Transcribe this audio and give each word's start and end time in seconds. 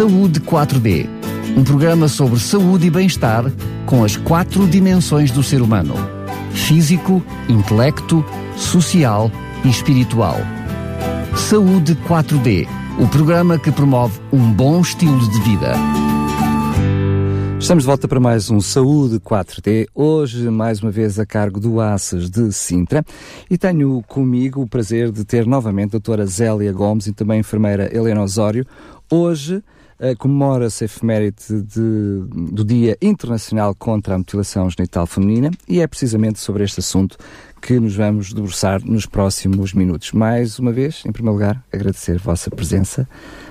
Saúde 0.00 0.40
4D, 0.40 1.06
um 1.58 1.62
programa 1.62 2.08
sobre 2.08 2.40
saúde 2.40 2.86
e 2.86 2.90
bem-estar 2.90 3.44
com 3.84 4.02
as 4.02 4.16
quatro 4.16 4.66
dimensões 4.66 5.30
do 5.30 5.42
ser 5.42 5.60
humano: 5.60 5.92
físico, 6.54 7.22
intelecto, 7.50 8.24
social 8.56 9.30
e 9.62 9.68
espiritual. 9.68 10.36
Saúde 11.36 11.94
4D, 12.08 12.66
o 12.98 13.06
programa 13.08 13.58
que 13.58 13.70
promove 13.70 14.18
um 14.32 14.50
bom 14.50 14.80
estilo 14.80 15.20
de 15.30 15.38
vida. 15.42 15.74
Estamos 17.58 17.84
de 17.84 17.86
volta 17.86 18.08
para 18.08 18.18
mais 18.18 18.50
um 18.50 18.58
Saúde 18.58 19.20
4D, 19.20 19.86
hoje 19.94 20.48
mais 20.48 20.82
uma 20.82 20.90
vez 20.90 21.18
a 21.18 21.26
cargo 21.26 21.60
do 21.60 21.78
ACES 21.78 22.30
de 22.30 22.50
Sintra 22.54 23.04
e 23.50 23.58
tenho 23.58 24.02
comigo 24.08 24.62
o 24.62 24.66
prazer 24.66 25.12
de 25.12 25.26
ter 25.26 25.46
novamente 25.46 25.88
a 25.88 25.98
doutora 25.98 26.24
Zélia 26.24 26.72
Gomes 26.72 27.06
e 27.06 27.12
também 27.12 27.36
a 27.36 27.40
enfermeira 27.40 27.94
Helena 27.94 28.22
Osório. 28.22 28.66
Hoje 29.10 29.62
uh, 30.00 30.16
comemora-se 30.18 30.84
a 30.84 30.86
efeméride 30.86 31.62
de, 31.62 32.24
do 32.50 32.64
Dia 32.64 32.96
Internacional 33.00 33.74
contra 33.74 34.14
a 34.14 34.18
Mutilação 34.18 34.68
Genital 34.70 35.06
Feminina 35.06 35.50
e 35.68 35.80
é 35.80 35.86
precisamente 35.86 36.40
sobre 36.40 36.64
este 36.64 36.80
assunto 36.80 37.16
que 37.60 37.78
nos 37.78 37.94
vamos 37.94 38.32
debruçar 38.32 38.82
nos 38.82 39.04
próximos 39.04 39.74
minutos. 39.74 40.12
Mais 40.12 40.58
uma 40.58 40.72
vez, 40.72 41.02
em 41.04 41.12
primeiro 41.12 41.34
lugar, 41.34 41.62
agradecer 41.70 42.16
a 42.16 42.18
vossa 42.18 42.50
presença. 42.50 43.06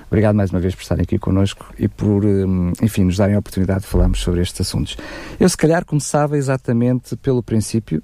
Obrigado 0.08 0.34
mais 0.34 0.50
uma 0.50 0.58
vez 0.58 0.74
por 0.74 0.82
estarem 0.82 1.04
aqui 1.04 1.18
connosco 1.18 1.72
e 1.78 1.86
por, 1.86 2.24
hum, 2.24 2.72
enfim, 2.82 3.04
nos 3.04 3.16
darem 3.16 3.36
a 3.36 3.38
oportunidade 3.38 3.82
de 3.82 3.86
falarmos 3.86 4.20
sobre 4.20 4.42
estes 4.42 4.60
assuntos. 4.60 4.96
Eu, 5.38 5.48
se 5.48 5.56
calhar, 5.56 5.84
começava 5.84 6.36
exatamente 6.36 7.16
pelo 7.16 7.42
princípio, 7.42 8.02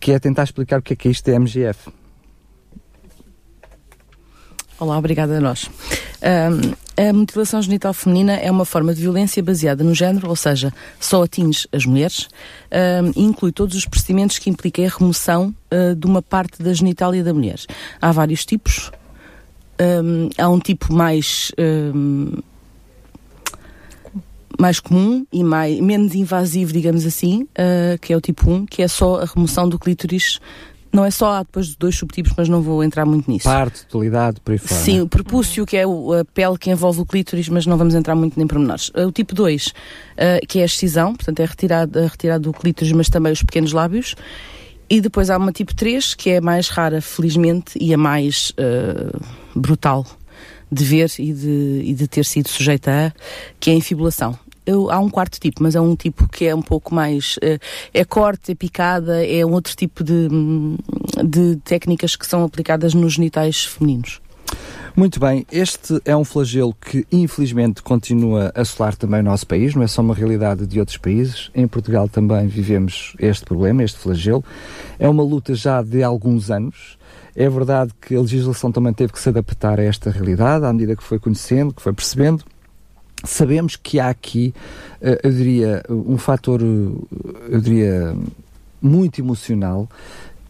que 0.00 0.10
é 0.10 0.18
tentar 0.18 0.42
explicar 0.42 0.80
o 0.80 0.82
que 0.82 0.94
é 0.94 0.96
que 0.96 1.06
é 1.06 1.10
isto 1.12 1.30
da 1.30 1.38
MGF. 1.38 1.92
Olá, 4.78 4.98
obrigada 4.98 5.38
a 5.38 5.40
nós. 5.40 5.70
Um, 6.22 7.08
a 7.08 7.10
mutilação 7.10 7.62
genital 7.62 7.94
feminina 7.94 8.34
é 8.34 8.50
uma 8.50 8.66
forma 8.66 8.94
de 8.94 9.00
violência 9.00 9.42
baseada 9.42 9.82
no 9.82 9.94
género, 9.94 10.28
ou 10.28 10.36
seja, 10.36 10.70
só 11.00 11.22
atinge 11.22 11.66
as 11.72 11.86
mulheres 11.86 12.28
um, 12.70 13.12
e 13.16 13.24
inclui 13.24 13.52
todos 13.52 13.74
os 13.74 13.86
procedimentos 13.86 14.38
que 14.38 14.50
impliquem 14.50 14.86
a 14.86 14.90
remoção 14.90 15.54
uh, 15.72 15.94
de 15.94 16.06
uma 16.06 16.20
parte 16.20 16.62
da 16.62 16.74
genitália 16.74 17.24
da 17.24 17.32
mulher. 17.32 17.58
Há 18.02 18.12
vários 18.12 18.44
tipos, 18.44 18.92
um, 19.80 20.28
há 20.36 20.48
um 20.50 20.60
tipo 20.60 20.92
mais 20.92 21.52
mais 24.58 24.80
comum 24.80 25.26
e 25.32 25.42
mais, 25.42 25.78
menos 25.80 26.14
invasivo, 26.14 26.72
digamos 26.72 27.06
assim, 27.06 27.42
uh, 27.42 27.98
que 28.00 28.12
é 28.12 28.16
o 28.16 28.20
tipo 28.20 28.50
1, 28.50 28.66
que 28.66 28.82
é 28.82 28.88
só 28.88 29.20
a 29.20 29.24
remoção 29.24 29.68
do 29.68 29.78
clítoris. 29.78 30.38
Não 30.96 31.04
é 31.04 31.10
só, 31.10 31.34
há 31.34 31.42
depois 31.42 31.76
dois 31.76 31.94
subtipos, 31.94 32.32
mas 32.34 32.48
não 32.48 32.62
vou 32.62 32.82
entrar 32.82 33.04
muito 33.04 33.30
nisso. 33.30 33.44
Parte, 33.44 33.84
totalidade, 33.84 34.40
por 34.40 34.52
aí 34.52 34.58
fora. 34.58 34.80
Sim, 34.80 35.02
o 35.02 35.06
prepúcio, 35.06 35.66
que 35.66 35.76
é 35.76 35.86
o, 35.86 36.14
a 36.14 36.24
pele 36.24 36.56
que 36.56 36.70
envolve 36.70 37.02
o 37.02 37.04
clítoris, 37.04 37.50
mas 37.50 37.66
não 37.66 37.76
vamos 37.76 37.94
entrar 37.94 38.14
muito 38.14 38.38
nem 38.38 38.46
pormenores. 38.46 38.90
O 38.94 39.12
tipo 39.12 39.34
2, 39.34 39.66
uh, 39.66 39.72
que 40.48 40.58
é 40.58 40.62
a 40.62 40.64
excisão, 40.64 41.14
portanto 41.14 41.40
é 41.40 41.44
retirado, 41.44 41.98
é 41.98 42.06
retirado 42.06 42.44
do 42.44 42.52
clítoris, 42.54 42.92
mas 42.92 43.10
também 43.10 43.30
os 43.30 43.42
pequenos 43.42 43.74
lábios. 43.74 44.14
E 44.88 44.98
depois 44.98 45.28
há 45.28 45.36
uma 45.36 45.52
tipo 45.52 45.74
3, 45.74 46.14
que 46.14 46.30
é 46.30 46.40
mais 46.40 46.70
rara, 46.70 47.02
felizmente, 47.02 47.76
e 47.78 47.92
a 47.92 47.98
mais 47.98 48.52
uh, 48.52 49.20
brutal 49.54 50.06
de 50.72 50.82
ver 50.82 51.10
e 51.18 51.30
de, 51.30 51.82
e 51.84 51.94
de 51.94 52.08
ter 52.08 52.24
sido 52.24 52.48
sujeita 52.48 52.90
a, 52.90 53.12
que 53.60 53.68
é 53.68 53.74
a 53.74 53.76
infibulação. 53.76 54.38
Eu, 54.66 54.90
há 54.90 54.98
um 54.98 55.08
quarto 55.08 55.40
tipo, 55.40 55.62
mas 55.62 55.74
é 55.74 55.80
um 55.80 55.94
tipo 55.94 56.28
que 56.28 56.44
é 56.44 56.54
um 56.54 56.62
pouco 56.62 56.94
mais. 56.94 57.36
Uh, 57.36 57.58
é 57.94 58.04
corte, 58.04 58.52
é 58.52 58.54
picada, 58.54 59.24
é 59.24 59.46
um 59.46 59.52
outro 59.52 59.74
tipo 59.76 60.02
de, 60.02 60.28
de 61.24 61.56
técnicas 61.64 62.16
que 62.16 62.26
são 62.26 62.44
aplicadas 62.44 62.92
nos 62.92 63.14
genitais 63.14 63.64
femininos. 63.64 64.20
Muito 64.96 65.20
bem, 65.20 65.44
este 65.52 66.00
é 66.06 66.16
um 66.16 66.24
flagelo 66.24 66.74
que 66.74 67.06
infelizmente 67.12 67.82
continua 67.82 68.50
a 68.54 68.62
assolar 68.62 68.96
também 68.96 69.20
o 69.20 69.24
nosso 69.24 69.46
país, 69.46 69.74
não 69.74 69.82
é 69.82 69.86
só 69.86 70.00
uma 70.00 70.14
realidade 70.14 70.66
de 70.66 70.80
outros 70.80 70.96
países. 70.96 71.50
Em 71.54 71.68
Portugal 71.68 72.08
também 72.08 72.46
vivemos 72.46 73.14
este 73.18 73.44
problema, 73.44 73.84
este 73.84 73.98
flagelo. 73.98 74.42
É 74.98 75.06
uma 75.06 75.22
luta 75.22 75.54
já 75.54 75.82
de 75.82 76.02
alguns 76.02 76.50
anos. 76.50 76.96
É 77.34 77.46
verdade 77.46 77.92
que 78.00 78.16
a 78.16 78.20
legislação 78.22 78.72
também 78.72 78.94
teve 78.94 79.12
que 79.12 79.20
se 79.20 79.28
adaptar 79.28 79.78
a 79.78 79.82
esta 79.82 80.10
realidade, 80.10 80.64
à 80.64 80.72
medida 80.72 80.96
que 80.96 81.02
foi 81.02 81.18
conhecendo, 81.18 81.74
que 81.74 81.82
foi 81.82 81.92
percebendo. 81.92 82.42
Sabemos 83.24 83.76
que 83.76 83.98
há 83.98 84.08
aqui, 84.08 84.54
eh, 85.00 85.20
eu 85.22 85.30
diria, 85.32 85.82
um 85.88 86.18
fator, 86.18 86.60
eu 86.62 87.60
diria, 87.60 88.14
muito 88.80 89.20
emocional 89.20 89.88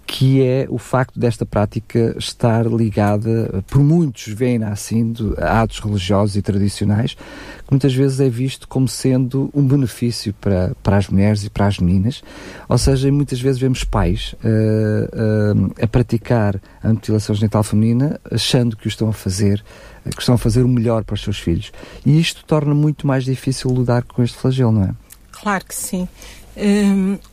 que 0.07 0.41
é 0.41 0.67
o 0.71 0.79
facto 0.79 1.19
desta 1.19 1.45
prática 1.45 2.15
estar 2.17 2.65
ligada, 2.67 3.63
por 3.67 3.83
muitos 3.83 4.29
veem 4.29 4.63
assim, 4.63 5.13
a 5.37 5.63
atos 5.63 5.81
religiosos 5.81 6.37
e 6.37 6.43
tradicionais, 6.43 7.15
que 7.15 7.73
muitas 7.73 7.93
vezes 7.93 8.21
é 8.21 8.29
visto 8.29 8.69
como 8.69 8.87
sendo 8.87 9.51
um 9.53 9.67
benefício 9.67 10.33
para, 10.41 10.73
para 10.83 10.97
as 10.97 11.09
mulheres 11.09 11.45
e 11.45 11.51
para 11.51 11.67
as 11.67 11.79
meninas. 11.79 12.23
Ou 12.69 12.79
seja, 12.79 13.11
muitas 13.11 13.41
vezes 13.41 13.61
vemos 13.61 13.83
pais 13.83 14.35
uh, 14.45 15.57
uh, 15.59 15.75
a 15.83 15.87
praticar 15.89 16.61
a 16.83 16.89
mutilação 16.89 17.35
genital 17.35 17.65
feminina 17.65 18.21
achando 18.31 18.77
que 18.77 18.87
o 18.87 18.89
estão 18.89 19.09
a 19.09 19.13
fazer, 19.13 19.65
que 20.05 20.21
estão 20.21 20.37
a 20.37 20.39
fazer 20.39 20.63
o 20.63 20.69
melhor 20.69 21.03
para 21.03 21.15
os 21.15 21.23
seus 21.23 21.41
filhos. 21.41 21.73
E 22.05 22.21
isto 22.21 22.45
torna 22.45 22.75
muito 22.75 23.09
mais 23.09 23.25
difícil 23.25 23.73
lidar 23.73 24.05
com 24.05 24.23
este 24.23 24.39
flagelo, 24.39 24.71
não 24.71 24.85
é? 24.85 24.91
Claro 25.33 25.65
que 25.65 25.75
sim 25.75 26.09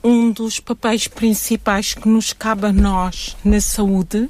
um 0.04 0.32
dos 0.32 0.60
papéis 0.60 1.08
principais 1.08 1.94
que 1.94 2.08
nos 2.08 2.34
cabe 2.34 2.66
a 2.66 2.74
nós 2.74 3.38
na 3.44 3.62
saúde, 3.62 4.30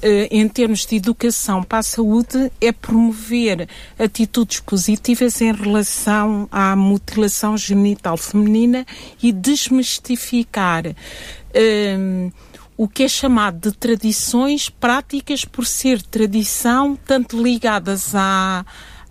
eh, 0.00 0.28
em 0.30 0.48
termos 0.48 0.86
de 0.86 0.94
educação 0.94 1.62
para 1.62 1.78
a 1.78 1.82
saúde, 1.82 2.52
é 2.60 2.70
promover 2.70 3.68
atitudes 3.98 4.60
positivas 4.60 5.40
em 5.40 5.52
relação 5.52 6.48
à 6.52 6.76
mutilação 6.76 7.56
genital 7.56 8.16
feminina 8.16 8.86
e 9.20 9.32
desmistificar 9.32 10.84
um, 11.98 12.30
o 12.76 12.86
que 12.86 13.02
é 13.02 13.08
chamado 13.08 13.70
de 13.70 13.76
tradições 13.76 14.70
práticas 14.70 15.44
por 15.44 15.66
ser 15.66 16.00
tradição, 16.00 16.96
tanto 17.04 17.42
ligadas 17.42 18.14
à, 18.14 18.64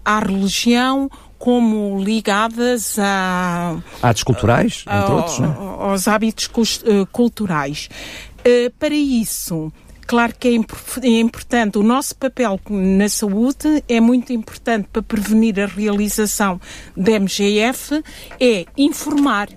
à 0.05 0.19
religião 0.19 1.11
como 1.37 2.01
ligadas 2.03 2.97
a, 2.99 3.77
hábitos 4.01 4.23
culturais, 4.23 4.83
a, 4.85 4.99
entre 4.99 5.11
a, 5.11 5.15
outros, 5.15 5.39
não? 5.39 5.49
É? 5.51 5.91
aos 5.91 6.07
hábitos 6.07 6.49
eh, 6.85 7.05
culturais. 7.11 7.89
Uh, 8.39 8.71
para 8.79 8.95
isso, 8.95 9.71
claro 10.05 10.33
que 10.37 10.47
é, 10.47 10.51
é, 10.51 11.19
importante, 11.19 11.77
o 11.77 11.83
nosso 11.83 12.15
papel 12.15 12.59
na 12.69 13.09
saúde 13.09 13.83
é 13.87 13.99
muito 13.99 14.31
importante 14.33 14.87
para 14.91 15.01
prevenir 15.01 15.59
a 15.59 15.65
realização 15.65 16.59
da 16.95 17.19
MGF, 17.19 18.03
é 18.39 18.65
informar 18.77 19.49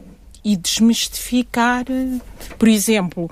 e 0.43 0.57
desmistificar, 0.57 1.85
por 2.59 2.67
exemplo, 2.67 3.31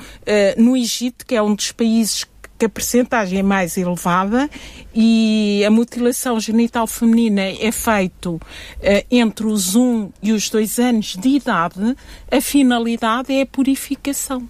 no 0.58 0.76
Egito, 0.76 1.24
que 1.24 1.34
é 1.34 1.42
um 1.42 1.54
dos 1.54 1.72
países 1.72 2.24
que 2.24 2.37
a 2.64 2.68
percentagem 2.68 3.38
é 3.38 3.42
mais 3.42 3.76
elevada 3.76 4.48
e 4.94 5.62
a 5.66 5.70
mutilação 5.70 6.38
genital 6.40 6.86
feminina 6.86 7.42
é 7.42 7.70
feito 7.72 8.34
uh, 8.34 8.40
entre 9.10 9.46
os 9.46 9.74
1 9.76 10.10
e 10.22 10.32
os 10.32 10.48
2 10.50 10.78
anos 10.78 11.16
de 11.16 11.28
idade, 11.28 11.96
a 12.30 12.40
finalidade 12.40 13.32
é 13.32 13.42
a 13.42 13.46
purificação. 13.46 14.48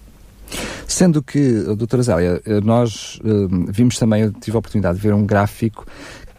Sendo 0.87 1.21
que, 1.21 1.61
doutora 1.75 2.01
Zélia, 2.01 2.41
eh, 2.43 2.59
nós 2.61 3.19
uh, 3.23 3.71
vimos 3.71 3.99
também, 3.99 4.23
eu 4.23 4.33
tive 4.33 4.57
a 4.57 4.59
oportunidade 4.59 4.97
de 4.97 5.03
ver 5.03 5.13
um 5.13 5.23
gráfico 5.23 5.85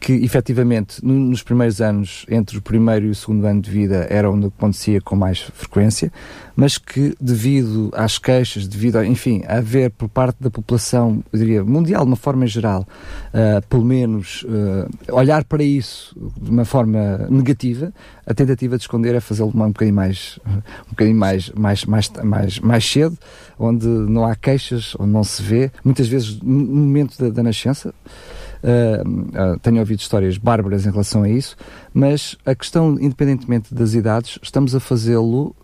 que 0.00 0.14
efetivamente 0.24 1.04
nos 1.04 1.42
primeiros 1.42 1.80
anos, 1.80 2.24
entre 2.30 2.56
o 2.56 2.62
primeiro 2.62 3.06
e 3.06 3.10
o 3.10 3.14
segundo 3.14 3.44
ano 3.46 3.60
de 3.60 3.70
vida, 3.70 4.06
era 4.08 4.30
onde 4.30 4.46
acontecia 4.46 4.98
com 4.98 5.14
mais 5.14 5.40
frequência, 5.40 6.10
mas 6.56 6.78
que 6.78 7.14
devido 7.20 7.90
às 7.92 8.18
queixas, 8.18 8.66
devido 8.66 8.96
a, 8.96 9.06
enfim, 9.06 9.42
a 9.46 9.58
haver 9.58 9.90
por 9.90 10.08
parte 10.08 10.42
da 10.42 10.50
população, 10.50 11.22
eu 11.30 11.38
diria, 11.38 11.62
mundial, 11.62 12.04
de 12.04 12.10
uma 12.10 12.16
forma 12.16 12.46
geral, 12.46 12.88
uh, 13.34 13.66
pelo 13.68 13.84
menos 13.84 14.42
uh, 14.44 15.14
olhar 15.14 15.44
para 15.44 15.62
isso 15.62 16.16
de 16.40 16.50
uma 16.50 16.64
forma 16.64 17.26
negativa, 17.28 17.92
a 18.26 18.32
tentativa 18.32 18.78
de 18.78 18.82
esconder 18.82 19.14
é 19.14 19.20
fazê-lo 19.20 19.52
um 19.54 19.68
bocadinho 19.68 19.96
mais, 19.96 20.38
um 20.46 20.90
bocadinho 20.90 21.16
mais, 21.16 21.50
mais, 21.50 21.84
mais, 21.84 22.10
mais, 22.24 22.58
mais 22.58 22.90
cedo, 22.90 23.18
onde 23.58 23.86
não 23.86 24.24
há 24.24 24.34
queixas, 24.34 24.94
onde 24.98 25.12
não 25.12 25.24
se 25.24 25.42
vê, 25.42 25.70
muitas 25.84 26.08
vezes 26.08 26.40
no 26.40 26.64
momento 26.64 27.18
da, 27.18 27.28
da 27.28 27.42
nascença. 27.42 27.92
Uh, 28.62 29.54
uh, 29.54 29.58
tenho 29.60 29.78
ouvido 29.78 30.00
histórias 30.00 30.36
bárbaras 30.36 30.84
em 30.84 30.90
relação 30.90 31.22
a 31.22 31.28
isso, 31.28 31.56
mas 31.94 32.36
a 32.44 32.54
questão, 32.54 32.98
independentemente 33.00 33.74
das 33.74 33.94
idades, 33.94 34.38
estamos 34.42 34.74
a 34.74 34.80
fazê-lo, 34.80 35.56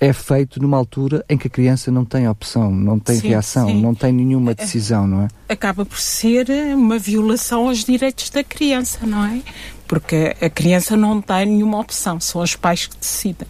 é 0.00 0.12
feito 0.12 0.60
numa 0.60 0.76
altura 0.76 1.24
em 1.28 1.36
que 1.36 1.46
a 1.46 1.50
criança 1.50 1.90
não 1.90 2.04
tem 2.04 2.28
opção, 2.28 2.70
não 2.70 2.98
tem 2.98 3.16
sim, 3.16 3.28
reação, 3.28 3.68
sim. 3.68 3.80
não 3.80 3.94
tem 3.94 4.12
nenhuma 4.12 4.54
decisão, 4.54 5.06
não 5.06 5.22
é? 5.22 5.28
Acaba 5.48 5.84
por 5.84 5.98
ser 5.98 6.48
uma 6.74 6.98
violação 6.98 7.68
aos 7.68 7.84
direitos 7.84 8.30
da 8.30 8.42
criança, 8.42 9.06
não 9.06 9.24
é? 9.24 9.40
Porque 9.86 10.34
a 10.40 10.48
criança 10.48 10.96
não 10.96 11.20
tem 11.20 11.46
nenhuma 11.46 11.78
opção, 11.78 12.18
são 12.18 12.42
os 12.42 12.56
pais 12.56 12.86
que 12.86 12.96
decidem. 12.96 13.46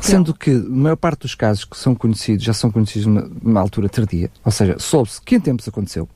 Sendo 0.00 0.34
que 0.34 0.50
a 0.50 0.68
maior 0.68 0.96
parte 0.96 1.20
dos 1.20 1.34
casos 1.34 1.64
que 1.64 1.76
são 1.76 1.94
conhecidos 1.94 2.44
já 2.44 2.52
são 2.52 2.70
conhecidos 2.70 3.06
numa, 3.06 3.30
numa 3.42 3.60
altura 3.60 3.88
tardia, 3.88 4.30
ou 4.44 4.52
seja, 4.52 4.76
soube-se 4.78 5.20
que 5.20 5.36
em 5.36 5.40
tempos 5.40 5.66
aconteceu, 5.68 6.08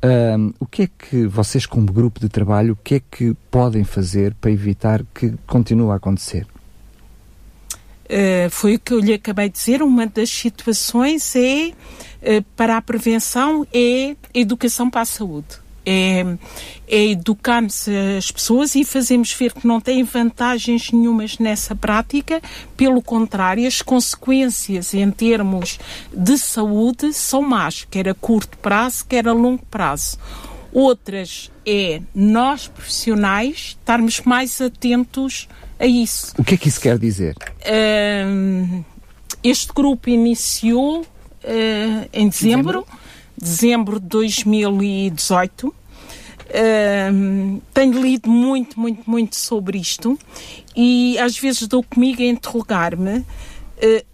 Um, 0.00 0.52
o 0.60 0.66
que 0.66 0.82
é 0.82 0.86
que 0.86 1.26
vocês, 1.26 1.66
como 1.66 1.92
grupo 1.92 2.20
de 2.20 2.28
trabalho, 2.28 2.74
o 2.74 2.76
que 2.76 2.96
é 2.96 3.00
que 3.00 3.34
podem 3.50 3.82
fazer 3.82 4.34
para 4.34 4.50
evitar 4.50 5.04
que 5.14 5.34
continue 5.46 5.90
a 5.90 5.96
acontecer? 5.96 6.46
Uh, 8.04 8.48
foi 8.50 8.76
o 8.76 8.78
que 8.78 8.94
eu 8.94 9.00
lhe 9.00 9.12
acabei 9.12 9.48
de 9.48 9.56
dizer. 9.56 9.82
Uma 9.82 10.06
das 10.06 10.30
situações 10.30 11.34
é, 11.34 11.72
uh, 12.22 12.42
para 12.56 12.76
a 12.76 12.82
prevenção, 12.82 13.66
é 13.72 14.16
educação 14.32 14.88
para 14.88 15.02
a 15.02 15.04
saúde 15.04 15.67
é, 15.88 16.36
é 16.86 17.06
educarmos 17.06 17.86
as 18.18 18.30
pessoas 18.30 18.74
e 18.74 18.84
fazemos 18.84 19.32
ver 19.32 19.54
que 19.54 19.66
não 19.66 19.80
têm 19.80 20.04
vantagens 20.04 20.92
nenhumas 20.92 21.38
nessa 21.38 21.74
prática, 21.74 22.42
pelo 22.76 23.00
contrário, 23.00 23.66
as 23.66 23.80
consequências 23.80 24.92
em 24.92 25.10
termos 25.10 25.78
de 26.12 26.36
saúde 26.36 27.14
são 27.14 27.40
más, 27.40 27.86
quer 27.90 28.06
a 28.06 28.14
curto 28.14 28.58
prazo, 28.58 29.06
quer 29.06 29.26
a 29.26 29.32
longo 29.32 29.64
prazo. 29.70 30.18
Outras 30.70 31.50
é 31.64 32.02
nós 32.14 32.68
profissionais 32.68 33.76
estarmos 33.80 34.20
mais 34.20 34.60
atentos 34.60 35.48
a 35.80 35.86
isso. 35.86 36.34
O 36.36 36.44
que 36.44 36.54
é 36.54 36.58
que 36.58 36.68
isso 36.68 36.80
quer 36.80 36.98
dizer? 36.98 37.34
este 39.42 39.72
grupo 39.72 40.10
iniciou 40.10 41.00
uh, 41.00 42.08
em 42.12 42.28
dezembro, 42.28 42.84
dezembro, 43.38 43.98
dezembro 43.98 44.00
de 44.00 44.06
2018 44.06 45.77
tenho 47.74 48.00
lido 48.00 48.28
muito, 48.28 48.78
muito, 48.80 49.08
muito 49.08 49.36
sobre 49.36 49.78
isto 49.78 50.18
e 50.74 51.18
às 51.18 51.36
vezes 51.38 51.68
dou 51.68 51.82
comigo 51.82 52.22
a 52.22 52.26
interrogar-me 52.26 53.18
uh, 53.18 53.24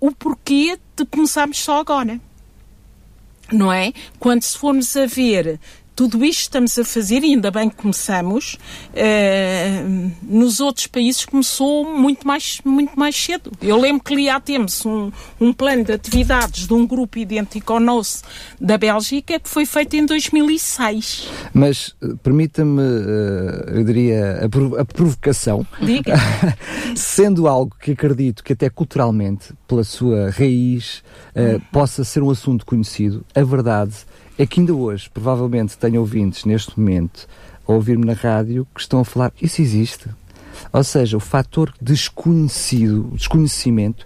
o 0.00 0.12
porquê 0.12 0.78
de 0.96 1.04
começarmos 1.06 1.58
só 1.58 1.80
agora. 1.80 2.20
Não 3.52 3.72
é? 3.72 3.92
Quando 4.18 4.42
se 4.42 4.56
formos 4.56 4.96
a 4.96 5.06
ver 5.06 5.60
tudo 5.94 6.24
isto 6.24 6.40
estamos 6.40 6.78
a 6.78 6.84
fazer, 6.84 7.22
e 7.22 7.34
ainda 7.34 7.50
bem 7.50 7.68
que 7.68 7.76
começamos, 7.76 8.58
uh, 8.90 10.12
nos 10.22 10.60
outros 10.60 10.86
países 10.86 11.24
começou 11.24 11.84
muito 11.96 12.26
mais, 12.26 12.60
muito 12.64 12.98
mais 12.98 13.16
cedo. 13.16 13.52
Eu 13.62 13.78
lembro 13.78 14.02
que 14.02 14.12
ali 14.12 14.28
há 14.28 14.40
temos 14.40 14.84
um, 14.84 15.10
um 15.40 15.52
plano 15.52 15.84
de 15.84 15.92
atividades 15.92 16.66
de 16.66 16.74
um 16.74 16.86
grupo 16.86 17.18
idêntico 17.18 17.72
ao 17.72 17.80
nosso 17.80 18.22
da 18.60 18.76
Bélgica 18.76 19.38
que 19.38 19.48
foi 19.48 19.66
feito 19.66 19.94
em 19.96 20.04
2006. 20.04 21.28
Mas 21.52 21.94
eh, 22.02 22.08
permita-me, 22.22 22.80
uh, 22.80 23.70
eu 23.70 23.84
diria, 23.84 24.40
a, 24.42 24.80
a 24.80 24.84
provocação. 24.84 25.66
Diga. 25.80 26.14
Sendo 26.96 27.46
algo 27.46 27.74
que 27.80 27.92
acredito 27.92 28.42
que 28.42 28.52
até 28.52 28.68
culturalmente, 28.68 29.52
pela 29.68 29.84
sua 29.84 30.30
raiz, 30.30 31.02
uh, 31.34 31.60
possa 31.72 32.04
ser 32.04 32.22
um 32.22 32.30
assunto 32.30 32.66
conhecido, 32.66 33.24
a 33.34 33.42
verdade 33.42 33.94
é 33.94 34.23
que 34.46 34.60
ainda 34.60 34.74
hoje, 34.74 35.08
provavelmente, 35.12 35.78
tenho 35.78 36.00
ouvintes 36.00 36.44
neste 36.44 36.78
momento 36.78 37.26
a 37.66 37.72
ouvir-me 37.72 38.04
na 38.04 38.12
rádio 38.12 38.66
que 38.74 38.80
estão 38.80 39.00
a 39.00 39.04
falar 39.04 39.32
isso 39.40 39.62
existe. 39.62 40.08
Ou 40.72 40.82
seja, 40.82 41.16
o 41.16 41.20
fator 41.20 41.72
desconhecido, 41.80 43.10
desconhecimento, 43.14 44.04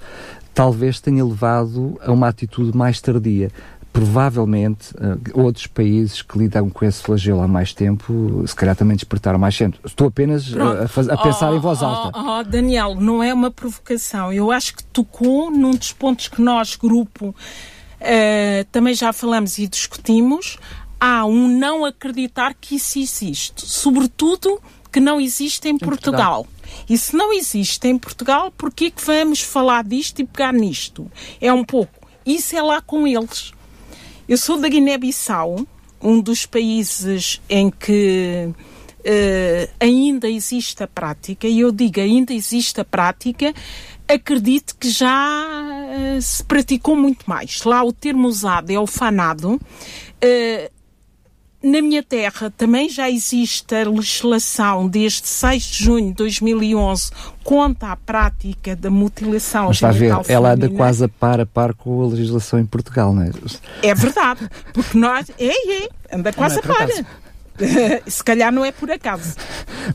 talvez 0.55 1.01
tenha 1.01 1.25
levado 1.25 1.99
a 2.03 2.13
uma 2.13 2.29
atitude 2.29 2.77
mais 2.77 3.01
tardia. 3.01 3.51
Provavelmente, 3.91 4.93
uh, 4.95 5.41
outros 5.41 5.67
países 5.67 6.21
que 6.21 6.39
lidam 6.39 6.69
com 6.69 6.85
esse 6.85 7.03
flagelo 7.03 7.41
há 7.41 7.49
mais 7.49 7.73
tempo, 7.73 8.45
se 8.47 8.55
calhar 8.55 8.77
também 8.77 8.97
despertaram 8.97 9.39
mais 9.39 9.57
cedo. 9.57 9.79
Estou 9.85 10.09
apenas 10.09 10.53
uh, 10.53 10.59
a, 10.61 11.15
a, 11.15 11.17
pensar 11.17 11.51
oh, 11.51 11.57
em 11.57 11.59
voz 11.59 11.83
alta. 11.83 12.17
Oh, 12.17 12.39
oh, 12.39 12.45
Daniel, 12.45 12.95
não 12.95 13.23
é 13.23 13.33
uma 13.33 13.51
provocação. 13.51 14.33
Eu 14.33 14.53
acho 14.53 14.77
que 14.77 14.85
tocou 14.85 15.51
num 15.51 15.73
dos 15.73 15.93
pontos 15.93 16.29
que 16.29 16.41
nós, 16.41 16.77
grupo, 16.77 17.35
Uh, 18.00 18.65
também 18.71 18.95
já 18.95 19.12
falamos 19.12 19.59
e 19.59 19.67
discutimos. 19.67 20.59
Há 21.00 21.25
um 21.27 21.49
não 21.49 21.85
acreditar 21.85 22.55
que 22.55 22.77
isso 22.77 22.99
existe. 22.99 23.67
Sobretudo 23.67 24.61
que 24.91 25.00
não 25.00 25.21
existe 25.21 25.69
em, 25.69 25.75
em 25.75 25.79
Portugal. 25.79 26.45
Portugal. 26.45 26.59
E 26.89 26.97
se 26.97 27.17
não 27.17 27.33
existe 27.33 27.87
em 27.89 27.99
Portugal, 27.99 28.50
por 28.50 28.73
que 28.73 28.93
vamos 29.05 29.41
falar 29.41 29.85
disto 29.85 30.21
e 30.21 30.25
pegar 30.25 30.53
nisto? 30.53 31.11
É 31.41 31.53
um 31.53 31.65
pouco. 31.65 32.09
Isso 32.25 32.56
é 32.56 32.62
lá 32.62 32.81
com 32.81 33.06
eles. 33.06 33.53
Eu 34.29 34.37
sou 34.37 34.59
da 34.59 34.69
Guiné-Bissau, 34.69 35.67
um 36.03 36.21
dos 36.21 36.45
países 36.45 37.41
em 37.49 37.71
que 37.71 38.50
uh, 38.99 39.73
ainda 39.81 40.29
existe 40.29 40.83
a 40.83 40.87
prática, 40.87 41.47
e 41.47 41.61
eu 41.61 41.73
digo 41.73 42.00
ainda 42.00 42.33
existe 42.33 42.81
a 42.81 42.85
prática, 42.85 43.55
acredito 44.09 44.75
que 44.77 44.91
já 44.91 45.47
uh, 45.47 46.23
se 46.23 46.43
praticou 46.43 46.97
muito 46.97 47.29
mais. 47.29 47.63
Lá 47.65 47.85
o 47.85 47.93
termo 47.93 48.27
usado 48.27 48.71
é 48.71 48.79
o 48.79 48.87
fanado. 48.87 49.55
Uh, 49.55 50.79
na 51.63 51.83
minha 51.83 52.05
terra 52.05 52.53
também 52.57 52.89
já 52.89 53.11
existe 53.11 53.75
a 53.75 53.89
legislação 53.89 54.87
desde 54.87 55.27
6 55.27 55.63
de 55.65 55.85
junho 55.85 56.07
de 56.09 56.15
2011 56.15 57.11
contra 57.43 57.93
a 57.93 57.97
prática 57.97 58.77
da 58.77 58.89
mutilação 58.89 59.67
Mas 59.67 59.77
está 59.77 59.89
a 59.89 59.93
ver, 59.93 60.13
ela 60.29 60.53
anda 60.53 60.69
quase 60.69 61.05
a 61.05 61.09
par 61.09 61.41
a 61.41 61.47
par 61.47 61.75
com 61.75 62.05
a 62.05 62.07
legislação 62.07 62.61
em 62.61 62.67
Portugal, 62.67 63.13
não 63.13 63.23
é? 63.23 63.31
É 63.83 63.93
verdade, 63.93 64.49
porque 64.73 64.97
nós... 64.97 65.29
É, 65.37 65.85
é, 65.85 65.89
anda 66.13 66.33
quase 66.33 66.57
é 66.57 66.59
a 66.61 66.63
par. 66.63 66.89
Se 68.07 68.23
calhar 68.23 68.53
não 68.53 68.65
é 68.65 68.73
por 68.73 68.91
acaso. 68.91 69.35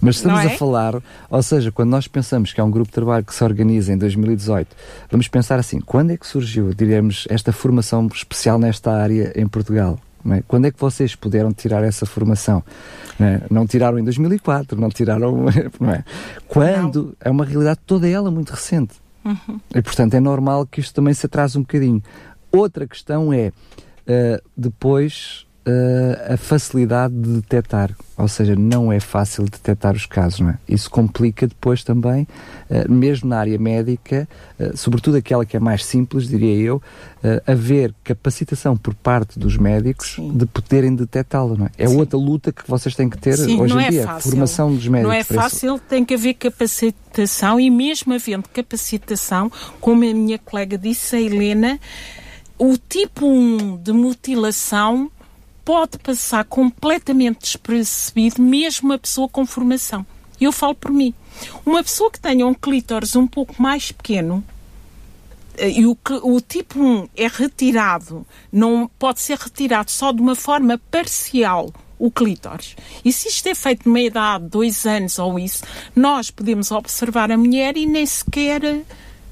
Mas 0.01 0.17
estamos 0.17 0.41
é? 0.41 0.47
a 0.47 0.57
falar, 0.57 1.01
ou 1.29 1.43
seja, 1.43 1.71
quando 1.71 1.89
nós 1.89 2.07
pensamos 2.07 2.53
que 2.53 2.59
é 2.59 2.63
um 2.63 2.71
grupo 2.71 2.89
de 2.89 2.93
trabalho 2.93 3.23
que 3.23 3.33
se 3.33 3.43
organiza 3.43 3.93
em 3.93 3.97
2018, 3.97 4.75
vamos 5.09 5.27
pensar 5.27 5.59
assim: 5.59 5.79
quando 5.79 6.11
é 6.11 6.17
que 6.17 6.27
surgiu, 6.27 6.73
diríamos, 6.73 7.25
esta 7.29 7.51
formação 7.51 8.07
especial 8.13 8.59
nesta 8.59 8.91
área 8.91 9.31
em 9.35 9.47
Portugal? 9.47 9.99
É? 10.31 10.41
Quando 10.47 10.65
é 10.65 10.71
que 10.71 10.79
vocês 10.79 11.15
puderam 11.15 11.51
tirar 11.51 11.83
essa 11.83 12.05
formação? 12.05 12.63
Não, 13.19 13.27
é? 13.27 13.41
não 13.51 13.67
tiraram 13.67 13.99
em 13.99 14.03
2004, 14.03 14.79
não 14.79 14.89
tiraram. 14.89 15.45
Não 15.79 15.91
é? 15.91 16.03
Quando 16.47 17.05
não. 17.05 17.15
é 17.19 17.29
uma 17.29 17.45
realidade 17.45 17.79
toda 17.85 18.07
ela 18.07 18.31
muito 18.31 18.51
recente. 18.51 18.95
Uhum. 19.25 19.59
E 19.73 19.81
portanto 19.81 20.13
é 20.13 20.19
normal 20.19 20.65
que 20.65 20.79
isto 20.79 20.93
também 20.93 21.13
se 21.13 21.25
atrase 21.25 21.57
um 21.57 21.61
bocadinho. 21.61 22.01
Outra 22.51 22.87
questão 22.87 23.33
é 23.33 23.49
uh, 23.49 24.41
depois 24.55 25.45
uh, 25.67 26.33
a 26.33 26.37
facilidade 26.37 27.13
de 27.13 27.29
detectar, 27.35 27.91
ou 28.17 28.27
seja, 28.27 28.55
não 28.55 28.91
é 28.91 28.99
fácil 28.99 29.45
detectar 29.45 29.95
os 29.95 30.05
casos, 30.05 30.39
não 30.39 30.49
é? 30.49 30.57
Isso 30.67 30.89
complica 30.89 31.47
depois 31.47 31.83
também, 31.83 32.27
uh, 32.69 32.91
mesmo 32.91 33.29
na 33.29 33.39
área 33.39 33.57
médica, 33.57 34.27
uh, 34.59 34.75
sobretudo 34.77 35.17
aquela 35.17 35.45
que 35.45 35.57
é 35.57 35.59
mais 35.59 35.85
simples, 35.85 36.27
diria 36.27 36.55
eu, 36.55 36.81
haver 37.47 37.93
capacitação 38.03 38.75
por 38.75 38.93
parte 38.93 39.39
dos 39.39 39.55
médicos 39.55 40.15
Sim. 40.15 40.35
de 40.35 40.45
poderem 40.45 40.93
detectá-lo, 40.93 41.57
não 41.57 41.67
é? 41.67 41.71
É 41.77 41.87
outra 41.87 42.17
luta 42.17 42.51
que 42.51 42.67
vocês 42.67 42.93
têm 42.95 43.09
que 43.09 43.17
ter 43.17 43.37
Sim, 43.37 43.61
hoje 43.61 43.73
em 43.73 43.81
é 43.81 43.89
dia, 43.89 44.03
fácil. 44.03 44.31
formação 44.31 44.75
dos 44.75 44.85
médicos. 44.85 45.13
Não 45.13 45.17
é 45.17 45.23
fácil, 45.23 45.79
tem 45.79 46.03
que 46.03 46.15
haver 46.15 46.33
capacitação 46.33 47.61
e 47.61 47.69
mesmo 47.69 48.13
havendo 48.13 48.49
capacitação, 48.49 49.49
como 49.79 50.03
a 50.03 50.13
minha 50.13 50.37
colega 50.37 50.77
disse, 50.77 51.15
a 51.15 51.21
Helena, 51.21 51.79
o 52.57 52.77
tipo 52.77 53.25
1 53.25 53.77
de 53.77 53.93
mutilação 53.93 55.09
pode 55.63 55.97
passar 55.99 56.43
completamente 56.45 57.41
despercebido, 57.41 58.41
mesmo 58.41 58.89
uma 58.89 58.97
pessoa 58.97 59.27
com 59.29 59.45
formação. 59.45 60.05
Eu 60.39 60.51
falo 60.51 60.75
por 60.75 60.91
mim. 60.91 61.13
Uma 61.65 61.83
pessoa 61.83 62.11
que 62.11 62.19
tenha 62.19 62.45
um 62.45 62.53
clítoris 62.53 63.15
um 63.15 63.27
pouco 63.27 63.61
mais 63.61 63.91
pequeno, 63.91 64.43
eh, 65.57 65.69
e 65.69 65.85
o, 65.85 65.97
o 66.23 66.41
tipo 66.41 66.79
1 66.79 67.09
é 67.15 67.27
retirado, 67.27 68.25
não 68.51 68.89
pode 68.99 69.21
ser 69.21 69.37
retirado 69.37 69.91
só 69.91 70.11
de 70.11 70.21
uma 70.21 70.35
forma 70.35 70.79
parcial 70.91 71.71
o 71.97 72.11
clítoris. 72.11 72.75
E 73.05 73.13
se 73.13 73.29
isto 73.29 73.47
é 73.47 73.55
feito 73.55 73.87
numa 73.87 74.01
idade 74.01 74.43
de 74.43 74.49
dois 74.49 74.85
anos 74.85 75.17
ou 75.19 75.39
isso, 75.39 75.63
nós 75.95 76.29
podemos 76.29 76.69
observar 76.71 77.31
a 77.31 77.37
mulher 77.37 77.77
e 77.77 77.85
nem 77.85 78.05
sequer 78.05 78.83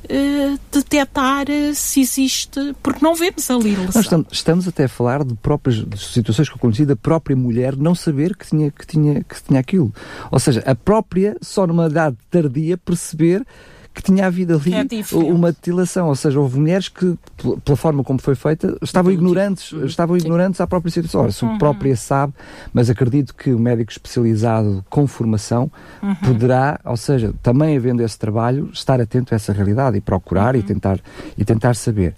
uh, 0.05 0.59
detectar 0.71 1.45
uh, 1.49 1.75
se 1.75 2.01
existe, 2.01 2.75
porque 2.81 3.03
não 3.03 3.15
vemos 3.15 3.49
ali 3.49 3.75
lesão. 3.75 4.01
Estamos, 4.01 4.27
estamos, 4.31 4.67
até 4.67 4.85
a 4.85 4.89
falar 4.89 5.23
de 5.23 5.33
próprias 5.35 5.77
de 5.77 5.97
situações 5.99 6.49
que 6.49 6.55
eu 6.55 6.59
conheci 6.59 6.85
da 6.85 6.95
própria 6.95 7.35
mulher 7.35 7.75
não 7.75 7.95
saber 7.95 8.35
que 8.35 8.47
tinha, 8.47 8.71
que, 8.71 8.85
tinha, 8.85 9.23
que 9.23 9.43
tinha 9.43 9.59
aquilo. 9.59 9.93
Ou 10.31 10.39
seja, 10.39 10.63
a 10.65 10.75
própria, 10.75 11.37
só 11.41 11.67
numa 11.67 11.87
idade 11.87 12.17
tardia, 12.29 12.77
perceber 12.77 13.45
que 13.93 14.01
tinha 14.01 14.25
havido 14.25 14.55
ali 14.55 14.73
é 14.73 15.15
uma 15.17 15.51
detilação, 15.51 16.07
ou 16.07 16.15
seja, 16.15 16.39
houve 16.39 16.57
mulheres 16.59 16.87
que, 16.87 17.17
pela 17.63 17.75
forma 17.75 18.03
como 18.03 18.21
foi 18.21 18.35
feita, 18.35 18.77
estavam 18.81 19.11
ignorantes, 19.11 19.73
estavam 19.83 20.15
ignorantes 20.15 20.61
à 20.61 20.67
própria 20.67 20.91
situação. 20.91 21.21
Ora, 21.21 21.31
se 21.31 21.43
uhum. 21.43 21.57
própria 21.57 21.95
sabe, 21.95 22.33
mas 22.73 22.89
acredito 22.89 23.35
que 23.35 23.51
o 23.51 23.59
médico 23.59 23.91
especializado 23.91 24.83
com 24.89 25.05
formação 25.07 25.69
uhum. 26.01 26.15
poderá, 26.15 26.79
ou 26.85 26.95
seja, 26.95 27.33
também 27.43 27.75
havendo 27.75 28.01
esse 28.01 28.17
trabalho, 28.17 28.69
estar 28.73 29.01
atento 29.01 29.33
a 29.33 29.35
essa 29.35 29.51
realidade 29.51 29.97
e 29.97 30.01
procurar 30.01 30.55
uhum. 30.55 30.61
e 30.61 30.63
tentar 30.63 30.99
e 31.37 31.43
tentar 31.43 31.75
saber. 31.75 32.15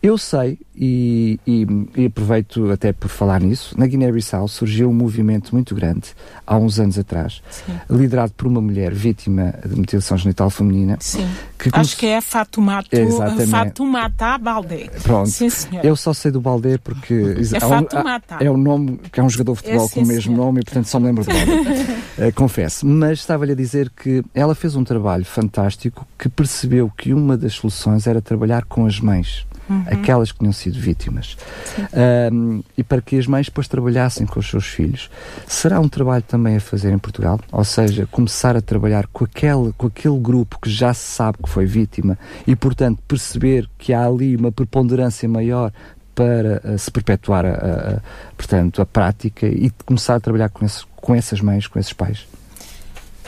Eu 0.00 0.16
sei, 0.16 0.58
e, 0.76 1.40
e, 1.44 1.66
e, 1.96 2.06
aproveito 2.06 2.70
até 2.70 2.92
por 2.92 3.08
falar 3.08 3.40
nisso, 3.40 3.74
na 3.76 3.84
Guiné-Bissau 3.84 4.46
surgiu 4.46 4.88
um 4.88 4.94
movimento 4.94 5.52
muito 5.52 5.74
grande, 5.74 6.14
há 6.46 6.56
uns 6.56 6.78
anos 6.78 6.96
atrás, 6.96 7.42
Sim. 7.50 7.72
liderado 7.90 8.32
por 8.36 8.46
uma 8.46 8.60
mulher 8.60 8.94
vítima 8.94 9.54
de 9.66 9.74
mutilação 9.74 10.16
genital 10.16 10.50
feminina. 10.50 10.96
Sim. 11.00 11.28
Que 11.58 11.70
Acho 11.72 11.96
que 11.96 12.06
é 12.06 12.18
a 12.18 12.22
Fatoumata, 12.22 12.96
Exatamente. 12.96 13.50
Fatoumata 13.50 14.38
Baldé. 14.38 14.88
Pronto. 15.02 15.30
Sim, 15.30 15.50
senhor. 15.50 15.84
Eu 15.84 15.96
só 15.96 16.14
sei 16.14 16.30
do 16.30 16.40
Baldé 16.40 16.78
porque 16.78 17.34
é, 18.40 18.44
é 18.44 18.50
um 18.50 18.56
nome, 18.56 19.00
que 19.12 19.18
é 19.18 19.22
um 19.22 19.28
jogador 19.28 19.54
de 19.54 19.58
futebol 19.58 19.86
é, 19.86 19.88
com 19.88 20.00
o 20.00 20.06
mesmo 20.06 20.22
senhor. 20.22 20.36
nome 20.36 20.60
e 20.60 20.64
portanto 20.64 20.86
só 20.86 21.00
me 21.00 21.06
lembro 21.06 21.24
do 21.24 21.26
Baldé. 21.26 22.28
uh, 22.28 22.32
confesso. 22.36 22.86
Mas 22.86 23.18
estava-lhe 23.18 23.50
a 23.50 23.56
dizer 23.56 23.90
que 23.90 24.22
ela 24.32 24.54
fez 24.54 24.76
um 24.76 24.84
trabalho 24.84 25.24
fantástico 25.24 26.06
que 26.16 26.28
percebeu 26.28 26.88
que 26.96 27.12
uma 27.12 27.36
das 27.36 27.54
soluções 27.54 28.06
era 28.06 28.22
trabalhar 28.22 28.64
com 28.64 28.86
as 28.86 29.00
mães 29.00 29.44
uhum. 29.68 29.84
aquelas 29.86 30.32
que 30.32 30.38
tinham 30.38 30.52
sido 30.52 30.78
vítimas. 30.78 31.36
Um, 32.32 32.62
e 32.76 32.82
para 32.82 33.00
que 33.00 33.18
as 33.18 33.26
mães 33.26 33.46
depois 33.46 33.68
trabalhassem 33.68 34.26
com 34.26 34.40
os 34.40 34.48
seus 34.48 34.66
filhos. 34.66 35.10
Será 35.46 35.80
um 35.80 35.88
trabalho 35.88 36.22
também 36.22 36.56
a 36.56 36.60
fazer 36.60 36.92
em 36.92 36.98
Portugal? 36.98 37.40
Ou 37.52 37.64
seja, 37.64 38.06
começar 38.06 38.56
a 38.56 38.60
trabalhar 38.60 39.06
com 39.08 39.24
aquele, 39.24 39.72
com 39.76 39.86
aquele 39.86 40.18
grupo 40.18 40.58
que 40.60 40.70
já 40.70 40.92
se 40.94 41.06
sabe 41.14 41.38
que 41.42 41.48
foi 41.48 41.66
vítima 41.66 42.18
e, 42.46 42.54
portanto, 42.54 43.00
perceber 43.06 43.68
que 43.78 43.92
há 43.92 44.04
ali 44.04 44.36
uma 44.36 44.52
preponderância 44.52 45.28
maior 45.28 45.72
para 46.14 46.60
uh, 46.64 46.78
se 46.78 46.90
perpetuar 46.90 47.46
a, 47.46 47.50
a, 47.50 48.00
portanto, 48.36 48.82
a 48.82 48.86
prática 48.86 49.46
e 49.46 49.70
começar 49.86 50.16
a 50.16 50.20
trabalhar 50.20 50.48
com, 50.48 50.64
esse, 50.64 50.84
com 50.96 51.14
essas 51.14 51.40
mães, 51.40 51.66
com 51.66 51.78
esses 51.78 51.92
pais. 51.92 52.26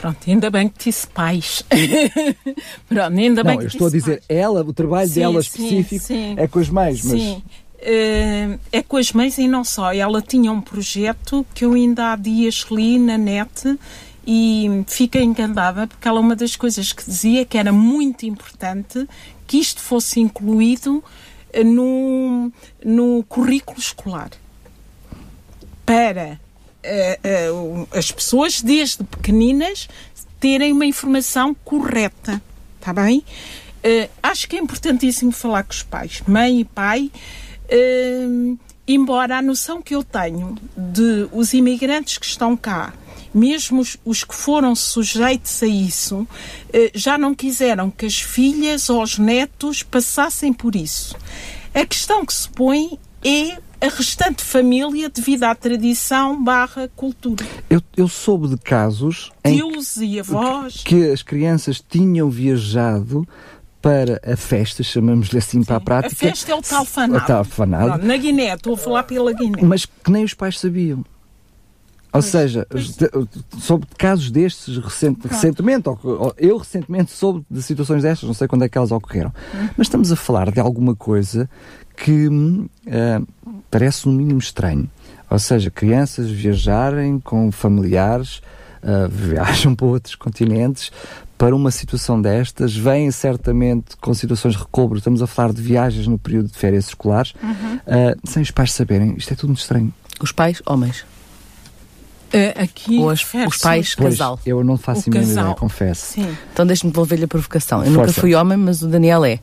Pronto, 0.01 0.17
ainda 0.27 0.49
bem 0.49 0.67
que 0.67 0.85
disse 0.85 1.05
pais. 1.05 1.63
Pronto, 2.89 3.19
ainda 3.19 3.43
bem 3.43 3.53
Não, 3.53 3.59
que 3.59 3.65
eu 3.65 3.67
estou 3.67 3.85
a 3.85 3.91
dizer, 3.91 4.23
pais. 4.27 4.39
ela, 4.39 4.61
o 4.63 4.73
trabalho 4.73 5.07
sim, 5.07 5.19
dela 5.19 5.39
específico 5.39 6.03
sim, 6.03 6.33
é 6.37 6.47
com 6.47 6.57
as 6.57 6.69
mães, 6.69 7.03
mas... 7.03 7.21
Sim. 7.21 7.43
Uh, 7.83 8.59
é 8.71 8.81
com 8.81 8.97
as 8.97 9.11
mães 9.11 9.37
e 9.37 9.47
não 9.47 9.63
só. 9.63 9.93
Ela 9.93 10.19
tinha 10.19 10.51
um 10.51 10.59
projeto 10.59 11.45
que 11.53 11.65
eu 11.65 11.73
ainda 11.73 12.13
há 12.13 12.15
dias 12.15 12.65
li 12.71 12.97
na 12.97 13.15
net 13.15 13.77
e 14.25 14.83
fiquei 14.87 15.21
encantada 15.21 15.85
porque 15.85 16.07
ela 16.07 16.19
uma 16.19 16.35
das 16.35 16.55
coisas 16.55 16.91
que 16.91 17.05
dizia 17.05 17.45
que 17.45 17.57
era 17.57 17.71
muito 17.71 18.25
importante 18.25 19.07
que 19.45 19.57
isto 19.57 19.81
fosse 19.81 20.19
incluído 20.19 21.03
eh, 21.53 21.63
no, 21.63 22.51
no 22.83 23.23
currículo 23.27 23.79
escolar 23.79 24.29
para 25.85 26.39
as 27.93 28.11
pessoas, 28.11 28.61
desde 28.61 29.03
pequeninas, 29.03 29.87
terem 30.39 30.71
uma 30.71 30.85
informação 30.85 31.53
correta. 31.53 32.41
Está 32.79 32.91
bem? 32.93 33.19
Uh, 33.83 34.09
acho 34.21 34.47
que 34.47 34.55
é 34.55 34.59
importantíssimo 34.59 35.31
falar 35.31 35.63
com 35.63 35.71
os 35.71 35.83
pais, 35.83 36.21
mãe 36.27 36.61
e 36.61 36.65
pai. 36.65 37.11
embora 38.87 39.37
a 39.37 39.41
noção 39.41 39.81
que 39.81 39.95
eu 39.95 40.03
tenho 40.03 40.57
de 40.75 41.27
os 41.31 41.53
imigrantes 41.53 42.17
que 42.17 42.25
estão 42.25 42.57
cá, 42.57 42.93
mesmo 43.33 43.79
os, 43.79 43.97
os 44.03 44.23
que 44.23 44.35
foram 44.35 44.75
sujeitos 44.75 45.63
a 45.63 45.67
isso, 45.67 46.27
já 46.93 47.17
não 47.17 47.33
quiseram 47.33 47.89
que 47.89 48.05
as 48.05 48.19
filhas 48.19 48.89
ou 48.89 49.01
os 49.01 49.17
netos 49.17 49.83
passassem 49.83 50.51
por 50.51 50.75
isso. 50.75 51.15
A 51.73 51.85
questão 51.85 52.25
que 52.25 52.33
se 52.33 52.49
põe 52.49 52.99
é 53.23 53.57
a 53.81 53.87
restante 53.87 54.43
família 54.43 55.09
devido 55.09 55.43
à 55.43 55.55
tradição 55.55 56.41
barra 56.41 56.87
cultura. 56.95 57.43
Eu, 57.67 57.81
eu 57.97 58.07
soube 58.07 58.47
de 58.47 58.57
casos 58.57 59.31
Tios 59.43 59.97
em 59.97 60.13
e 60.13 60.19
avós. 60.19 60.83
que 60.83 61.09
as 61.09 61.23
crianças 61.23 61.83
tinham 61.85 62.29
viajado 62.29 63.27
para 63.81 64.21
a 64.23 64.37
festa, 64.37 64.83
chamamos-lhe 64.83 65.39
assim 65.39 65.59
Sim. 65.59 65.65
para 65.65 65.77
a 65.77 65.79
prática. 65.79 66.13
A 66.13 66.29
festa 66.29 66.51
é 66.51 66.55
o 66.55 66.61
tal 66.61 66.85
fanado. 66.85 67.23
O 67.23 67.27
tal 67.27 67.43
fanado. 67.43 67.97
Não, 67.97 68.07
na 68.07 68.17
Guiné, 68.17 68.53
estou 68.53 68.75
a 68.75 68.77
falar 68.77 69.03
pela 69.03 69.33
Guiné. 69.33 69.63
Mas 69.63 69.85
que 69.85 70.11
nem 70.11 70.23
os 70.23 70.35
pais 70.35 70.59
sabiam. 70.59 70.99
Ou 72.13 72.19
pois, 72.19 72.25
seja, 72.25 72.67
pois. 72.69 72.97
soube 73.57 73.87
de 73.87 73.95
casos 73.95 74.29
destes 74.29 74.77
recent, 74.77 75.17
recentemente, 75.23 75.87
ou, 75.87 76.33
eu 76.37 76.57
recentemente 76.57 77.09
soube 77.09 77.43
de 77.49 77.63
situações 77.63 78.03
destas, 78.03 78.27
não 78.27 78.33
sei 78.33 78.47
quando 78.47 78.65
é 78.65 78.69
que 78.69 78.77
elas 78.77 78.91
ocorreram. 78.91 79.33
Hum. 79.55 79.69
Mas 79.77 79.87
estamos 79.87 80.11
a 80.11 80.15
falar 80.15 80.51
de 80.51 80.59
alguma 80.59 80.93
coisa 80.93 81.49
que 82.03 82.27
uh, 82.27 83.27
parece 83.69 84.07
no 84.07 84.13
mínimo 84.13 84.39
estranho. 84.39 84.89
Ou 85.29 85.39
seja, 85.39 85.69
crianças 85.69 86.29
viajarem 86.29 87.19
com 87.19 87.51
familiares, 87.51 88.41
uh, 88.83 89.07
viajam 89.09 89.75
para 89.75 89.85
outros 89.85 90.15
continentes 90.15 90.91
para 91.37 91.55
uma 91.55 91.71
situação 91.71 92.21
destas, 92.21 92.75
vêm 92.75 93.09
certamente 93.09 93.97
com 93.99 94.13
situações 94.13 94.53
de 94.53 94.59
recobro, 94.59 94.99
estamos 94.99 95.23
a 95.23 95.27
falar 95.27 95.51
de 95.53 95.61
viagens 95.61 96.05
no 96.05 96.19
período 96.19 96.49
de 96.49 96.57
férias 96.57 96.87
escolares, 96.89 97.33
uhum. 97.41 97.77
uh, 97.77 98.19
sem 98.23 98.43
os 98.43 98.51
pais 98.51 98.71
saberem. 98.73 99.15
Isto 99.17 99.33
é 99.33 99.35
tudo 99.35 99.49
muito 99.49 99.61
estranho. 99.61 99.91
Os 100.19 100.31
pais, 100.31 100.61
homens? 100.67 101.01
Uh, 102.31 102.61
aqui 102.61 102.99
Ou 102.99 103.09
as, 103.09 103.21
os 103.21 103.57
pais, 103.57 103.95
pois, 103.95 104.13
casal. 104.13 104.39
Eu 104.45 104.63
não 104.63 104.77
faço 104.77 105.09
a 105.09 105.11
mínima 105.11 105.31
ideia, 105.31 105.55
confesso. 105.55 106.13
Sim. 106.13 106.37
Então 106.53 106.65
deixe-me 106.65 106.91
devolver-lhe 106.91 107.25
a 107.25 107.27
provocação. 107.27 107.79
Eu 107.79 107.85
Força. 107.85 107.99
nunca 107.99 108.13
fui 108.13 108.35
homem, 108.35 108.57
mas 108.57 108.83
o 108.83 108.87
Daniel 108.87 109.25
é. 109.25 109.39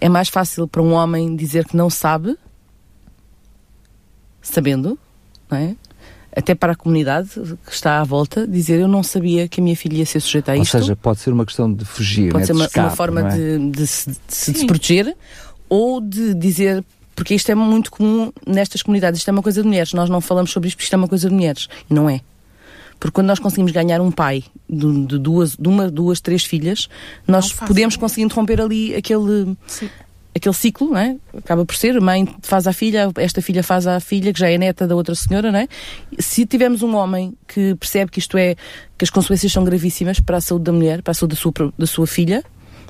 É 0.00 0.08
mais 0.08 0.28
fácil 0.28 0.66
para 0.68 0.82
um 0.82 0.92
homem 0.92 1.34
dizer 1.36 1.64
que 1.64 1.76
não 1.76 1.88
sabe, 1.88 2.36
sabendo, 4.42 4.98
não 5.50 5.58
é? 5.58 5.76
Até 6.34 6.54
para 6.54 6.72
a 6.72 6.76
comunidade 6.76 7.30
que 7.64 7.72
está 7.72 7.98
à 7.98 8.04
volta, 8.04 8.46
dizer 8.46 8.78
eu 8.78 8.88
não 8.88 9.02
sabia 9.02 9.48
que 9.48 9.60
a 9.60 9.64
minha 9.64 9.74
filha 9.74 9.98
ia 9.98 10.06
ser 10.06 10.20
sujeita 10.20 10.52
a 10.52 10.56
isto. 10.56 10.74
Ou 10.76 10.82
seja, 10.82 10.94
pode 10.94 11.20
ser 11.20 11.32
uma 11.32 11.46
questão 11.46 11.72
de 11.72 11.84
fugir, 11.84 12.30
pode 12.30 12.42
né? 12.42 12.46
ser 12.46 12.52
uma, 12.52 12.66
escape, 12.66 12.88
uma 12.88 12.94
forma 12.94 13.20
é? 13.20 13.36
de, 13.36 13.70
de, 13.70 13.86
se, 13.86 14.10
de 14.10 14.16
se 14.28 14.52
desproteger 14.52 15.16
ou 15.68 16.00
de 16.00 16.34
dizer 16.34 16.84
porque 17.16 17.34
isto 17.34 17.50
é 17.50 17.54
muito 17.54 17.90
comum 17.90 18.30
nestas 18.46 18.82
comunidades, 18.82 19.20
isto 19.20 19.28
é 19.28 19.32
uma 19.32 19.42
coisa 19.42 19.62
de 19.62 19.66
mulheres, 19.66 19.94
nós 19.94 20.10
não 20.10 20.20
falamos 20.20 20.50
sobre 20.50 20.68
isto 20.68 20.76
porque 20.76 20.84
isto 20.84 20.92
é 20.92 20.98
uma 20.98 21.08
coisa 21.08 21.30
de 21.30 21.34
mulheres, 21.34 21.66
e 21.90 21.94
não 21.94 22.10
é. 22.10 22.20
Porque 22.98 23.12
quando 23.12 23.26
nós 23.26 23.38
conseguimos 23.38 23.72
ganhar 23.72 24.00
um 24.00 24.10
pai 24.10 24.44
de, 24.68 25.06
de 25.06 25.18
duas, 25.18 25.56
de 25.56 25.68
uma, 25.68 25.90
duas, 25.90 26.20
três 26.20 26.44
filhas, 26.44 26.88
nós 27.26 27.52
podemos 27.52 27.96
conseguir 27.96 28.22
interromper 28.22 28.60
ali 28.60 28.94
aquele. 28.94 29.56
Sim 29.66 29.88
aquele 30.36 30.54
ciclo, 30.54 30.90
não 30.90 30.98
é? 30.98 31.16
Acaba 31.36 31.64
por 31.64 31.74
ser, 31.74 31.96
a 31.96 32.00
mãe 32.00 32.28
faz 32.42 32.66
à 32.66 32.72
filha, 32.72 33.10
esta 33.16 33.40
filha 33.40 33.62
faz 33.62 33.86
à 33.86 33.98
filha, 33.98 34.32
que 34.32 34.38
já 34.38 34.50
é 34.50 34.58
neta 34.58 34.86
da 34.86 34.94
outra 34.94 35.14
senhora, 35.14 35.50
não 35.50 35.58
é? 35.58 35.66
Se 36.18 36.44
tivermos 36.44 36.82
um 36.82 36.94
homem 36.94 37.34
que 37.48 37.74
percebe 37.76 38.10
que 38.10 38.18
isto 38.18 38.36
é, 38.36 38.54
que 38.98 39.04
as 39.04 39.10
consequências 39.10 39.50
são 39.50 39.64
gravíssimas 39.64 40.20
para 40.20 40.36
a 40.36 40.40
saúde 40.40 40.64
da 40.64 40.72
mulher, 40.72 41.02
para 41.02 41.12
a 41.12 41.14
saúde 41.14 41.34
da 41.34 41.40
sua, 41.40 41.52
da 41.78 41.86
sua 41.86 42.06
filha, 42.06 42.44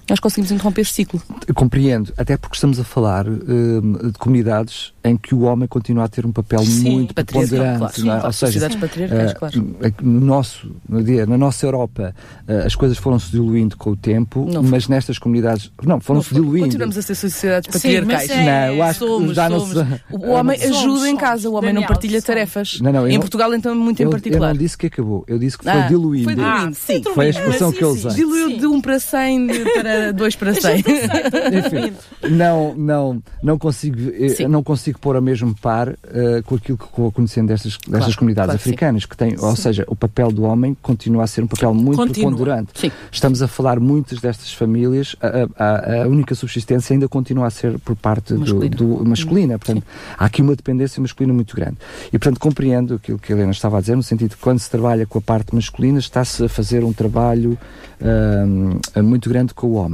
nós 0.08 0.20
conseguimos 0.20 0.52
interromper 0.52 0.82
este 0.82 0.94
ciclo. 0.94 1.20
Compreendo, 1.54 2.12
até 2.16 2.36
porque 2.36 2.54
estamos 2.54 2.78
a 2.78 2.84
falar 2.84 3.26
uh, 3.28 4.10
de 4.10 4.18
comunidades 4.18 4.92
em 5.02 5.16
que 5.16 5.34
o 5.34 5.42
homem 5.42 5.66
continua 5.66 6.04
a 6.04 6.08
ter 6.08 6.24
um 6.24 6.32
papel 6.32 6.60
Sim, 6.60 6.90
muito 6.90 7.14
preponderante. 7.14 8.02
Claro. 8.02 8.22
É? 8.22 8.26
Ou 8.26 8.32
seja, 8.32 8.70
patriarcais, 8.78 9.32
uh, 9.32 9.34
claro. 9.36 9.76
No 10.00 10.20
nosso, 10.20 10.70
no 10.88 11.02
dia, 11.02 11.26
na 11.26 11.36
nossa 11.36 11.66
Europa, 11.66 12.14
uh, 12.48 12.66
as 12.66 12.74
coisas 12.74 12.98
foram-se 12.98 13.30
diluindo 13.30 13.76
com 13.76 13.90
o 13.90 13.96
tempo, 13.96 14.48
não, 14.48 14.62
mas 14.62 14.86
nestas 14.86 15.18
comunidades, 15.18 15.72
não, 15.84 16.00
foram-se 16.00 16.32
diluindo. 16.32 16.66
Continuamos 16.66 16.96
a 16.98 17.02
ser 17.02 17.14
sociedades 17.14 17.68
patriarcais. 17.72 18.30
Sim, 18.30 18.34
é, 18.34 18.68
não, 18.68 18.74
eu 18.76 18.82
acho 18.82 18.98
somos, 19.00 19.36
já 19.36 19.48
somos. 19.48 19.74
Não 19.74 19.86
se, 19.86 20.00
o 20.10 20.30
homem 20.30 20.58
somos, 20.58 20.76
ajuda 20.76 20.98
somos, 20.98 21.06
em 21.06 21.16
casa, 21.16 21.48
o 21.48 21.52
homem 21.54 21.74
Daniel, 21.74 21.80
não 21.80 21.88
partilha 21.88 22.22
tarefas. 22.22 22.80
Não, 22.80 22.92
não, 22.92 23.08
em 23.08 23.14
não, 23.14 23.20
Portugal, 23.20 23.52
então, 23.54 23.74
muito 23.74 24.00
eu, 24.00 24.08
em 24.08 24.10
particular. 24.10 24.48
Eu 24.48 24.54
não 24.54 24.60
disse 24.60 24.78
que 24.78 24.86
acabou, 24.86 25.24
eu 25.26 25.38
disse 25.38 25.58
que 25.58 25.64
foi 25.64 25.72
ah, 25.72 25.88
diluindo. 25.88 26.24
Foi 26.24 26.34
diluindo, 26.34 26.68
ah, 26.68 26.72
sim. 26.72 27.02
Foi 27.12 27.26
a 27.26 27.30
expressão 27.30 27.72
que 27.72 27.82
eu 27.82 27.90
usei. 27.90 28.12
Diluiu 28.12 28.58
de 28.58 28.66
1 28.66 28.80
para 28.80 29.00
100 29.00 29.46
para 29.74 29.95
2 30.12 30.36
para 30.36 30.54
100. 30.54 30.78
Enfim, 30.78 31.96
não, 32.30 32.74
não, 32.74 33.22
não, 33.42 33.58
consigo, 33.58 33.98
eh, 34.12 34.48
não 34.48 34.62
consigo 34.62 34.98
pôr 34.98 35.16
a 35.16 35.20
mesmo 35.20 35.54
par 35.54 35.88
uh, 35.88 35.96
com 36.44 36.56
aquilo 36.56 36.78
que 36.78 36.86
vou 36.96 37.12
conhecendo 37.12 37.48
destas, 37.48 37.72
destas 37.72 37.88
claro, 37.88 38.16
comunidades 38.18 38.46
claro 38.48 38.60
africanas, 38.60 39.06
que 39.06 39.16
têm, 39.16 39.36
ou 39.38 39.56
seja, 39.56 39.84
o 39.88 39.96
papel 39.96 40.30
do 40.30 40.42
homem 40.42 40.76
continua 40.82 41.24
a 41.24 41.26
ser 41.26 41.42
um 41.42 41.46
papel 41.46 41.74
muito 41.74 41.96
continua. 41.96 42.30
preponderante. 42.30 42.72
Sim. 42.74 42.92
Estamos 43.10 43.42
a 43.42 43.48
falar 43.48 43.80
muitas 43.80 44.20
destas 44.20 44.52
famílias, 44.52 45.16
a, 45.20 45.64
a, 45.64 46.02
a, 46.02 46.08
única 46.08 46.34
subsistência 46.34 46.94
ainda 46.94 47.08
continua 47.08 47.46
a 47.46 47.50
ser 47.50 47.78
por 47.78 47.96
parte 47.96 48.34
masculina. 48.34 48.76
Do, 48.76 48.96
do 48.96 49.04
masculina. 49.04 49.58
Portanto, 49.58 49.82
Sim. 49.84 50.14
há 50.18 50.24
aqui 50.24 50.42
uma 50.42 50.54
dependência 50.54 51.00
masculina 51.00 51.32
muito 51.32 51.54
grande. 51.54 51.76
E, 52.08 52.18
portanto, 52.18 52.38
compreendo 52.38 52.94
aquilo 52.94 53.18
que 53.18 53.32
a 53.32 53.36
Helena 53.36 53.52
estava 53.52 53.78
a 53.78 53.80
dizer, 53.80 53.96
no 53.96 54.02
sentido 54.02 54.30
de 54.30 54.36
que 54.36 54.42
quando 54.42 54.58
se 54.58 54.70
trabalha 54.70 55.06
com 55.06 55.18
a 55.18 55.22
parte 55.22 55.54
masculina, 55.54 55.98
está-se 55.98 56.44
a 56.44 56.48
fazer 56.48 56.84
um 56.84 56.92
trabalho 56.92 57.58
uh, 58.00 59.02
muito 59.02 59.28
grande 59.28 59.54
com 59.54 59.68
o 59.68 59.74
homem. 59.74 59.85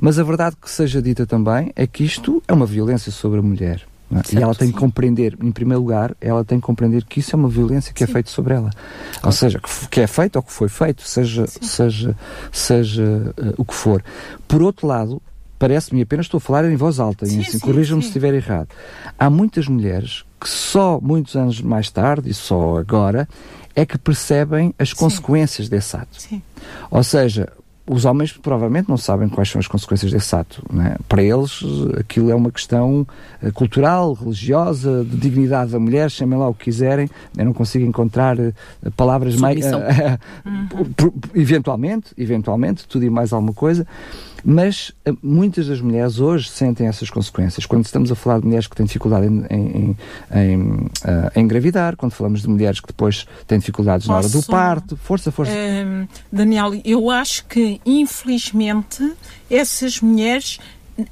Mas 0.00 0.18
a 0.18 0.22
verdade 0.22 0.56
que 0.60 0.70
seja 0.70 1.00
dita 1.00 1.26
também 1.26 1.72
é 1.76 1.86
que 1.86 2.04
isto 2.04 2.42
é 2.46 2.52
uma 2.52 2.66
violência 2.66 3.10
sobre 3.12 3.38
a 3.38 3.42
mulher. 3.42 3.86
É? 4.12 4.36
e 4.36 4.42
ela 4.42 4.54
tem 4.56 4.68
sim. 4.68 4.74
que 4.74 4.80
compreender, 4.80 5.38
em 5.40 5.52
primeiro 5.52 5.80
lugar, 5.80 6.16
ela 6.20 6.44
tem 6.44 6.58
que 6.58 6.66
compreender 6.66 7.04
que 7.04 7.20
isso 7.20 7.34
é 7.34 7.38
uma 7.38 7.48
violência 7.48 7.92
que 7.92 8.02
é 8.02 8.06
sim. 8.06 8.10
é 8.10 8.14
feita 8.14 8.30
sobre 8.30 8.54
ela. 8.54 8.70
Claro. 8.70 9.26
Ou 9.26 9.32
seja, 9.32 9.60
que, 9.88 10.00
é 10.00 10.06
feito 10.06 10.34
ou 10.34 10.42
que 10.42 10.52
foi 10.52 10.68
feito, 10.68 11.02
seja, 11.02 11.46
seja, 11.46 12.16
seja 12.50 13.32
uh, 13.38 13.54
o 13.56 13.64
que 13.64 13.72
for. 13.72 14.02
Por 14.48 14.62
outro 14.62 14.88
lado, 14.88 15.22
parece-me, 15.60 16.02
apenas 16.02 16.26
estou 16.26 16.38
a 16.38 16.40
falar 16.40 16.64
em 16.64 16.74
voz 16.74 16.98
alta, 16.98 17.24
sim, 17.24 17.38
e 17.38 17.40
assim, 17.42 17.60
corrijam-me 17.60 18.02
se 18.02 18.08
estiver 18.08 18.34
errado. 18.34 18.68
Há 19.16 19.30
muitas 19.30 19.68
mulheres 19.68 20.24
que 20.40 20.48
só 20.48 20.98
muitos 21.00 21.36
anos 21.36 21.60
mais 21.60 21.88
tarde, 21.90 22.30
e 22.30 22.34
só 22.34 22.78
agora, 22.78 23.28
é 23.76 23.86
que 23.86 23.98
percebem 23.98 24.74
as 24.78 24.92
consequências 24.92 25.68
desse 25.68 25.96
ato. 25.96 26.18
Ou 26.90 27.04
seja, 27.04 27.48
os 27.92 28.04
homens 28.04 28.32
provavelmente 28.32 28.88
não 28.88 28.96
sabem 28.96 29.28
quais 29.28 29.50
são 29.50 29.58
as 29.58 29.66
consequências 29.66 30.12
desse 30.12 30.34
ato. 30.36 30.62
É? 30.86 30.96
Para 31.08 31.24
eles, 31.24 31.60
aquilo 31.98 32.30
é 32.30 32.34
uma 32.36 32.52
questão 32.52 33.04
uh, 33.42 33.52
cultural, 33.52 34.12
religiosa, 34.12 35.04
de 35.04 35.16
dignidade 35.16 35.72
da 35.72 35.80
mulher, 35.80 36.08
chamem 36.08 36.38
lá 36.38 36.48
o 36.48 36.54
que 36.54 36.66
quiserem. 36.66 37.10
Eu 37.36 37.44
não 37.44 37.52
consigo 37.52 37.84
encontrar 37.84 38.38
uh, 38.38 38.54
palavras 38.96 39.34
mais. 39.34 39.66
uhum. 39.66 41.12
eventualmente, 41.34 42.12
eventualmente, 42.16 42.86
tudo 42.86 43.04
e 43.04 43.10
mais 43.10 43.32
alguma 43.32 43.52
coisa. 43.52 43.84
Mas 44.44 44.92
eh, 45.04 45.12
muitas 45.22 45.66
das 45.66 45.80
mulheres 45.80 46.18
hoje 46.18 46.48
sentem 46.48 46.86
essas 46.86 47.10
consequências. 47.10 47.66
Quando 47.66 47.84
estamos 47.84 48.10
a 48.10 48.14
falar 48.14 48.40
de 48.40 48.46
mulheres 48.46 48.66
que 48.66 48.76
têm 48.76 48.86
dificuldade 48.86 49.26
em, 49.26 49.46
em, 49.50 49.96
em, 50.34 50.60
uh, 50.62 50.88
engravidar, 51.36 51.96
quando 51.96 52.12
falamos 52.12 52.42
de 52.42 52.48
mulheres 52.48 52.80
que 52.80 52.86
depois 52.86 53.26
têm 53.46 53.58
dificuldades 53.58 54.06
Posso... 54.06 54.12
na 54.12 54.18
hora 54.18 54.28
do 54.28 54.46
parto. 54.46 54.96
Força, 54.96 55.30
força. 55.30 55.52
Uh, 55.52 56.08
Daniel, 56.32 56.72
eu 56.84 57.10
acho 57.10 57.44
que, 57.46 57.80
infelizmente, 57.84 59.12
essas 59.50 60.00
mulheres 60.00 60.58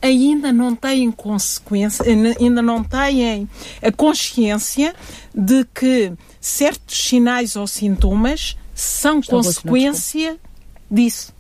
ainda 0.02 0.52
não 0.52 0.74
têm 0.74 1.10
consequência, 1.10 2.04
ainda 2.38 2.60
não 2.62 2.82
têm 2.82 3.48
a 3.82 3.92
consciência 3.92 4.94
de 5.34 5.64
que 5.74 6.12
certos 6.40 7.08
sinais 7.08 7.56
ou 7.56 7.66
sintomas 7.66 8.56
são 8.74 9.20
Estou 9.20 9.38
consequência 9.38 10.36
disso 10.90 11.37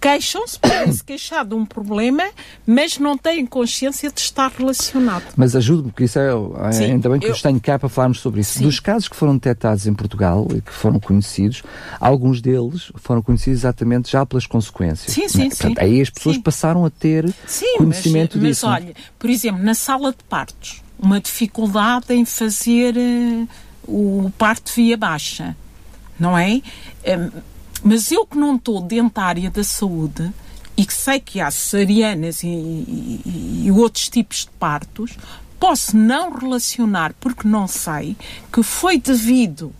queixam-se, 0.00 0.58
podem 0.58 0.92
se 0.92 1.04
queixar 1.04 1.44
de 1.44 1.54
um 1.54 1.64
problema, 1.64 2.24
mas 2.66 2.98
não 2.98 3.16
têm 3.16 3.44
consciência 3.44 4.10
de 4.10 4.20
estar 4.20 4.50
relacionado. 4.50 5.24
Mas 5.36 5.56
ajude-me, 5.56 5.90
porque 5.90 6.04
isso 6.04 6.18
é, 6.18 6.28
é 6.68 6.72
Sim, 6.72 6.84
ainda 6.84 7.08
bem 7.08 7.20
que 7.20 7.26
eu 7.26 7.36
tenho 7.36 7.60
cá 7.60 7.78
para 7.78 7.88
falarmos 7.88 8.20
sobre 8.20 8.40
isso. 8.40 8.58
Sim. 8.58 8.64
Dos 8.64 8.80
casos 8.80 9.08
que 9.08 9.16
foram 9.16 9.34
detectados 9.34 9.86
em 9.86 9.94
Portugal 9.94 10.46
e 10.54 10.60
que 10.60 10.72
foram 10.72 11.00
conhecidos, 11.00 11.62
alguns 12.00 12.40
deles 12.40 12.92
foram 12.96 13.22
conhecidos 13.22 13.60
exatamente 13.60 14.10
já 14.10 14.24
pelas 14.24 14.46
consequências. 14.46 15.12
Sim, 15.12 15.28
sim, 15.28 15.46
é? 15.46 15.48
Portanto, 15.48 15.78
sim. 15.78 15.84
Aí 15.84 16.00
as 16.00 16.10
pessoas 16.10 16.36
sim. 16.36 16.42
passaram 16.42 16.84
a 16.84 16.90
ter 16.90 17.32
sim, 17.46 17.78
conhecimento 17.78 18.38
mas, 18.38 18.46
disso. 18.46 18.66
Mas 18.66 18.82
olha, 18.82 18.94
por 19.18 19.30
exemplo, 19.30 19.62
na 19.62 19.74
sala 19.74 20.12
de 20.12 20.22
partos, 20.28 20.82
uma 20.98 21.20
dificuldade 21.20 22.12
em 22.12 22.24
fazer 22.24 22.94
uh, 22.96 23.48
o 23.86 24.32
parto 24.36 24.72
via 24.74 24.96
baixa, 24.96 25.56
não 26.18 26.36
é? 26.36 26.60
Um, 27.06 27.57
mas 27.82 28.10
eu 28.10 28.26
que 28.26 28.36
não 28.36 28.56
estou 28.56 28.80
dentro 28.80 29.14
da 29.14 29.22
área 29.22 29.50
da 29.50 29.64
saúde 29.64 30.32
e 30.76 30.84
que 30.84 30.94
sei 30.94 31.18
que 31.18 31.40
há 31.40 31.50
cesarianas 31.50 32.42
e, 32.42 32.46
e, 32.46 33.62
e 33.64 33.72
outros 33.72 34.08
tipos 34.08 34.44
de 34.44 34.50
partos, 34.58 35.18
posso 35.58 35.96
não 35.96 36.32
relacionar, 36.32 37.12
porque 37.20 37.46
não 37.48 37.66
sei, 37.66 38.16
que 38.52 38.62
foi 38.62 38.98
devido 38.98 39.72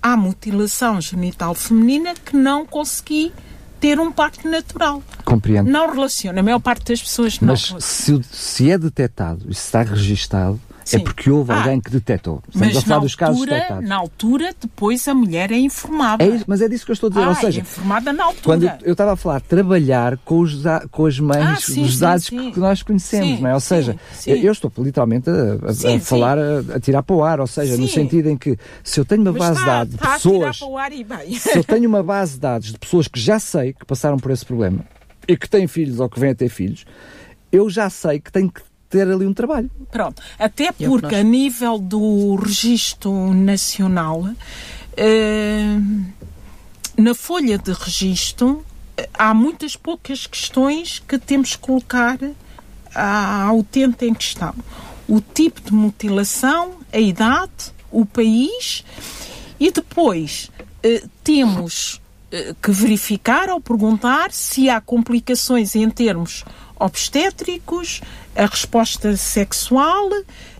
à 0.00 0.16
mutilação 0.16 1.00
genital 1.00 1.54
feminina 1.54 2.14
que 2.14 2.36
não 2.36 2.64
consegui 2.64 3.32
ter 3.80 3.98
um 3.98 4.12
parto 4.12 4.48
natural. 4.48 5.02
Compreendo. 5.24 5.70
Não 5.70 5.92
relaciona, 5.92 6.40
a 6.40 6.42
maior 6.42 6.60
parte 6.60 6.84
das 6.92 7.02
pessoas 7.02 7.40
não. 7.40 7.48
Mas 7.48 7.74
se, 7.80 8.22
se, 8.30 8.70
é 8.70 8.78
detectado 8.78 9.44
e 9.48 9.54
se 9.54 9.62
está 9.62 9.82
registado, 9.82 10.60
Sim. 10.84 10.96
É 10.96 11.00
porque 11.00 11.30
houve 11.30 11.52
ah, 11.52 11.58
alguém 11.58 11.80
que 11.80 11.90
detectou. 11.90 12.42
Estamos 12.46 12.74
mas 12.74 12.76
a 12.76 12.86
falar 12.86 13.00
dos 13.00 13.14
casos 13.14 13.36
altura, 13.36 13.54
detectados. 13.54 13.88
Na 13.88 13.96
altura, 13.96 14.54
depois 14.60 15.08
a 15.08 15.14
mulher 15.14 15.50
é 15.50 15.58
informada. 15.58 16.22
É 16.22 16.28
isso, 16.28 16.44
mas 16.46 16.60
é 16.60 16.68
disso 16.68 16.84
que 16.84 16.90
eu 16.90 16.94
estou 16.94 17.08
a 17.08 17.10
dizer. 17.10 17.24
Ah, 17.24 17.28
Ou 17.28 17.34
seja, 17.34 17.60
é 17.60 17.62
informada 17.62 18.12
na 18.12 18.24
altura. 18.24 18.44
Quando 18.44 18.84
eu 18.84 18.92
estava 18.92 19.12
a 19.12 19.16
falar, 19.16 19.40
trabalhar 19.40 20.18
com, 20.18 20.40
os, 20.40 20.62
com 20.90 21.06
as 21.06 21.18
mães, 21.18 21.42
ah, 21.42 21.56
sim, 21.56 21.84
os 21.84 21.98
dados 21.98 22.26
sim, 22.26 22.52
que 22.52 22.60
nós 22.60 22.82
conhecemos, 22.82 23.40
não 23.40 23.48
é? 23.48 23.54
Ou 23.54 23.60
seja, 23.60 23.96
eu, 24.26 24.36
eu, 24.36 24.52
estou 24.52 24.70
literalmente 24.78 25.30
a, 25.30 25.32
a, 25.32 25.96
a 25.96 26.00
falar, 26.00 26.38
a, 26.38 26.76
a, 26.76 26.80
tirar 26.80 27.02
para 27.02 27.16
o 27.16 27.24
ar. 27.24 27.40
Ou 27.40 27.46
seja, 27.46 27.76
no 27.76 27.88
sentido 27.88 28.28
em 28.28 28.36
que 28.36 28.58
se 28.82 29.00
eu 29.00 29.04
tenho 29.04 29.22
uma 29.22 29.32
mas 29.32 29.40
base 29.40 29.60
está, 29.60 29.84
de 29.84 29.96
dados 29.96 30.22
de 30.22 30.28
pessoas. 30.28 30.58
Se 31.40 31.58
eu 31.58 31.64
tenho 31.64 31.88
uma 31.88 32.02
base 32.02 32.34
de 32.34 32.40
dados 32.40 32.72
de 32.72 32.78
pessoas 32.78 33.08
que 33.08 33.18
já 33.18 33.38
sei 33.38 33.72
que 33.72 33.86
passaram 33.86 34.18
por 34.18 34.30
esse 34.30 34.44
problema 34.44 34.80
e 35.26 35.36
que 35.36 35.48
têm 35.48 35.66
filhos 35.66 36.00
ou 36.00 36.08
que 36.08 36.20
vêm 36.20 36.30
a 36.30 36.34
ter 36.34 36.50
filhos, 36.50 36.84
eu 37.50 37.70
já 37.70 37.88
sei 37.88 38.20
que 38.20 38.30
tenho 38.30 38.50
que 38.50 38.60
ter 38.94 39.08
ali 39.08 39.26
um 39.26 39.34
trabalho. 39.34 39.68
Pronto, 39.90 40.22
até 40.38 40.70
porque 40.70 41.16
nós... 41.16 41.20
a 41.20 41.22
nível 41.24 41.78
do 41.80 42.36
registro 42.36 43.34
nacional, 43.34 44.28
eh, 44.96 45.76
na 46.96 47.12
folha 47.12 47.58
de 47.58 47.72
registro, 47.72 48.64
há 49.12 49.34
muitas 49.34 49.74
poucas 49.74 50.28
questões 50.28 51.02
que 51.08 51.18
temos 51.18 51.56
que 51.56 51.58
colocar 51.58 52.18
ao 52.94 53.58
utente 53.58 54.06
em 54.06 54.14
questão. 54.14 54.54
O 55.08 55.20
tipo 55.20 55.60
de 55.60 55.72
mutilação, 55.72 56.74
a 56.92 57.00
idade, 57.00 57.74
o 57.90 58.06
país 58.06 58.84
e 59.58 59.72
depois 59.72 60.52
eh, 60.84 61.02
temos 61.24 62.00
eh, 62.30 62.54
que 62.62 62.70
verificar 62.70 63.48
ou 63.50 63.60
perguntar 63.60 64.30
se 64.30 64.70
há 64.70 64.80
complicações 64.80 65.74
em 65.74 65.90
termos 65.90 66.44
obstétricos, 66.78 68.00
a 68.34 68.46
resposta 68.46 69.16
sexual, 69.16 70.08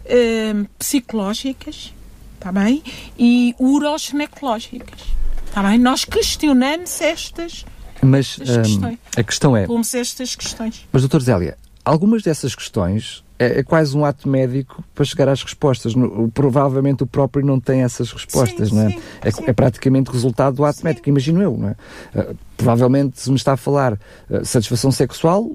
eh, 0.04 0.54
psicológicas, 0.78 1.92
está 2.36 2.52
bem? 2.52 2.82
E 3.18 3.54
uroginecológicas, 3.58 5.00
está 5.46 5.62
bem? 5.62 5.78
Nós 5.78 6.04
questionamos 6.04 7.00
estas 7.00 7.64
mas 8.04 8.38
um, 8.38 8.96
a 9.16 9.22
questão 9.22 9.56
é. 9.56 9.66
Pomos 9.66 9.94
estas 9.94 10.36
questões. 10.36 10.86
Mas, 10.92 11.02
doutor 11.02 11.22
Zélia, 11.22 11.56
algumas 11.84 12.22
dessas 12.22 12.54
questões 12.54 13.24
é, 13.38 13.60
é, 13.60 13.62
quase 13.62 13.96
um 13.96 14.04
ato 14.04 14.28
médico 14.28 14.84
para 14.94 15.04
chegar 15.04 15.28
às 15.28 15.42
respostas. 15.42 15.94
No, 15.94 16.30
provavelmente 16.30 17.02
o 17.02 17.06
próprio 17.06 17.44
não 17.44 17.58
tem 17.58 17.82
essas 17.82 18.12
respostas, 18.12 18.68
sim, 18.68 18.74
não 18.74 18.82
é? 18.82 18.90
Sim, 18.90 19.02
é, 19.22 19.30
sim. 19.30 19.44
é, 19.46 19.52
praticamente 19.52 20.10
resultado 20.10 20.56
do 20.56 20.64
ato 20.64 20.84
médico, 20.84 21.08
imagino 21.08 21.42
eu, 21.42 21.56
não 21.56 21.68
é? 21.68 21.76
Uh, 22.14 22.36
provavelmente, 22.56 23.20
se 23.20 23.30
me 23.30 23.36
está 23.36 23.54
a 23.54 23.56
falar 23.56 23.94
uh, 23.94 24.44
satisfação 24.44 24.92
sexual, 24.92 25.50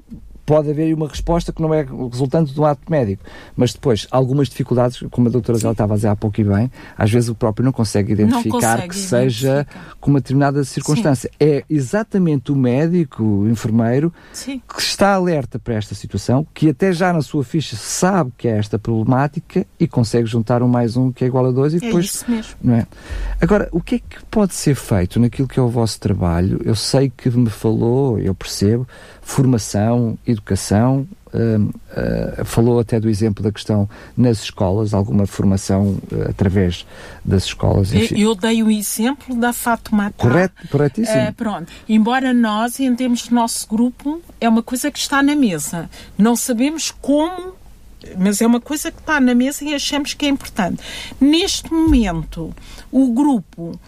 pode 0.50 0.68
haver 0.68 0.92
uma 0.92 1.06
resposta 1.06 1.52
que 1.52 1.62
não 1.62 1.72
é 1.72 1.86
resultante 2.10 2.52
de 2.52 2.60
um 2.60 2.64
ato 2.64 2.82
médico. 2.90 3.22
Mas 3.54 3.72
depois, 3.72 4.08
algumas 4.10 4.48
dificuldades, 4.48 5.00
como 5.08 5.28
a 5.28 5.30
doutora 5.30 5.56
Zé 5.56 5.70
estava 5.70 5.92
a 5.92 5.96
dizer 5.96 6.08
há 6.08 6.16
pouco 6.16 6.40
e 6.40 6.44
bem, 6.44 6.68
às 6.98 7.08
vezes 7.08 7.28
o 7.28 7.36
próprio 7.36 7.64
não 7.64 7.70
consegue 7.70 8.14
identificar 8.14 8.44
não 8.44 8.50
consegue 8.50 8.88
que 8.88 8.96
identificar. 8.96 9.20
seja 9.22 9.66
com 10.00 10.10
uma 10.10 10.18
determinada 10.18 10.64
circunstância. 10.64 11.30
Sim. 11.30 11.36
É 11.38 11.64
exatamente 11.70 12.50
o 12.50 12.56
médico, 12.56 13.22
o 13.22 13.48
enfermeiro, 13.48 14.12
Sim. 14.32 14.60
que 14.68 14.80
está 14.80 15.14
alerta 15.14 15.56
para 15.56 15.74
esta 15.74 15.94
situação, 15.94 16.44
que 16.52 16.70
até 16.70 16.92
já 16.92 17.12
na 17.12 17.22
sua 17.22 17.44
ficha 17.44 17.76
sabe 17.76 18.32
que 18.36 18.48
é 18.48 18.58
esta 18.58 18.76
problemática 18.76 19.64
e 19.78 19.86
consegue 19.86 20.26
juntar 20.26 20.64
um 20.64 20.68
mais 20.68 20.96
um 20.96 21.12
que 21.12 21.22
é 21.22 21.28
igual 21.28 21.46
a 21.46 21.52
dois 21.52 21.74
e 21.74 21.76
é 21.76 21.78
depois. 21.80 22.06
Isso 22.06 22.28
mesmo. 22.28 22.54
Não 22.60 22.74
é? 22.74 22.88
Agora, 23.40 23.68
o 23.70 23.80
que 23.80 23.94
é 23.94 23.98
que 24.00 24.24
pode 24.28 24.52
ser 24.52 24.74
feito 24.74 25.20
naquilo 25.20 25.46
que 25.46 25.60
é 25.60 25.62
o 25.62 25.68
vosso 25.68 26.00
trabalho? 26.00 26.60
Eu 26.64 26.74
sei 26.74 27.08
que 27.08 27.30
me 27.30 27.48
falou, 27.48 28.18
eu 28.18 28.34
percebo, 28.34 28.84
formação, 29.30 30.18
educação, 30.26 31.06
uh, 31.32 31.62
uh, 31.62 32.44
falou 32.44 32.80
até 32.80 32.98
do 32.98 33.08
exemplo 33.08 33.44
da 33.44 33.52
questão 33.52 33.88
nas 34.16 34.42
escolas, 34.42 34.92
alguma 34.92 35.24
formação 35.24 35.96
uh, 36.10 36.30
através 36.30 36.84
das 37.24 37.44
escolas. 37.44 37.94
Enfim. 37.94 38.20
Eu, 38.20 38.30
eu 38.30 38.34
dei 38.34 38.60
o 38.64 38.68
exemplo 38.68 39.36
da 39.36 39.52
Fátima 39.52 40.12
Correto, 40.16 40.66
corretíssimo. 40.68 41.32
pronto, 41.36 41.72
embora 41.88 42.34
nós, 42.34 42.80
em 42.80 42.92
termos 42.96 43.28
do 43.28 43.34
nosso 43.34 43.68
grupo, 43.68 44.20
é 44.40 44.48
uma 44.48 44.64
coisa 44.64 44.90
que 44.90 44.98
está 44.98 45.22
na 45.22 45.36
mesa. 45.36 45.88
Não 46.18 46.34
sabemos 46.34 46.90
como 46.90 47.54
mas 48.16 48.40
é 48.40 48.46
uma 48.46 48.60
coisa 48.60 48.90
que 48.90 48.98
está 48.98 49.20
na 49.20 49.34
mesa 49.34 49.62
e 49.62 49.74
achamos 49.74 50.14
que 50.14 50.24
é 50.24 50.28
importante. 50.30 50.82
Neste 51.20 51.70
momento, 51.70 52.52
o 52.90 53.12
grupo 53.12 53.78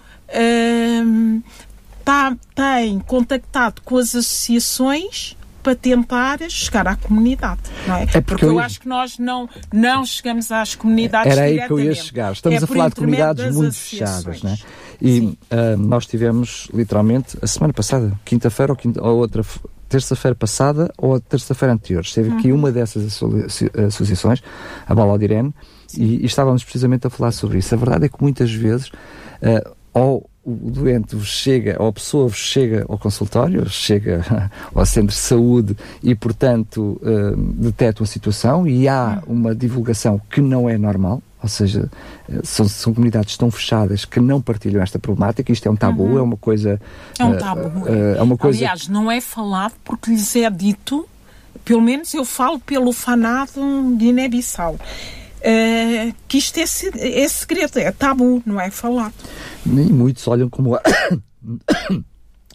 tá, 2.05 2.37
tem 2.55 2.99
contactado 3.01 3.83
com 3.83 3.97
as 3.97 4.15
associações 4.15 5.37
para 5.63 5.77
tentar 5.77 6.39
chegar 6.51 6.89
à 6.89 6.97
comunidade, 6.97 7.61
não 7.87 7.95
é? 7.95 8.03
é 8.03 8.07
porque, 8.07 8.23
porque 8.23 8.45
eu, 8.45 8.51
eu 8.51 8.59
acho 8.59 8.81
que 8.81 8.89
nós 8.89 9.17
não, 9.19 9.49
não 9.73 10.05
chegamos 10.05 10.51
às 10.51 10.75
comunidades 10.75 11.31
Era 11.31 11.43
aí 11.43 11.65
que 11.65 11.73
eu 11.73 11.79
ia 11.79 11.95
chegar. 11.95 12.33
Estamos 12.33 12.61
é 12.61 12.65
a 12.65 12.67
falar 12.67 12.89
de 12.89 12.97
comunidades 12.97 13.55
muito 13.55 13.77
fechadas, 13.77 14.43
não 14.43 14.51
é? 14.51 14.59
E 15.01 15.21
uh, 15.21 15.77
nós 15.79 16.07
tivemos, 16.07 16.69
literalmente, 16.73 17.37
a 17.41 17.47
semana 17.47 17.73
passada, 17.73 18.13
quinta-feira 18.25 18.73
ou, 18.73 18.77
quinta, 18.77 19.03
ou 19.03 19.19
outra 19.19 19.45
terça-feira 19.89 20.35
passada 20.35 20.93
ou 20.97 21.17
a 21.17 21.21
terça-feira 21.21 21.75
anterior. 21.75 22.03
Esteve 22.03 22.31
uhum. 22.31 22.39
aqui 22.39 22.53
uma 22.53 22.73
dessas 22.73 23.21
associações, 23.87 24.43
a 24.87 24.95
Bola 24.95 25.19
Direne, 25.19 25.53
e, 25.97 26.23
e, 26.23 26.25
estávamos 26.25 26.65
precisamente 26.65 27.07
a 27.07 27.11
falar 27.11 27.33
sobre 27.33 27.59
isso. 27.59 27.75
A 27.75 27.79
verdade 27.79 28.07
é 28.07 28.09
que 28.09 28.21
muitas 28.21 28.53
vezes, 28.53 28.89
uh, 28.89 29.71
ou 29.93 30.31
o 30.45 30.71
doente 30.71 31.19
chega, 31.21 31.77
ou 31.79 31.89
a 31.89 31.93
pessoa 31.93 32.29
chega 32.31 32.85
ao 32.89 32.99
consultório, 32.99 33.69
chega 33.69 34.25
ao 34.75 34.85
centro 34.85 35.15
de 35.15 35.21
saúde 35.21 35.77
e, 36.03 36.15
portanto, 36.15 37.01
uh, 37.01 37.37
detecta 37.37 38.03
uma 38.03 38.07
situação 38.07 38.67
e 38.67 38.89
há 38.89 39.23
uma 39.27 39.55
divulgação 39.55 40.21
que 40.31 40.41
não 40.41 40.69
é 40.69 40.77
normal, 40.77 41.23
ou 41.41 41.49
seja, 41.49 41.91
eh, 42.29 42.41
são, 42.45 42.69
são 42.69 42.95
comunidades 42.95 43.37
tão 43.37 43.51
fechadas 43.51 44.05
que 44.05 44.21
não 44.21 44.41
partilham 44.41 44.81
esta 44.81 44.97
problemática, 44.99 45.51
isto 45.51 45.67
é 45.67 45.71
um 45.71 45.77
tabu, 45.77 46.05
uhum. 46.05 46.19
é 46.19 46.23
uma 46.23 46.37
coisa... 46.37 46.81
É 47.19 47.25
um 47.25 47.37
tabu. 47.37 47.63
Uh, 47.81 47.83
uh, 47.83 48.17
é 48.17 48.23
uma 48.23 48.37
coisa... 48.37 48.59
Aliás, 48.59 48.87
não 48.87 49.11
é 49.11 49.21
falado 49.21 49.75
porque 49.85 50.11
lhes 50.11 50.37
é 50.37 50.49
dito, 50.49 51.05
pelo 51.65 51.81
menos 51.81 52.15
eu 52.15 52.25
falo 52.25 52.61
pelo 52.61 52.93
fanado 52.93 53.61
de 53.97 54.05
Guiné-Bissau, 54.05 54.79
uh, 55.43 56.15
que 56.29 56.39
isto 56.39 56.59
é, 56.59 56.63
é 56.63 57.29
segredo, 57.29 57.79
é 57.79 57.91
tabu, 57.93 58.43
não 58.47 58.61
é 58.61 58.71
falado. 58.71 59.15
Nem 59.65 59.87
muitos 59.87 60.27
olham 60.27 60.49
como 60.49 60.79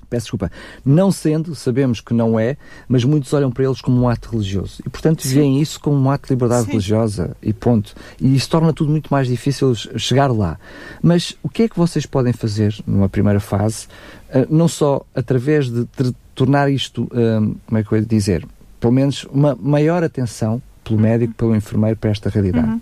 peço 0.09 0.25
desculpa, 0.25 0.51
não 0.85 1.11
sendo, 1.11 1.53
sabemos 1.53 1.99
que 1.99 2.13
não 2.13 2.39
é, 2.39 2.57
mas 2.87 3.03
muitos 3.03 3.33
olham 3.33 3.51
para 3.51 3.65
eles 3.65 3.81
como 3.81 4.01
um 4.01 4.09
ato 4.09 4.29
religioso. 4.31 4.81
E, 4.85 4.89
portanto, 4.89 5.23
Sim. 5.23 5.35
veem 5.35 5.61
isso 5.61 5.79
como 5.79 5.97
um 5.97 6.09
ato 6.09 6.27
de 6.27 6.33
liberdade 6.33 6.65
Sim. 6.65 6.71
religiosa 6.71 7.35
e 7.41 7.53
ponto. 7.53 7.93
E 8.19 8.35
isso 8.35 8.49
torna 8.49 8.73
tudo 8.73 8.89
muito 8.89 9.09
mais 9.09 9.27
difícil 9.27 9.75
chegar 9.75 10.31
lá. 10.31 10.57
Mas 11.01 11.35
o 11.43 11.49
que 11.49 11.63
é 11.63 11.69
que 11.69 11.77
vocês 11.77 12.05
podem 12.05 12.33
fazer 12.33 12.75
numa 12.85 13.09
primeira 13.09 13.39
fase, 13.39 13.87
uh, 14.29 14.47
não 14.49 14.67
só 14.67 15.05
através 15.13 15.69
de, 15.69 15.87
tornar 16.33 16.71
isto, 16.71 17.03
uh, 17.03 17.55
como 17.65 17.77
é 17.77 17.83
que 17.83 17.91
eu 17.91 17.97
ia 17.97 18.05
dizer, 18.05 18.45
pelo 18.79 18.93
menos 18.93 19.25
uma 19.25 19.55
maior 19.55 20.03
atenção 20.03 20.61
pelo 20.87 20.99
médico, 20.99 21.33
pelo 21.33 21.55
enfermeiro 21.55 21.97
para 21.97 22.09
esta 22.09 22.29
realidade. 22.29 22.67
Uhum. 22.67 22.81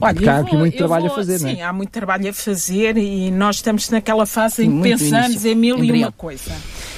Olha, 0.00 0.14
Porque 0.14 0.28
há 0.28 0.38
aqui 0.38 0.56
muito 0.56 0.76
trabalho 0.76 1.04
vou, 1.04 1.12
a 1.12 1.16
fazer, 1.16 1.38
sim, 1.38 1.44
não 1.44 1.50
é? 1.50 1.54
Sim, 1.54 1.62
há 1.62 1.72
muito 1.72 1.90
trabalho 1.90 2.30
a 2.30 2.32
fazer 2.32 2.96
e 2.96 3.30
nós 3.30 3.56
estamos 3.56 3.88
naquela 3.90 4.26
fase 4.26 4.64
em 4.64 4.76
que 4.76 4.88
pensamos 4.88 5.44
em 5.44 5.54
mil 5.54 5.84
e 5.84 5.92
uma 5.92 6.12
coisa. 6.12 6.52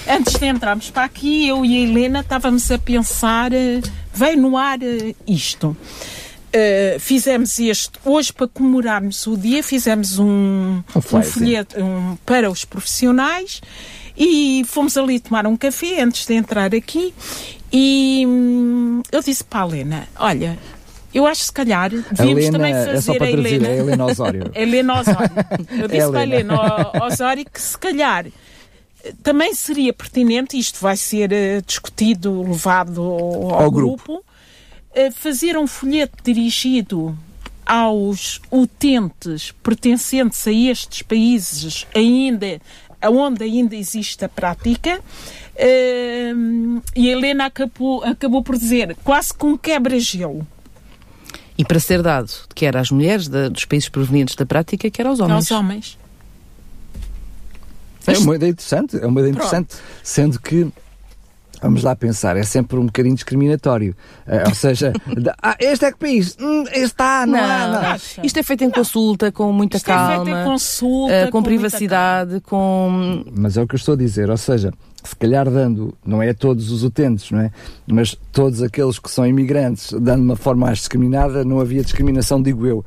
Antes 0.09 0.35
de 0.35 0.47
entrarmos 0.47 0.91
para 0.91 1.05
aqui, 1.05 1.49
eu 1.49 1.65
e 1.65 1.77
a 1.77 1.81
Helena 1.81 2.21
estávamos 2.21 2.71
a 2.71 2.79
pensar, 2.79 3.53
eh, 3.53 3.81
veio 4.13 4.41
no 4.41 4.57
ar 4.57 4.79
eh, 4.83 5.15
isto. 5.27 5.77
Uh, 6.55 7.01
fizemos 7.01 7.59
este, 7.59 7.99
hoje 8.05 8.33
para 8.33 8.47
comemorarmos 8.47 9.27
o 9.27 9.37
dia, 9.37 9.61
fizemos 9.61 10.21
um, 10.21 10.25
um, 10.25 10.85
um 10.95 11.01
folheto 11.01 11.83
um, 11.83 12.17
para 12.25 12.49
os 12.49 12.65
profissionais 12.65 13.61
e 14.17 14.63
fomos 14.65 14.97
ali 14.97 15.19
tomar 15.19 15.49
um 15.49 15.57
café 15.57 16.01
antes 16.01 16.25
de 16.25 16.35
entrar 16.35 16.73
aqui 16.73 17.13
e 17.77 18.25
hum, 18.25 19.03
eu 19.11 19.21
disse 19.21 19.43
para 19.43 19.65
a 19.65 19.67
Helena, 19.67 20.07
olha, 20.17 20.57
eu 21.13 21.27
acho 21.27 21.41
que 21.41 21.47
se 21.47 21.53
calhar 21.53 21.91
devíamos 21.91 22.45
Helena, 22.45 22.53
também 22.53 22.73
fazer 22.73 22.91
é 22.91 23.01
só 23.01 23.15
para 23.15 23.27
a 23.27 23.31
Helena. 23.33 23.69
É 23.69 23.79
Helena 23.79 24.05
Osório. 24.05 24.51
Helena 24.55 25.01
Osório. 25.01 25.33
Eu 25.73 25.89
disse 25.89 25.97
Helena. 25.97 26.13
para 26.13 26.21
a 26.21 26.23
Helena 26.23 27.07
Osório 27.07 27.45
que 27.53 27.61
se 27.61 27.77
calhar 27.77 28.27
também 29.25 29.53
seria 29.55 29.93
pertinente, 29.93 30.57
isto 30.57 30.79
vai 30.81 30.97
ser 30.97 31.33
uh, 31.33 31.63
discutido, 31.67 32.43
levado 32.43 33.03
ao, 33.03 33.63
ao 33.63 33.71
grupo, 33.73 34.05
grupo 34.05 34.25
uh, 34.97 35.13
fazer 35.13 35.59
um 35.59 35.67
folheto 35.67 36.23
dirigido 36.23 37.19
aos 37.67 38.41
utentes 38.53 39.51
pertencentes 39.65 40.47
a 40.47 40.53
estes 40.53 41.03
países 41.03 41.89
ainda 41.93 42.61
onde 43.11 43.43
ainda 43.43 43.75
existe 43.75 44.25
a 44.25 44.29
prática 44.29 45.01
uh, 45.57 46.83
e 46.97 47.09
a 47.09 47.13
Helena 47.13 47.47
acabou, 47.47 48.05
acabou 48.05 48.43
por 48.43 48.57
dizer 48.57 48.97
quase 49.05 49.33
com 49.33 49.57
quebra-gelo 49.57 50.47
e 51.57 51.65
para 51.65 51.79
ser 51.79 52.03
dado, 52.03 52.31
quer 52.55 52.77
às 52.77 52.91
mulheres 52.91 53.29
da, 53.29 53.49
dos 53.49 53.65
países 53.65 53.89
provenientes 53.89 54.35
da 54.35 54.45
prática, 54.45 54.91
quer 54.91 55.07
aos 55.07 55.21
homens. 55.21 55.37
Aos 55.37 55.51
homens. 55.51 55.99
É 58.07 58.19
uma 58.19 58.37
ideia 58.37 58.51
interessante, 58.51 58.99
é 59.01 59.07
uma 59.07 59.21
ideia 59.21 59.33
interessante, 59.33 59.77
sendo 60.03 60.39
que 60.39 60.71
vamos 61.63 61.83
lá 61.83 61.97
pensar, 61.97 62.37
é 62.37 62.43
sempre 62.43 62.77
um 62.77 62.87
bocadinho 62.87 63.15
discriminatório. 63.15 63.97
Uh, 64.27 64.49
ou 64.49 64.55
seja, 64.55 64.93
ah, 65.43 65.57
este 65.59 65.87
é 65.87 65.93
que 65.93 65.99
país? 65.99 66.37
Hum, 66.39 66.65
este 66.67 66.83
está, 66.83 67.25
não, 67.25 67.39
não, 67.39 67.83
não. 67.83 67.97
Isto 68.23 68.39
é 68.39 68.43
feito 68.43 68.65
em 68.65 68.71
consulta, 68.71 69.33
com 69.33 69.51
muita 69.51 69.79
Isto 69.79 69.87
calma. 69.87 70.13
É 70.13 70.25
feito 70.25 70.39
em 70.39 70.45
consulta, 70.45 71.15
uh, 71.15 71.25
com, 71.27 71.39
com 71.39 71.43
privacidade, 71.43 72.41
com. 72.41 73.25
Mas 73.33 73.57
é 73.57 73.63
o 73.63 73.67
que 73.67 73.77
eu 73.77 73.79
estou 73.79 73.95
a 73.95 73.97
dizer, 73.97 74.29
ou 74.29 74.37
seja, 74.37 74.75
se 75.09 75.17
calhar 75.17 75.49
dando, 75.51 75.97
não 76.05 76.23
é 76.23 76.31
a 76.31 76.35
todos 76.35 76.71
os 76.71 76.83
utentes, 76.83 77.31
não 77.31 77.41
é? 77.41 77.51
Mas 77.87 78.17
todos 78.33 78.63
aqueles 78.63 78.99
que 78.99 79.11
são 79.11 79.27
imigrantes, 79.27 79.93
dando 79.93 80.23
uma 80.23 80.37
forma 80.37 80.67
mais 80.67 80.79
discriminada, 80.79 81.45
não 81.45 81.61
havia 81.61 81.83
discriminação, 81.83 82.43
digo 82.43 82.67
eu. 82.67 82.85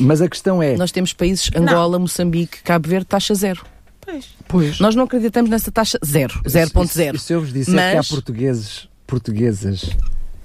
Mas 0.00 0.20
a 0.20 0.28
questão 0.28 0.62
é. 0.62 0.76
Nós 0.76 0.90
temos 0.90 1.12
países, 1.12 1.50
Angola, 1.54 1.92
não. 1.92 2.00
Moçambique, 2.00 2.62
Cabo 2.62 2.88
Verde, 2.88 3.06
taxa 3.06 3.34
zero. 3.34 3.62
Pois. 4.00 4.26
pois. 4.48 4.80
Nós 4.80 4.94
não 4.94 5.04
acreditamos 5.04 5.50
nessa 5.50 5.70
taxa 5.70 5.98
zero, 6.04 6.40
0.0. 6.44 7.14
E 7.14 7.18
se 7.18 7.32
eu 7.34 7.40
vos 7.40 7.52
disser 7.52 7.74
Mas... 7.74 7.92
que 7.92 7.98
há 7.98 8.04
portugueses, 8.04 8.88
portuguesas, 9.06 9.90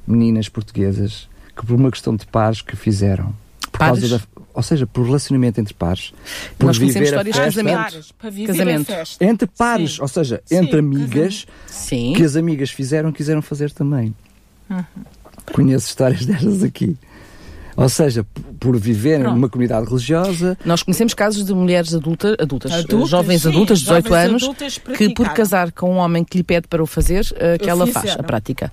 meninas 0.06 0.50
portuguesas, 0.50 1.30
que 1.56 1.66
por 1.66 1.76
uma 1.76 1.90
questão 1.90 2.16
de 2.16 2.26
pares 2.26 2.62
que 2.62 2.76
fizeram, 2.76 3.34
por 3.72 3.80
pares? 3.80 4.00
causa 4.02 4.18
da, 4.20 4.33
ou 4.54 4.64
seja, 4.64 4.86
por 4.86 5.06
relacionamento 5.06 5.60
entre 5.60 5.74
pares. 5.74 6.14
Por 6.58 6.68
Nós 6.68 6.78
conhecemos 6.78 7.10
histórias 7.10 7.36
de 7.36 7.42
casamento. 7.42 8.48
casamento. 8.48 8.94
Entre 9.20 9.48
pares, 9.48 9.96
Sim. 9.96 10.02
ou 10.02 10.08
seja, 10.08 10.42
Sim, 10.46 10.56
entre 10.58 10.80
amigas, 10.80 11.46
Sim. 11.68 12.14
que 12.16 12.24
as 12.24 12.36
amigas 12.36 12.70
fizeram, 12.70 13.12
quiseram 13.12 13.42
fazer 13.42 13.72
também. 13.72 14.14
Uhum. 14.70 14.84
Conheço 15.54 15.88
histórias 15.88 16.26
delas 16.28 16.64
aqui. 16.64 16.98
Ou 17.76 17.90
seja, 17.90 18.26
por 18.60 18.78
viverem 18.78 19.24
numa 19.24 19.50
comunidade 19.50 19.88
religiosa. 19.88 20.58
Nós 20.64 20.84
conhecemos 20.84 21.14
casos 21.14 21.44
de 21.44 21.54
mulheres 21.54 21.94
adultas, 21.94 22.36
adultas, 22.40 22.72
adultas 22.72 23.10
jovens 23.10 23.42
sim, 23.42 23.50
adultas, 23.50 23.80
18 23.80 24.08
jovens 24.10 24.30
anos, 24.30 24.44
adultas 24.44 24.78
que 24.78 25.14
por 25.14 25.30
casar 25.30 25.72
com 25.72 25.92
um 25.92 25.98
homem 25.98 26.24
que 26.24 26.38
lhe 26.38 26.44
pede 26.44 26.68
para 26.68 26.84
o 26.84 26.86
fazer, 26.86 27.26
uh, 27.32 27.62
que 27.62 27.70
ela 27.70 27.88
faz 27.88 28.12
a 28.12 28.22
prática. 28.24 28.72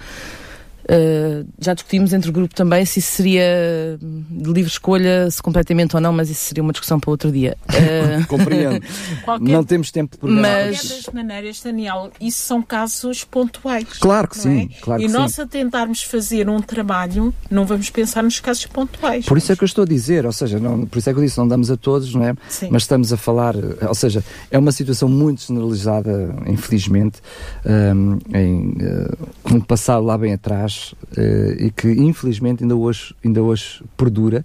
Uh, 0.85 1.47
já 1.59 1.75
discutimos 1.75 2.13
entre 2.13 2.31
o 2.31 2.33
grupo 2.33 2.55
também 2.55 2.85
se 2.85 2.99
isso 2.99 3.13
seria 3.13 3.99
de 4.01 4.53
livre 4.53 4.71
escolha, 4.71 5.31
se 5.31 5.43
completamente 5.43 5.95
ou 5.95 6.01
não, 6.01 6.13
mas 6.13 6.31
isso 6.31 6.45
seria 6.45 6.63
uma 6.63 6.73
discussão 6.73 6.99
para 6.99 7.11
outro 7.11 7.31
dia. 7.31 7.57
Uh... 7.69 8.27
Compreendo. 8.29 8.85
Qualquer... 9.25 9.53
Não 9.53 9.65
temos 9.65 9.91
tempo 9.91 10.17
de 10.17 10.33
Mas... 10.33 10.83
De 10.83 10.89
qualquer 10.89 11.05
das 11.05 11.15
maneiras, 11.15 11.63
Daniel, 11.63 12.11
isso 12.21 12.43
são 12.43 12.63
casos 12.63 13.25
pontuais. 13.25 13.99
Claro 13.99 14.29
que 14.29 14.39
sim. 14.39 14.71
É? 14.73 14.81
Claro 14.81 15.03
e 15.03 15.07
que 15.07 15.13
nós, 15.13 15.35
sim. 15.35 15.43
a 15.43 15.47
tentarmos 15.47 16.03
fazer 16.03 16.49
um 16.49 16.61
trabalho, 16.61 17.35
não 17.51 17.65
vamos 17.67 17.91
pensar 17.91 18.23
nos 18.23 18.41
casos 18.41 18.67
pontuais. 18.67 19.27
Por 19.27 19.39
isso 19.39 19.53
é 19.53 19.57
que 19.57 19.63
eu 19.63 19.67
estou 19.67 19.85
a 19.85 19.87
dizer, 19.87 20.27
ou 20.27 20.33
seja, 20.33 20.59
não, 20.59 20.87
por 20.87 20.99
isso 20.99 21.11
é 21.11 21.13
que 21.13 21.19
eu 21.19 21.25
disse, 21.25 21.39
não 21.39 21.47
damos 21.47 21.71
a 21.71 21.77
todos, 21.77 22.15
não 22.15 22.25
é? 22.25 22.35
Sim. 22.49 22.69
Mas 22.71 22.83
estamos 22.83 23.13
a 23.13 23.17
falar, 23.17 23.55
ou 23.87 23.95
seja, 23.95 24.25
é 24.51 24.59
uma 24.59 24.73
situação 24.73 25.09
muito 25.09 25.43
generalizada, 25.43 26.35
infelizmente, 26.47 27.21
um, 27.65 28.19
em, 28.37 28.69
uh, 28.71 29.55
um 29.55 29.61
passado 29.61 30.05
lá 30.05 30.17
bem 30.17 30.33
atrás 30.33 30.70
uh, 31.17 31.53
e 31.59 31.71
que 31.71 31.89
infelizmente 31.89 32.63
ainda 32.63 32.77
hoje, 32.77 33.15
ainda 33.25 33.43
hoje 33.43 33.83
perdura, 33.97 34.45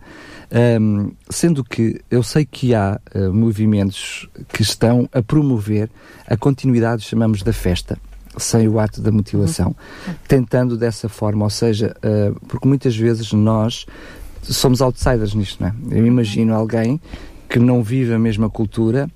um, 0.79 1.11
sendo 1.29 1.63
que 1.63 2.01
eu 2.09 2.23
sei 2.23 2.45
que 2.45 2.73
há 2.73 2.99
uh, 3.13 3.33
movimentos 3.33 4.27
que 4.53 4.61
estão 4.61 5.09
a 5.11 5.21
promover 5.21 5.89
a 6.27 6.38
continuidade, 6.38 7.03
chamamos 7.03 7.43
da 7.43 7.53
festa, 7.53 7.97
sem 8.38 8.67
o 8.67 8.79
ato 8.79 9.01
da 9.01 9.11
mutilação, 9.11 9.75
uhum. 10.07 10.13
tentando 10.27 10.77
dessa 10.77 11.07
forma, 11.09 11.45
ou 11.45 11.49
seja, 11.49 11.95
uh, 11.97 12.39
porque 12.47 12.67
muitas 12.67 12.95
vezes 12.95 13.31
nós 13.33 13.85
somos 14.41 14.81
outsiders 14.81 15.33
nisto, 15.33 15.61
não 15.61 15.69
é? 15.69 15.73
Eu 15.91 16.05
imagino 16.05 16.53
alguém 16.53 16.99
que 17.49 17.59
não 17.59 17.81
vive 17.81 18.13
a 18.13 18.19
mesma 18.19 18.49
cultura, 18.49 19.09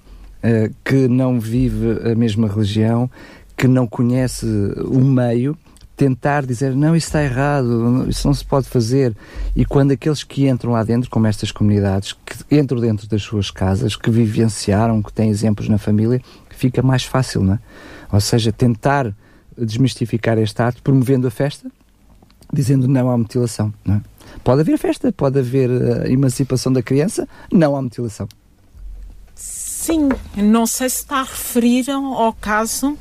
que 0.86 1.08
não 1.08 1.40
vive 1.40 2.10
a 2.10 2.16
mesma 2.16 2.48
religião, 2.48 3.12
que 3.60 3.68
não 3.68 3.86
conhece 3.86 4.46
o 4.86 5.02
meio 5.02 5.58
tentar 6.00 6.46
dizer 6.46 6.74
não, 6.74 6.96
isso 6.96 7.08
está 7.08 7.22
errado, 7.22 8.08
isso 8.08 8.26
não 8.26 8.34
se 8.34 8.46
pode 8.46 8.70
fazer. 8.70 9.14
E 9.54 9.66
quando 9.66 9.92
aqueles 9.92 10.24
que 10.24 10.48
entram 10.48 10.72
lá 10.72 10.82
dentro, 10.82 11.10
como 11.10 11.28
estas 11.28 11.52
comunidades, 11.52 12.14
que 12.14 12.56
entram 12.56 12.80
dentro 12.80 13.06
das 13.06 13.22
suas 13.22 13.52
casas, 13.52 13.98
que 13.98 14.10
vivenciaram, 14.10 15.04
que 15.04 15.12
têm 15.12 15.30
exemplos 15.30 15.68
na 15.68 15.78
família, 15.78 16.22
fica 16.52 16.82
mais 16.82 17.04
fácil, 17.04 17.44
não 17.44 17.56
é? 17.56 17.60
Ou 18.14 18.22
seja, 18.22 18.50
tentar 18.50 19.14
desmistificar 19.58 20.38
este 20.38 20.62
ato 20.62 20.82
promovendo 20.82 21.28
a 21.28 21.32
festa, 21.32 21.70
dizendo 22.52 22.88
não 22.88 23.12
à 23.12 23.18
mutilação. 23.18 23.74
Não 23.84 23.96
é? 23.96 24.02
Pode 24.42 24.62
haver 24.62 24.78
festa, 24.78 25.12
pode 25.12 25.38
haver 25.38 25.70
eh, 25.70 26.14
emancipação 26.14 26.72
da 26.72 26.82
criança, 26.82 27.28
não 27.52 27.76
à 27.76 27.82
mutilação. 27.82 28.26
Sim, 29.36 30.10
não 30.38 30.66
sei 30.66 30.90
se 30.90 31.02
está 31.02 31.18
a 31.18 31.24
referir 31.24 31.90
ao 31.90 32.32
caso 32.32 32.98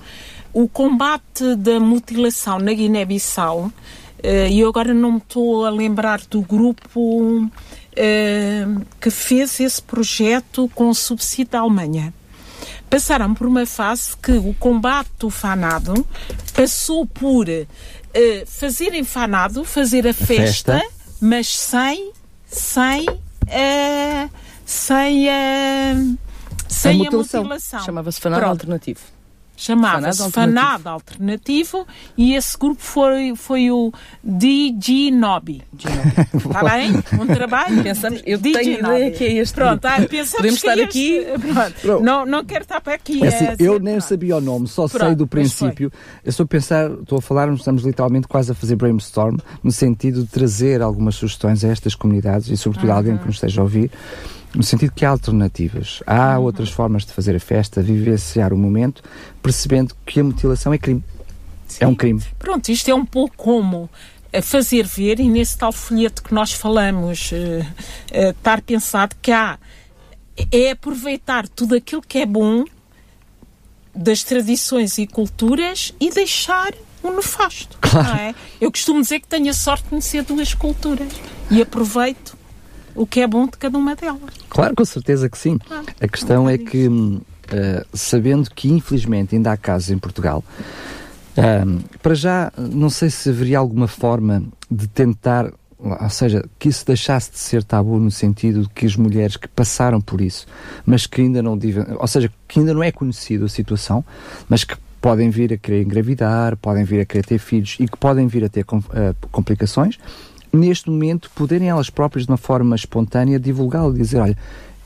o 0.61 0.69
combate 0.69 1.55
da 1.55 1.79
mutilação 1.79 2.59
na 2.59 2.73
Guiné-Bissau, 2.73 3.73
eh, 4.21 4.51
e 4.51 4.59
eu 4.59 4.69
agora 4.69 4.93
não 4.93 5.13
me 5.13 5.19
estou 5.19 5.65
a 5.65 5.71
lembrar 5.71 6.21
do 6.29 6.43
grupo 6.43 7.49
eh, 7.95 8.67
que 9.01 9.09
fez 9.09 9.61
esse 9.61 9.81
projeto 9.81 10.69
com 10.75 10.93
subsídio 10.93 11.53
da 11.53 11.61
Alemanha. 11.61 12.13
Passaram 12.91 13.35
por 13.35 13.47
uma 13.47 13.67
fase 13.67 14.17
que 14.17 14.33
o 14.33 14.53
combate 14.55 15.11
do 15.21 15.31
fanado 15.31 16.05
passou 16.55 17.07
por 17.07 17.47
uh, 17.49 17.67
fazer 18.47 18.95
enfanado, 18.95 19.63
fazer 19.63 20.07
a, 20.07 20.11
a 20.11 20.15
festa, 20.15 20.79
festa, 20.79 20.83
mas 21.21 21.57
sem, 21.57 22.11
sem, 22.47 23.07
uh, 23.09 24.31
sem, 24.65 25.29
uh, 25.29 26.19
sem 26.67 26.93
a 26.93 27.05
mutilação. 27.05 27.43
mutilação. 27.43 27.85
Chamava-se 27.85 28.19
fanado 28.19 28.41
Pronto. 28.41 28.53
alternativo 28.53 29.18
chamava-se 29.59 30.31
Fanado 30.31 30.89
Alternativo 30.89 31.87
e 32.17 32.35
esse 32.35 32.57
grupo 32.57 32.81
foi, 32.81 33.35
foi 33.35 33.71
o 33.71 33.93
DG 34.23 35.11
Nobby. 35.11 35.63
Está 35.77 36.63
bem? 36.71 36.93
Um 37.21 37.27
trabalho? 37.27 37.83
Pensamos, 37.83 38.23
eu 38.25 38.39
DG 38.39 38.53
tenho 38.53 38.79
ideia 38.79 39.11
que 39.11 39.25
é 39.25 39.33
este 39.35 39.59
Pronto, 39.59 39.85
ah, 39.87 39.97
pensamos 40.09 40.37
Podemos 40.37 40.57
estar 40.57 40.79
é 40.79 40.83
aqui. 40.85 41.27
Pronto. 41.53 41.75
Pronto. 41.83 42.05
Não, 42.05 42.25
não 42.25 42.45
quero 42.45 42.63
estar 42.63 42.81
para 42.81 42.95
aqui. 42.95 43.25
É 43.25 43.29
assim, 43.29 43.47
eu 43.59 43.81
nem 43.81 43.99
sabia 44.01 44.37
o 44.37 44.41
nome, 44.41 44.69
só 44.69 44.87
Pronto, 44.87 45.05
sei 45.05 45.15
do 45.17 45.27
princípio. 45.27 45.93
Eu 46.25 46.31
estou 46.31 46.45
a 46.45 46.47
pensar, 46.47 46.91
estou 46.93 47.19
a 47.19 47.23
falar, 47.23 47.53
estamos 47.53 47.83
literalmente 47.83 48.29
quase 48.29 48.53
a 48.53 48.55
fazer 48.55 48.77
brainstorm, 48.77 49.39
no 49.63 49.73
sentido 49.73 50.23
de 50.23 50.29
trazer 50.29 50.81
algumas 50.81 51.17
sugestões 51.17 51.65
a 51.65 51.69
estas 51.69 51.97
comunidades 51.97 52.49
e 52.49 52.57
sobretudo 52.57 52.91
uhum. 52.91 52.97
alguém 52.97 53.19
que 53.19 53.27
nos 53.27 53.35
esteja 53.35 53.61
a 53.61 53.65
ouvir 53.65 53.91
no 54.55 54.63
sentido 54.63 54.93
que 54.93 55.05
há 55.05 55.11
alternativas. 55.11 56.03
Há 56.07 56.39
uhum. 56.39 56.45
outras 56.45 56.71
formas 56.71 57.05
de 57.05 57.13
fazer 57.13 57.37
a 57.37 57.41
festa, 57.41 57.83
vivenciar 57.83 58.53
o 58.53 58.59
momento, 58.59 59.03
percebendo 59.43 59.95
que 60.07 60.21
a 60.21 60.25
mutilação 60.25 60.73
é 60.73 60.79
crime. 60.79 61.03
Sim. 61.67 61.85
É 61.85 61.87
um 61.87 61.95
crime. 61.95 62.23
Pronto, 62.39 62.69
isto 62.71 62.91
é 62.91 62.95
um 62.95 63.05
pouco 63.05 63.37
como 63.37 63.91
a 64.33 64.43
fazer 64.43 64.87
ver, 64.87 65.21
e 65.21 65.29
nesse 65.29 65.57
tal 65.57 65.73
folheto 65.73 66.23
que 66.23 66.35
nós 66.35 66.53
falamos, 66.53 67.33
uh, 67.33 67.35
uh, 67.35 68.31
estar 68.31 68.61
pensado 68.61 69.17
que 69.21 69.33
há 69.33 69.59
é 70.53 70.71
aproveitar 70.71 71.49
tudo 71.49 71.75
aquilo 71.75 72.01
que 72.01 72.19
é 72.19 72.27
bom 72.27 72.65
das 73.95 74.23
tradições 74.23 74.97
e 74.99 75.07
culturas 75.07 75.93
e 75.99 76.11
deixar 76.11 76.73
o 77.03 77.11
nefasto. 77.11 77.77
Claro. 77.81 78.17
É? 78.17 78.35
Eu 78.61 78.71
costumo 78.71 79.01
dizer 79.01 79.21
que 79.21 79.27
tenho 79.27 79.51
a 79.51 79.55
sorte 79.55 79.85
de 79.85 79.91
conhecer 79.91 80.23
duas 80.23 80.55
culturas 80.55 81.13
e 81.51 81.61
aproveito 81.61 82.38
o 82.95 83.07
que 83.07 83.21
é 83.21 83.27
bom 83.27 83.47
de 83.47 83.57
cada 83.57 83.77
uma 83.77 83.95
delas. 83.95 84.35
Claro, 84.49 84.75
com 84.75 84.85
certeza 84.85 85.29
que 85.29 85.39
sim. 85.39 85.59
Claro. 85.59 85.87
A 86.01 86.09
questão 86.09 86.49
é 86.49 86.59
que, 86.59 86.89
uh, 86.89 87.23
sabendo 87.93 88.51
que 88.51 88.69
infelizmente 88.69 89.35
ainda 89.35 89.53
há 89.53 89.57
casos 89.57 89.91
em 89.91 89.99
Portugal, 89.99 90.45
uh, 91.37 91.99
para 92.03 92.15
já 92.15 92.53
não 92.57 92.91
sei 92.91 93.11
se 93.11 93.31
haveria 93.31 93.59
alguma 93.59 93.89
forma 93.89 94.43
de 94.71 94.87
tentar 94.87 95.53
ou 95.81 96.11
seja, 96.11 96.45
que 96.59 96.69
isso 96.69 96.85
deixasse 96.85 97.31
de 97.31 97.39
ser 97.39 97.63
tabu 97.63 98.01
no 98.01 98.11
sentido 98.11 98.63
de 98.63 98.69
que 98.71 98.85
as 98.85 98.97
mulheres 98.97 99.37
que 99.37 99.47
passaram 99.47 100.01
por 100.01 100.21
isso, 100.21 100.45
mas 100.85 101.07
que 101.07 101.21
ainda 101.21 101.41
não 101.41 101.59
ou 102.01 102.07
seja, 102.09 102.31
que 102.49 102.59
ainda 102.59 102.75
não 102.75 102.83
é 102.83 102.91
conhecido 102.91 103.45
a 103.45 103.49
situação, 103.49 104.05
mas 104.49 104.65
que 104.65 104.77
podem 105.01 105.31
vir 105.31 105.53
a 105.53 105.57
querer 105.57 105.83
engravidar, 105.83 106.57
podem 106.57 106.85
vir 106.85 107.01
a 107.01 107.05
querer 107.05 107.25
ter 107.25 107.39
filhos 107.39 107.77
e 107.79 107.87
que 107.87 107.97
podem 107.97 108.27
vir 108.27 108.45
a 108.45 108.49
ter 108.49 108.63
uh, 108.63 109.29
complicações, 109.31 109.99
neste 110.53 110.91
momento 110.91 111.31
poderem 111.35 111.69
elas 111.69 111.91
próprias 111.91 112.27
de 112.27 112.33
uma 112.33 112.39
forma 112.39 112.75
espontânea 112.75 113.39
divulgá-lo, 113.39 113.93
dizer, 113.95 114.19
olha, 114.19 114.37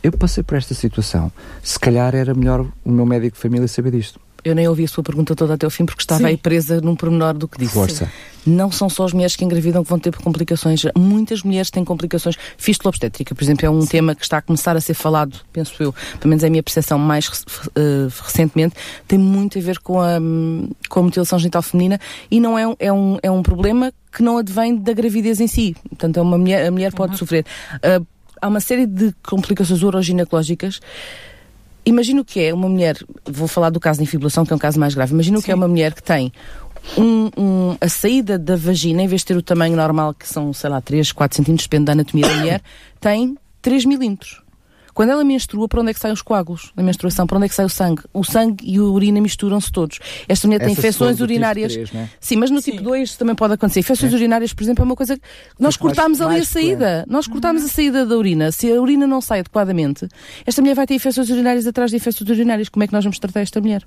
eu 0.02 0.12
passei 0.12 0.42
por 0.42 0.56
esta 0.56 0.74
situação, 0.74 1.30
se 1.62 1.78
calhar 1.78 2.14
era 2.14 2.34
melhor 2.34 2.66
o 2.84 2.90
meu 2.90 3.06
médico 3.06 3.36
de 3.36 3.42
família 3.42 3.68
saber 3.68 3.92
disto. 3.92 4.18
Eu 4.44 4.54
nem 4.54 4.66
ouvi 4.66 4.84
a 4.84 4.88
sua 4.88 5.04
pergunta 5.04 5.34
toda 5.36 5.54
até 5.54 5.66
o 5.66 5.70
fim 5.70 5.86
porque 5.86 6.02
estava 6.02 6.22
Sim. 6.22 6.26
aí 6.26 6.36
presa 6.36 6.80
num 6.80 6.96
pormenor 6.96 7.34
do 7.34 7.46
que 7.46 7.58
disse. 7.58 7.74
Força. 7.74 8.10
Não 8.44 8.72
são 8.72 8.88
só 8.88 9.04
as 9.04 9.12
mulheres 9.12 9.36
que 9.36 9.44
engravidam 9.44 9.84
que 9.84 9.90
vão 9.90 10.00
ter 10.00 10.16
complicações. 10.16 10.82
Muitas 10.96 11.44
mulheres 11.44 11.70
têm 11.70 11.84
complicações. 11.84 12.36
Fístula 12.58 12.88
obstétrica, 12.88 13.34
por 13.34 13.44
exemplo, 13.44 13.66
é 13.66 13.70
um 13.70 13.82
Sim. 13.82 13.88
tema 13.88 14.14
que 14.16 14.24
está 14.24 14.38
a 14.38 14.42
começar 14.42 14.76
a 14.76 14.80
ser 14.80 14.94
falado, 14.94 15.38
penso 15.52 15.80
eu, 15.80 15.94
pelo 16.18 16.28
menos 16.28 16.42
é 16.42 16.48
a 16.48 16.50
minha 16.50 16.62
percepção 16.62 16.98
mais 16.98 17.28
uh, 17.28 18.12
recentemente, 18.24 18.74
tem 19.06 19.18
muito 19.18 19.58
a 19.58 19.62
ver 19.62 19.78
com 19.78 20.00
a, 20.00 20.18
com 20.88 21.00
a 21.00 21.02
mutilação 21.04 21.38
genital 21.38 21.62
feminina 21.62 22.00
e 22.28 22.40
não 22.40 22.58
é 22.58 22.66
um, 22.66 22.76
é 22.80 22.92
um, 22.92 23.18
é 23.22 23.30
um 23.30 23.42
problema 23.44 23.92
que 24.10 24.24
não 24.24 24.38
advém 24.38 24.76
da 24.76 24.92
gravidez 24.92 25.40
em 25.40 25.46
si. 25.46 25.76
Portanto, 25.88 26.16
é 26.16 26.22
uma 26.22 26.36
mulher, 26.36 26.66
a 26.66 26.70
mulher 26.70 26.92
pode 26.92 27.12
uhum. 27.12 27.18
sofrer. 27.18 27.46
Uh, 27.76 28.04
há 28.40 28.48
uma 28.48 28.60
série 28.60 28.86
de 28.86 29.14
complicações 29.22 29.82
uroginecológicas 29.82 30.80
Imagino 31.84 32.24
que 32.24 32.40
é 32.40 32.54
uma 32.54 32.68
mulher, 32.68 32.96
vou 33.24 33.48
falar 33.48 33.70
do 33.70 33.80
caso 33.80 33.98
de 33.98 34.04
infibulação, 34.04 34.44
que 34.46 34.52
é 34.52 34.56
um 34.56 34.58
caso 34.58 34.78
mais 34.78 34.94
grave. 34.94 35.12
Imagino 35.12 35.38
Sim. 35.38 35.44
que 35.44 35.50
é 35.50 35.54
uma 35.54 35.66
mulher 35.66 35.94
que 35.94 36.02
tem 36.02 36.32
um, 36.96 37.30
um, 37.36 37.76
a 37.80 37.88
saída 37.88 38.38
da 38.38 38.56
vagina, 38.56 39.02
em 39.02 39.08
vez 39.08 39.22
de 39.22 39.26
ter 39.26 39.36
o 39.36 39.42
tamanho 39.42 39.76
normal, 39.76 40.14
que 40.14 40.28
são, 40.28 40.52
sei 40.52 40.70
lá, 40.70 40.80
3, 40.80 41.12
4 41.12 41.36
centímetros, 41.36 41.66
depende 41.66 41.86
da 41.86 41.92
anatomia 41.92 42.28
da 42.28 42.34
mulher, 42.36 42.62
tem 43.00 43.36
3 43.60 43.84
milímetros. 43.84 44.41
Quando 44.94 45.10
ela 45.10 45.24
menstrua, 45.24 45.68
para 45.68 45.80
onde 45.80 45.90
é 45.90 45.94
que 45.94 46.00
saem 46.00 46.12
os 46.12 46.22
coágulos 46.22 46.72
da 46.74 46.82
menstruação? 46.82 47.26
Para 47.26 47.38
onde 47.38 47.46
é 47.46 47.48
que 47.48 47.54
sai 47.54 47.64
o 47.64 47.68
sangue? 47.68 48.02
O 48.12 48.22
sangue 48.24 48.64
e 48.64 48.76
a 48.76 48.82
urina 48.82 49.20
misturam-se 49.20 49.72
todos. 49.72 49.98
Esta 50.28 50.46
mulher 50.46 50.60
tem 50.60 50.72
infecções 50.72 51.16
tipo 51.16 51.24
urinárias. 51.24 51.72
Tipo 51.72 51.88
3, 51.88 52.02
né? 52.02 52.10
Sim, 52.20 52.36
mas 52.36 52.50
no 52.50 52.60
Sim. 52.60 52.72
tipo 52.72 52.82
2 52.82 53.16
também 53.16 53.34
pode 53.34 53.54
acontecer. 53.54 53.80
Infecções 53.80 54.12
é. 54.12 54.16
urinárias, 54.16 54.52
por 54.52 54.62
exemplo, 54.62 54.82
é 54.82 54.84
uma 54.84 54.96
coisa 54.96 55.16
que 55.16 55.22
nós 55.58 55.76
cortamos 55.76 56.20
ali 56.20 56.40
a 56.40 56.44
saída. 56.44 57.04
Nós 57.08 57.26
cortamos 57.26 57.62
uhum. 57.62 57.68
a 57.68 57.70
saída 57.70 58.06
da 58.06 58.16
urina. 58.16 58.52
Se 58.52 58.70
a 58.70 58.80
urina 58.80 59.06
não 59.06 59.20
sai 59.20 59.40
adequadamente, 59.40 60.06
esta 60.46 60.60
mulher 60.60 60.74
vai 60.74 60.86
ter 60.86 60.94
infecções 60.94 61.30
urinárias 61.30 61.66
atrás 61.66 61.90
de 61.90 61.96
infecções 61.96 62.28
urinárias. 62.30 62.68
Como 62.68 62.82
é 62.84 62.86
que 62.86 62.92
nós 62.92 63.04
vamos 63.04 63.18
tratar 63.18 63.40
esta 63.40 63.60
mulher? 63.60 63.82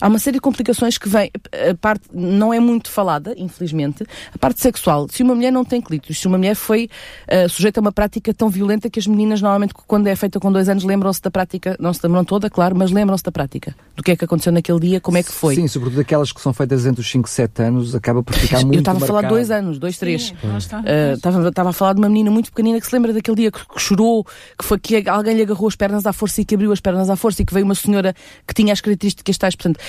Há 0.00 0.08
uma 0.08 0.18
série 0.18 0.36
de 0.36 0.40
complicações 0.40 0.98
que 0.98 1.08
vem, 1.08 1.30
a 1.70 1.74
parte 1.74 2.04
não 2.12 2.52
é 2.52 2.60
muito 2.60 2.90
falada, 2.90 3.34
infelizmente, 3.36 4.04
a 4.34 4.38
parte 4.38 4.60
sexual. 4.60 5.06
Se 5.10 5.22
uma 5.22 5.34
mulher 5.34 5.50
não 5.50 5.64
tem 5.64 5.80
clítoris, 5.80 6.18
se 6.18 6.26
uma 6.26 6.38
mulher 6.38 6.54
foi 6.54 6.88
uh, 7.28 7.48
sujeita 7.48 7.80
a 7.80 7.82
uma 7.82 7.92
prática 7.92 8.32
tão 8.34 8.48
violenta 8.48 8.90
que 8.90 8.98
as 8.98 9.06
meninas 9.06 9.40
normalmente 9.40 9.74
quando 9.74 10.06
é 10.06 10.16
feita 10.16 10.38
com 10.38 10.50
dois 10.52 10.68
anos 10.68 10.84
lembram-se 10.84 11.22
da 11.22 11.30
prática, 11.30 11.76
não 11.78 11.92
se 11.92 12.00
lembram 12.02 12.24
toda, 12.24 12.50
claro, 12.50 12.76
mas 12.76 12.90
lembram-se 12.90 13.24
da 13.24 13.32
prática, 13.32 13.74
do 13.96 14.02
que 14.02 14.12
é 14.12 14.16
que 14.16 14.24
aconteceu 14.24 14.52
naquele 14.52 14.80
dia, 14.80 15.00
como 15.00 15.18
é 15.18 15.22
que 15.22 15.32
foi. 15.32 15.54
Sim, 15.54 15.68
sobretudo 15.68 16.00
aquelas 16.00 16.32
que 16.32 16.40
são 16.40 16.52
feitas 16.52 16.86
entre 16.86 17.00
os 17.00 17.10
5 17.10 17.28
e 17.28 17.30
7 17.30 17.62
anos, 17.62 17.94
acaba 17.94 18.22
por 18.22 18.34
ficar 18.34 18.60
muito 18.64 18.74
Eu 18.74 18.80
estava 18.80 19.02
a 19.02 19.06
falar 19.06 19.22
de 19.22 19.28
dois 19.28 19.50
anos, 19.50 19.78
dois, 19.78 19.98
três. 19.98 20.32
Estava 21.14 21.40
uh, 21.40 21.68
a 21.68 21.72
falar 21.72 21.94
de 21.94 22.00
uma 22.00 22.08
menina 22.08 22.30
muito 22.30 22.50
pequenina 22.50 22.80
que 22.80 22.86
se 22.86 22.94
lembra 22.94 23.12
daquele 23.12 23.36
dia 23.36 23.50
que, 23.50 23.66
que 23.66 23.80
chorou, 23.80 24.24
que 24.58 24.64
foi 24.64 24.78
que 24.78 25.08
alguém 25.08 25.34
lhe 25.34 25.42
agarrou 25.42 25.68
as 25.68 25.76
pernas 25.76 26.06
à 26.06 26.12
força 26.12 26.40
e 26.40 26.44
que 26.44 26.54
abriu 26.54 26.72
as 26.72 26.80
pernas 26.80 27.10
à 27.10 27.16
força 27.16 27.42
e 27.42 27.44
que 27.44 27.52
veio 27.52 27.64
uma 27.64 27.74
senhora 27.74 28.14
que 28.46 28.54
tinha 28.54 28.72
as 28.72 28.80
características 28.80 29.38
tais, 29.38 29.56
portanto, 29.56 29.79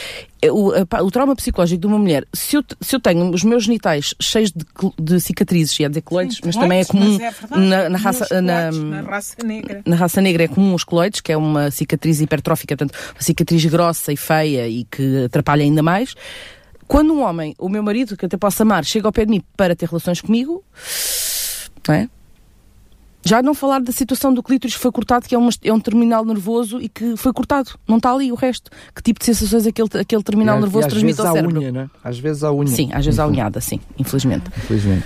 o, 0.49 0.71
a, 0.71 1.04
o 1.04 1.12
trauma 1.12 1.36
psicológico 1.36 1.80
de 1.82 1.88
uma 1.88 1.99
mulher, 1.99 2.25
se 2.34 2.56
eu, 2.56 2.63
se 2.82 2.95
eu 2.95 2.99
tenho 2.99 3.30
os 3.32 3.43
meus 3.43 3.65
genitais 3.65 4.15
cheios 4.19 4.51
de, 4.51 4.65
de 4.99 5.19
cicatrizes, 5.19 5.80
ia 5.80 5.89
dizer 5.89 6.01
coloides, 6.01 6.39
mas 6.43 6.56
também 6.56 6.80
é 6.80 6.86
comum 6.86 7.17
é 7.19 7.58
na, 7.58 7.89
na, 7.89 7.97
raça, 7.97 8.41
na, 8.41 8.71
na, 8.71 9.01
raça 9.01 9.36
negra. 9.43 9.82
Na 9.86 9.95
raça 9.95 10.21
negra 10.21 10.43
é 10.43 10.47
comum 10.47 10.73
os 10.73 10.84
coloides, 10.84 11.21
que 11.21 11.32
é 11.32 11.38
uma 11.38 11.69
cicatriz 11.69 12.21
hipertrófica, 12.21 12.75
portanto, 12.75 12.97
uma 13.13 13.21
cicatriz 13.21 13.63
grossa 13.65 14.12
e 14.12 14.17
feia 14.17 14.67
e 14.67 14.84
que 14.86 15.25
atrapalha 15.25 15.63
ainda 15.63 15.84
mais. 15.84 16.15
Quando 16.88 17.13
um 17.13 17.21
homem, 17.21 17.56
o 17.58 17.69
meu 17.69 17.84
marido, 17.84 18.17
que 18.17 18.25
até 18.25 18.36
posso 18.36 18.63
amar, 18.63 18.84
chega 18.84 19.08
ao 19.08 19.13
pé 19.13 19.25
de 19.25 19.32
mim 19.32 19.41
para 19.56 19.75
ter 19.75 19.88
relações 19.88 20.19
comigo, 20.19 20.63
não 21.88 21.95
é? 21.95 22.10
Já 23.23 23.41
não 23.41 23.53
falar 23.53 23.79
da 23.79 23.91
situação 23.91 24.34
do 24.34 24.41
clítoris 24.41 24.75
que 24.75 24.81
foi 24.81 24.91
cortado, 24.91 25.27
que 25.27 25.36
é, 25.36 25.38
uma, 25.38 25.49
é 25.63 25.71
um 25.71 25.79
terminal 25.79 26.25
nervoso 26.25 26.81
e 26.81 26.89
que 26.89 27.15
foi 27.15 27.31
cortado. 27.31 27.71
Não 27.88 27.97
está 27.97 28.12
ali 28.12 28.31
o 28.31 28.36
resto. 28.36 28.71
Que 28.95 29.03
tipo 29.03 29.19
de 29.19 29.25
sensações 29.25 29.65
aquele, 29.67 29.89
aquele 29.99 30.23
terminal 30.23 30.57
e, 30.57 30.62
nervoso 30.62 30.88
e 30.88 30.89
transmite 30.89 31.21
ao 31.21 31.34
cérebro? 31.34 31.60
Unha, 31.60 31.71
né? 31.71 31.89
Às 32.03 32.17
vezes 32.17 32.43
a 32.43 32.51
unha. 32.51 32.67
Sim, 32.67 32.89
às 32.93 33.05
vezes 33.05 33.19
a 33.19 33.27
unhada, 33.27 33.62
sim, 33.62 33.79
infelizmente. 33.97 34.45
Infelizmente. 34.57 35.05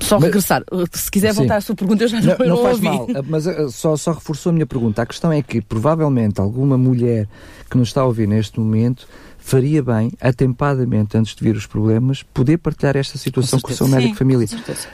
Só 0.00 0.16
mas, 0.16 0.24
regressar, 0.24 0.62
se 0.92 1.10
quiser 1.10 1.32
voltar 1.32 1.54
sim. 1.54 1.58
à 1.58 1.60
sua 1.62 1.74
pergunta, 1.74 2.04
eu 2.04 2.08
já 2.08 2.20
não, 2.20 2.36
não, 2.38 2.46
não 2.46 2.62
faz 2.62 2.74
ouvi. 2.74 2.84
mal, 2.84 3.06
mas 3.26 3.46
uh, 3.46 3.70
só, 3.70 3.96
só 3.96 4.12
reforçou 4.12 4.50
a 4.50 4.52
minha 4.52 4.66
pergunta. 4.66 5.02
A 5.02 5.06
questão 5.06 5.32
é 5.32 5.42
que 5.42 5.62
provavelmente 5.62 6.40
alguma 6.40 6.76
mulher 6.76 7.26
que 7.70 7.78
nos 7.78 7.88
está 7.88 8.02
a 8.02 8.04
ouvir 8.04 8.28
neste 8.28 8.60
momento 8.60 9.08
faria 9.38 9.82
bem, 9.82 10.12
atempadamente, 10.20 11.16
antes 11.16 11.34
de 11.34 11.42
vir 11.42 11.56
os 11.56 11.66
problemas, 11.66 12.22
poder 12.22 12.58
partilhar 12.58 12.96
esta 12.96 13.16
situação 13.16 13.60
com, 13.60 13.68
com 13.68 13.74
o 13.74 13.76
seu 13.76 13.88
médico 13.88 14.12
de 14.12 14.18
família. 14.18 14.46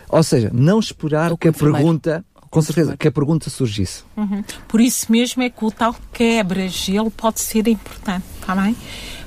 Ou 0.09 0.23
seja, 0.23 0.51
não 0.53 0.79
esperar 0.79 1.37
que 1.37 1.49
a 1.49 1.53
pergunta 1.53 2.25
com 2.53 2.61
certeza, 2.61 2.99
que 2.99 3.09
a 3.09 3.11
pergunta 3.11 3.49
surgisse. 3.49 4.05
Uhum. 4.15 4.45
Por 4.69 4.79
isso 4.79 5.11
mesmo 5.11 5.43
é 5.43 5.49
que 5.49 5.65
o 5.65 5.71
tal 5.71 5.97
quebra-gelo 6.13 7.11
pode 7.11 7.41
ser 7.41 7.67
importante, 7.67 8.25
está 8.39 8.55
bem? 8.55 8.77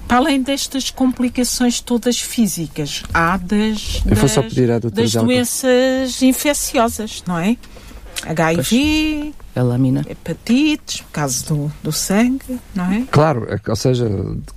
Para 0.07 0.17
além 0.17 0.43
destas 0.43 0.91
complicações 0.91 1.81
todas 1.81 2.19
físicas, 2.19 3.01
há 3.11 3.35
das, 3.37 4.01
das, 4.05 4.91
das 4.91 5.13
doenças 5.13 6.21
infecciosas, 6.21 7.23
não 7.25 7.39
é? 7.39 7.57
HIV, 8.27 9.33
a 9.55 9.63
lâmina. 9.63 10.05
hepatites, 10.07 11.03
caso 11.11 11.47
do, 11.47 11.73
do 11.81 11.91
sangue, 11.91 12.59
não 12.75 12.91
é? 12.91 13.05
Claro, 13.09 13.47
é 13.49 13.59
ou 13.67 13.75
seja, 13.75 14.07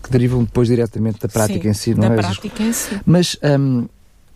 que 0.02 0.11
derivam 0.11 0.44
depois 0.44 0.68
diretamente 0.68 1.20
da 1.20 1.28
prática 1.28 1.62
Sim, 1.62 1.68
em 1.70 1.72
si, 1.72 1.94
não 1.94 2.00
da 2.00 2.07
é? 2.07 2.16
Da 2.16 2.22
prática 2.22 2.62
em 2.62 2.72
si. 2.74 3.00
Mas 3.07 3.35
um, 3.42 3.88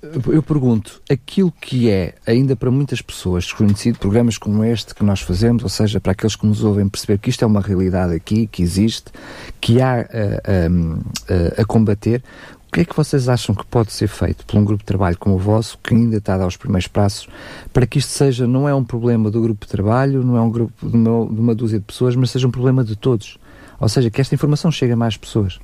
eu 0.03 0.43
pergunto, 0.43 1.01
aquilo 1.09 1.53
que 1.61 1.89
é, 1.89 2.15
ainda 2.27 2.57
para 2.57 2.73
muitas 2.73 3.01
pessoas, 3.01 3.45
desconhecido, 3.45 4.01
programas 4.01 4.37
como 4.37 4.65
este 4.65 4.97
que 4.97 5.05
nós 5.05 5.21
fazemos, 5.21 5.63
ou 5.63 5.69
seja, 5.69 6.01
para 6.01 6.11
aqueles 6.11 6.35
que 6.35 6.45
nos 6.45 6.65
ouvem 6.65 6.89
perceber 6.89 7.19
que 7.19 7.31
isto 7.31 7.45
é 7.45 7.47
uma 7.47 7.61
realidade 7.61 8.13
aqui, 8.13 8.49
que 8.49 8.63
existe, 8.63 9.13
que 9.61 9.81
há 9.81 10.05
uh, 10.05 10.99
uh, 10.99 11.61
a 11.61 11.65
combater, 11.65 12.21
o 12.67 12.73
que 12.73 12.81
é 12.81 12.85
que 12.85 12.97
vocês 12.97 13.29
acham 13.29 13.55
que 13.55 13.65
pode 13.65 13.93
ser 13.93 14.09
feito 14.09 14.45
por 14.45 14.59
um 14.59 14.65
grupo 14.65 14.83
de 14.83 14.87
trabalho 14.87 15.17
como 15.19 15.37
o 15.37 15.39
vosso, 15.39 15.79
que 15.79 15.95
ainda 15.95 16.17
está 16.17 16.35
a 16.35 16.39
dar 16.39 16.47
os 16.49 16.57
primeiros 16.57 16.89
passos, 16.89 17.29
para 17.73 17.87
que 17.87 17.99
isto 17.99 18.11
seja, 18.11 18.45
não 18.45 18.69
é 18.69 18.75
um 18.75 18.83
problema 18.83 19.31
do 19.31 19.41
grupo 19.41 19.67
de 19.67 19.71
trabalho, 19.71 20.25
não 20.25 20.37
é 20.37 20.41
um 20.41 20.51
grupo 20.51 20.89
de 20.89 20.97
uma, 20.97 21.27
de 21.33 21.41
uma 21.41 21.55
dúzia 21.55 21.79
de 21.79 21.85
pessoas, 21.85 22.17
mas 22.17 22.31
seja 22.31 22.49
um 22.49 22.51
problema 22.51 22.83
de 22.83 22.97
todos? 22.97 23.39
Ou 23.79 23.89
seja, 23.89 24.11
que 24.11 24.21
esta 24.21 24.35
informação 24.35 24.71
chegue 24.73 24.95
a 24.95 24.97
mais 24.97 25.17
pessoas 25.17 25.61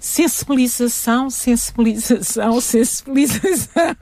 sensibilização, 0.00 1.28
sensibilização, 1.28 2.58
sensibilização. 2.60 3.94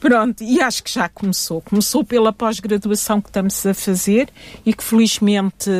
Pronto, 0.00 0.42
e 0.42 0.60
acho 0.60 0.82
que 0.82 0.90
já 0.92 1.08
começou. 1.08 1.60
Começou 1.60 2.02
pela 2.02 2.32
pós-graduação 2.32 3.20
que 3.20 3.28
estamos 3.28 3.64
a 3.66 3.74
fazer 3.74 4.30
e 4.64 4.72
que 4.72 4.82
felizmente. 4.82 5.70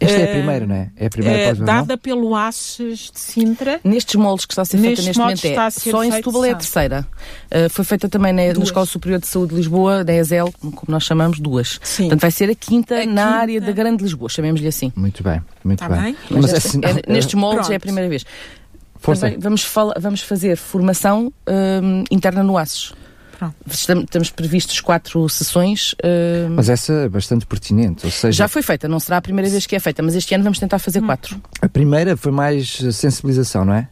Esta 0.00 0.16
uh, 0.16 0.20
é 0.20 0.24
a 0.24 0.28
eh, 0.28 0.32
primeira, 0.32 0.66
não 0.66 0.74
é? 0.76 0.90
É 0.96 1.06
a 1.06 1.10
primeira 1.10 1.38
uh, 1.38 1.46
pós-graduação? 1.48 1.86
Dada 1.86 1.98
pelo 1.98 2.36
ACES 2.36 3.10
de 3.12 3.18
Sintra. 3.20 3.80
Nestes 3.82 4.14
moldes 4.14 4.46
que 4.46 4.52
está 4.52 4.62
a 4.62 4.64
ser 4.64 4.78
feita 4.78 5.02
neste 5.02 5.18
momento 5.18 5.44
é. 5.44 5.70
Só 5.70 6.04
em 6.04 6.12
Setúbal 6.12 6.44
é 6.44 6.50
a 6.52 6.54
terceira. 6.54 7.06
Uh, 7.50 7.68
foi 7.68 7.84
feita 7.84 8.08
também 8.08 8.32
na, 8.32 8.42
na, 8.52 8.62
Escola 8.62 8.86
Superior 8.86 9.20
de 9.20 9.26
Saúde 9.26 9.50
de 9.50 9.56
Lisboa, 9.56 10.04
da 10.04 10.14
ESEL, 10.14 10.52
como 10.60 10.86
nós 10.86 11.02
chamamos, 11.02 11.40
duas. 11.40 11.80
Sim. 11.82 12.04
Portanto, 12.04 12.20
vai 12.20 12.30
ser 12.30 12.48
a 12.48 12.54
quinta 12.54 12.94
a 12.94 12.98
na 12.98 13.04
quinta. 13.06 13.22
área 13.22 13.60
da 13.60 13.72
Grande 13.72 14.04
Lisboa, 14.04 14.28
chamemos-lhe 14.28 14.68
assim. 14.68 14.92
Muito 14.94 15.22
bem, 15.24 15.42
muito 15.64 15.80
tá 15.80 15.88
bem. 15.88 16.02
bem. 16.02 16.16
Mas, 16.30 16.42
Mas 16.42 16.54
assim, 16.54 16.80
é, 16.82 17.12
nestes 17.12 17.34
moldes 17.34 17.60
Pronto. 17.60 17.72
é 17.72 17.76
a 17.76 17.80
primeira 17.80 18.08
vez. 18.08 18.24
Força. 19.02 19.26
Também 19.26 19.40
vamos, 19.40 19.68
vamos 19.98 20.20
fazer 20.22 20.56
formação 20.56 21.32
um, 21.46 22.04
interna 22.10 22.42
no. 22.42 22.54
Pronto. 23.36 23.56
Estamos, 23.68 24.04
estamos 24.04 24.30
previstos 24.30 24.80
quatro 24.80 25.28
sessões. 25.28 25.94
Uh... 25.94 26.48
Mas 26.50 26.68
essa 26.68 26.92
é 26.92 27.08
bastante 27.08 27.44
pertinente, 27.44 28.06
ou 28.06 28.12
seja... 28.12 28.30
Já 28.30 28.48
foi 28.48 28.62
feita, 28.62 28.86
não 28.86 29.00
será 29.00 29.16
a 29.16 29.20
primeira 29.20 29.50
vez 29.50 29.66
que 29.66 29.74
é 29.74 29.80
feita, 29.80 30.00
mas 30.00 30.14
este 30.14 30.32
ano 30.32 30.44
vamos 30.44 30.60
tentar 30.60 30.78
fazer 30.78 31.02
hum. 31.02 31.06
quatro. 31.06 31.42
A 31.60 31.68
primeira 31.68 32.16
foi 32.16 32.30
mais 32.30 32.78
sensibilização, 32.92 33.64
não 33.64 33.74
é? 33.74 33.88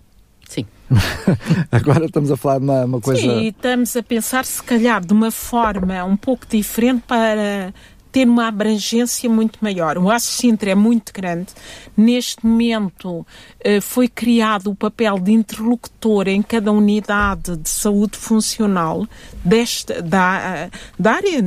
Sim. 0.48 0.64
Agora 1.72 2.04
estamos 2.04 2.30
a 2.30 2.36
falar 2.36 2.58
de 2.58 2.64
uma, 2.64 2.84
uma 2.84 3.00
coisa... 3.00 3.20
Sim, 3.20 3.48
estamos 3.48 3.96
a 3.96 4.02
pensar 4.04 4.44
se 4.44 4.62
calhar 4.62 5.04
de 5.04 5.12
uma 5.12 5.32
forma 5.32 6.04
um 6.04 6.16
pouco 6.16 6.46
diferente 6.48 7.02
para 7.08 7.74
ter 8.12 8.28
uma 8.28 8.48
abrangência 8.48 9.28
muito 9.28 9.58
maior. 9.62 9.98
O 9.98 10.10
Aço 10.10 10.32
Sintra 10.32 10.70
é 10.70 10.74
muito 10.74 11.12
grande. 11.12 11.48
Neste 11.96 12.44
momento 12.44 13.26
eh, 13.60 13.80
foi 13.80 14.08
criado 14.08 14.70
o 14.70 14.74
papel 14.74 15.18
de 15.18 15.32
interlocutor 15.32 16.28
em 16.28 16.42
cada 16.42 16.72
unidade 16.72 17.56
de 17.56 17.68
saúde 17.68 18.16
funcional 18.16 19.06
desta, 19.44 20.02
da, 20.02 20.70
da 20.98 21.12
área 21.12 21.40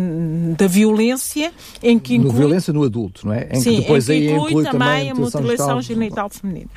da 0.57 0.67
violência, 0.67 1.51
em 1.81 1.99
que 1.99 2.15
inclui... 2.15 2.31
No 2.31 2.37
violência 2.37 2.73
no 2.73 2.83
adulto, 2.83 3.27
não 3.27 3.33
é? 3.33 3.49
Em 3.51 3.59
Sim, 3.59 3.75
que 3.75 3.81
depois 3.81 4.09
em 4.09 4.21
que 4.21 4.31
inclui, 4.31 4.51
inclui 4.51 4.63
também, 4.65 5.11
a 5.11 5.15
mutilação 5.15 5.81
genital 5.81 6.29
feminina. 6.29 6.69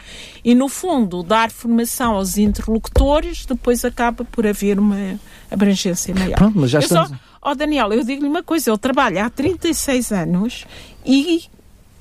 E, 0.45 0.55
no 0.55 0.69
fundo, 0.69 1.23
dar 1.23 1.51
formação 1.51 2.15
aos 2.15 2.39
interlocutores, 2.39 3.45
depois 3.47 3.85
acaba 3.85 4.25
por 4.25 4.47
haver 4.47 4.79
uma 4.79 5.19
abrangência 5.51 6.15
maior. 6.15 6.37
Pronto, 6.37 6.59
mas 6.59 6.71
já 6.71 6.79
estamos... 6.81 7.09
Só 7.11 7.26
Ó 7.47 7.53
oh, 7.53 7.55
Daniel, 7.55 7.93
eu 7.93 8.03
digo-lhe 8.03 8.29
uma 8.29 8.43
coisa, 8.43 8.73
ele 8.73 8.79
trabalha 8.79 9.25
há 9.25 9.31
36 9.31 10.11
anos 10.11 10.65
e 11.05 11.45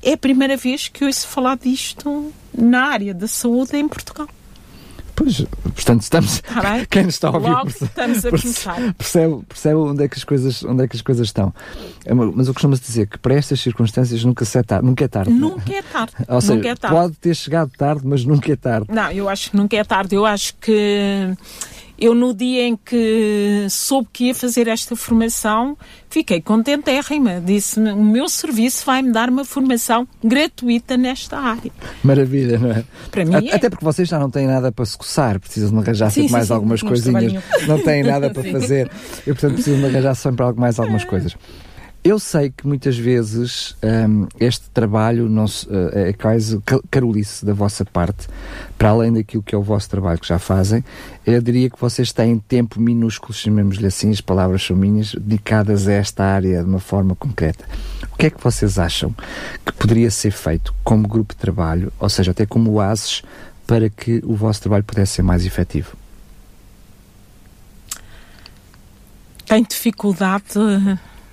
é 0.02 0.14
a 0.14 0.18
primeira 0.18 0.58
vez 0.58 0.88
que 0.88 1.06
ouço 1.06 1.28
falar 1.28 1.56
disto 1.56 2.34
na 2.52 2.86
área 2.86 3.14
da 3.14 3.28
saúde 3.28 3.78
em 3.78 3.88
Portugal. 3.88 4.28
Pois, 5.16 5.46
portanto, 5.64 6.02
estamos. 6.02 6.40
Tá 6.40 6.84
quem 6.90 7.08
está 7.08 7.28
a 7.28 7.32
ouvir 7.32 7.50
Logo 7.50 7.70
estamos 7.70 8.26
a 8.26 8.30
percebe, 8.32 8.94
percebe, 8.94 9.44
percebe, 9.48 9.76
onde, 9.76 10.04
é 10.04 10.08
que 10.08 10.18
as 10.18 10.24
coisas, 10.24 10.64
onde 10.64 10.84
é 10.84 10.88
que 10.88 10.96
as 10.96 11.04
coisas 11.04 11.28
estão. 11.28 11.54
É 12.04 12.12
mas 12.12 12.48
eu 12.48 12.54
costumo 12.56 12.76
dizer 12.76 13.06
que 13.06 13.20
para 13.20 13.36
estas 13.36 13.60
circunstâncias 13.60 14.24
nunca, 14.24 14.44
se 14.46 14.58
é 14.58 14.64
tarde, 14.64 14.84
nunca 14.84 15.06
é 15.06 15.08
tarde. 15.08 15.32
Nunca 15.32 15.72
é 15.72 15.84
tarde. 15.84 16.14
Ou 16.28 16.42
seja, 16.42 16.70
é 16.70 16.76
tarde. 16.76 16.98
pode 16.98 17.14
ter 17.18 17.36
chegado 17.36 17.70
tarde, 17.78 18.02
mas 18.04 18.26
nunca 18.26 18.52
é 18.52 18.56
tarde. 18.56 18.88
Não, 18.90 19.12
eu 19.12 19.30
acho 19.30 19.52
que 19.52 19.58
nunca 19.58 19.78
é 19.78 19.84
tarde. 19.84 20.16
Eu 20.16 20.26
acho 20.26 20.56
que 20.56 21.38
eu, 21.98 22.14
no 22.14 22.34
dia 22.34 22.68
em 22.68 22.76
que 22.76 23.68
soube 23.70 24.10
que 24.12 24.26
ia 24.26 24.36
fazer 24.36 24.68
esta 24.68 24.96
formação, 24.96 25.78
fiquei 26.10 26.42
contentérrima. 26.42 27.42
Disse-me: 27.42 27.92
o 27.92 28.04
meu 28.04 28.28
serviço 28.28 28.86
vai-me 28.86 29.12
dar 29.12 29.30
uma 29.30 29.46
formação 29.46 30.08
gratuita 30.24 30.98
nesta 30.98 31.38
área. 31.38 31.72
Maravilha, 32.04 32.58
não 32.60 32.72
é? 32.72 32.84
Para 33.10 33.26
mim. 33.26 33.36
A, 33.36 33.40
é. 33.40 33.56
Até 33.56 33.70
porque 33.70 33.86
vocês 33.86 34.08
já 34.08 34.20
não 34.20 34.30
têm 34.30 34.48
nada 34.48 34.72
para 34.72 34.86
se 34.86 34.98
coçar, 34.98 35.40
precisam 35.40 35.72
de 35.72 35.78
arranjar 35.78 36.10
sempre 36.10 36.32
mais 36.32 36.48
sim, 36.48 36.54
algumas 36.54 36.82
coisinhas. 36.82 37.44
Não 37.68 37.82
têm 37.82 38.04
nada 38.04 38.30
para 38.30 38.44
fazer. 38.52 38.90
Eu, 39.26 39.34
portanto, 39.34 39.54
preciso 39.54 39.78
de 39.78 39.86
arranjar 39.86 40.16
sempre 40.16 40.46
mais 40.56 40.80
algumas 40.80 41.04
coisas. 41.06 41.36
Eu 42.06 42.20
sei 42.20 42.52
que 42.52 42.68
muitas 42.68 42.96
vezes 42.96 43.76
um, 43.82 44.28
este 44.40 44.70
trabalho 44.70 45.26
uh, 45.26 45.48
é 45.92 46.14
quase 46.14 46.62
carolice 46.92 47.44
da 47.44 47.52
vossa 47.52 47.84
parte, 47.84 48.28
para 48.78 48.90
além 48.90 49.12
daquilo 49.12 49.42
que 49.42 49.56
é 49.56 49.58
o 49.58 49.64
vosso 49.64 49.90
trabalho 49.90 50.20
que 50.20 50.28
já 50.28 50.38
fazem. 50.38 50.86
Eu 51.26 51.42
diria 51.42 51.68
que 51.68 51.82
vocês 51.82 52.14
têm 52.14 52.38
tempo 52.38 52.80
minúsculo, 52.80 53.34
chamemos-lhe 53.34 53.88
assim, 53.88 54.12
as 54.12 54.22
palavras 54.22 54.62
são 54.62 54.78
minhas, 54.78 55.16
dedicadas 55.16 55.88
a 55.88 55.94
esta 55.94 56.24
área 56.24 56.64
de 56.64 56.70
uma 56.70 56.80
forma 56.80 57.16
concreta. 57.16 57.66
O 58.14 58.18
que 58.18 58.28
é 58.28 58.30
que 58.30 58.40
vocês 58.40 58.78
acham 58.78 59.12
que 59.66 59.74
poderia 59.74 60.12
ser 60.12 60.30
feito 60.30 60.76
como 60.84 61.08
grupo 61.08 61.34
de 61.34 61.40
trabalho, 61.40 61.92
ou 62.00 62.08
seja, 62.08 62.30
até 62.30 62.46
como 62.46 62.74
oásis, 62.74 63.24
para 63.66 63.90
que 63.90 64.22
o 64.24 64.36
vosso 64.36 64.62
trabalho 64.62 64.84
pudesse 64.84 65.14
ser 65.14 65.22
mais 65.24 65.44
efetivo? 65.44 65.98
Tenho 69.48 69.66
dificuldade 69.66 70.54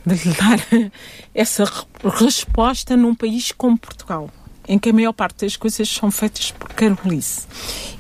de 0.05 0.15
lhe 0.15 0.35
dar 0.35 0.59
essa 1.35 1.65
resposta 2.03 2.97
num 2.97 3.15
país 3.15 3.53
como 3.53 3.79
Portugal, 3.79 4.31
em 4.67 4.79
que 4.79 4.91
a 4.91 4.93
maior 4.93 5.13
parte 5.13 5.45
das 5.45 5.57
coisas 5.57 5.89
são 5.89 6.11
feitas 6.11 6.51
por 6.51 6.69
Carolice. 6.71 7.47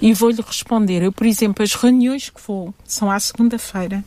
E 0.01 0.12
vou-lhe 0.12 0.43
responder. 0.43 1.03
Eu, 1.03 1.12
por 1.12 1.27
exemplo, 1.27 1.62
as 1.62 1.75
reuniões 1.75 2.29
que 2.29 2.41
vou 2.47 2.75
são 2.85 3.11
à 3.11 3.19
segunda-feira. 3.19 4.05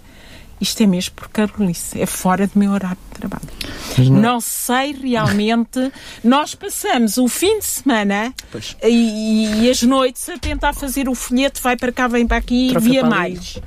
Isto 0.60 0.84
é 0.84 0.88
mesmo 0.88 1.16
por 1.16 1.28
Carolice, 1.28 2.02
é 2.02 2.06
fora 2.06 2.48
do 2.48 2.58
meu 2.58 2.72
horário 2.72 2.98
de 3.10 3.20
trabalho. 3.20 3.50
Não... 3.98 4.22
não... 4.22 4.42
sei 4.42 4.94
realmente. 4.94 5.92
Nós 6.24 6.56
passamos 6.56 7.18
o 7.18 7.28
fim 7.28 7.60
de 7.60 7.66
semana 7.66 8.34
e, 8.82 9.66
e, 9.66 9.70
as 9.70 9.82
noites 9.82 10.30
a 10.30 10.38
tentar 10.38 10.74
fazer 10.74 11.10
o 11.10 11.16
folheto, 11.16 11.62
vai 11.62 11.76
para 11.76 11.92
cá, 11.92 12.08
vem 12.08 12.26
para 12.26 12.38
aqui 12.38 12.72
e 12.72 12.80
via 12.80 13.04
mais. 13.04 13.60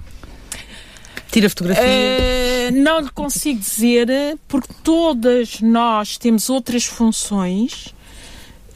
Tira 1.39 1.49
fotografia? 1.49 1.85
Uh, 1.85 2.83
não 2.83 2.99
lhe 2.99 3.11
consigo 3.11 3.61
dizer, 3.61 4.09
porque 4.49 4.75
todas 4.83 5.61
nós 5.61 6.19
temos 6.19 6.51
outras 6.51 6.85
funções. 6.85 7.95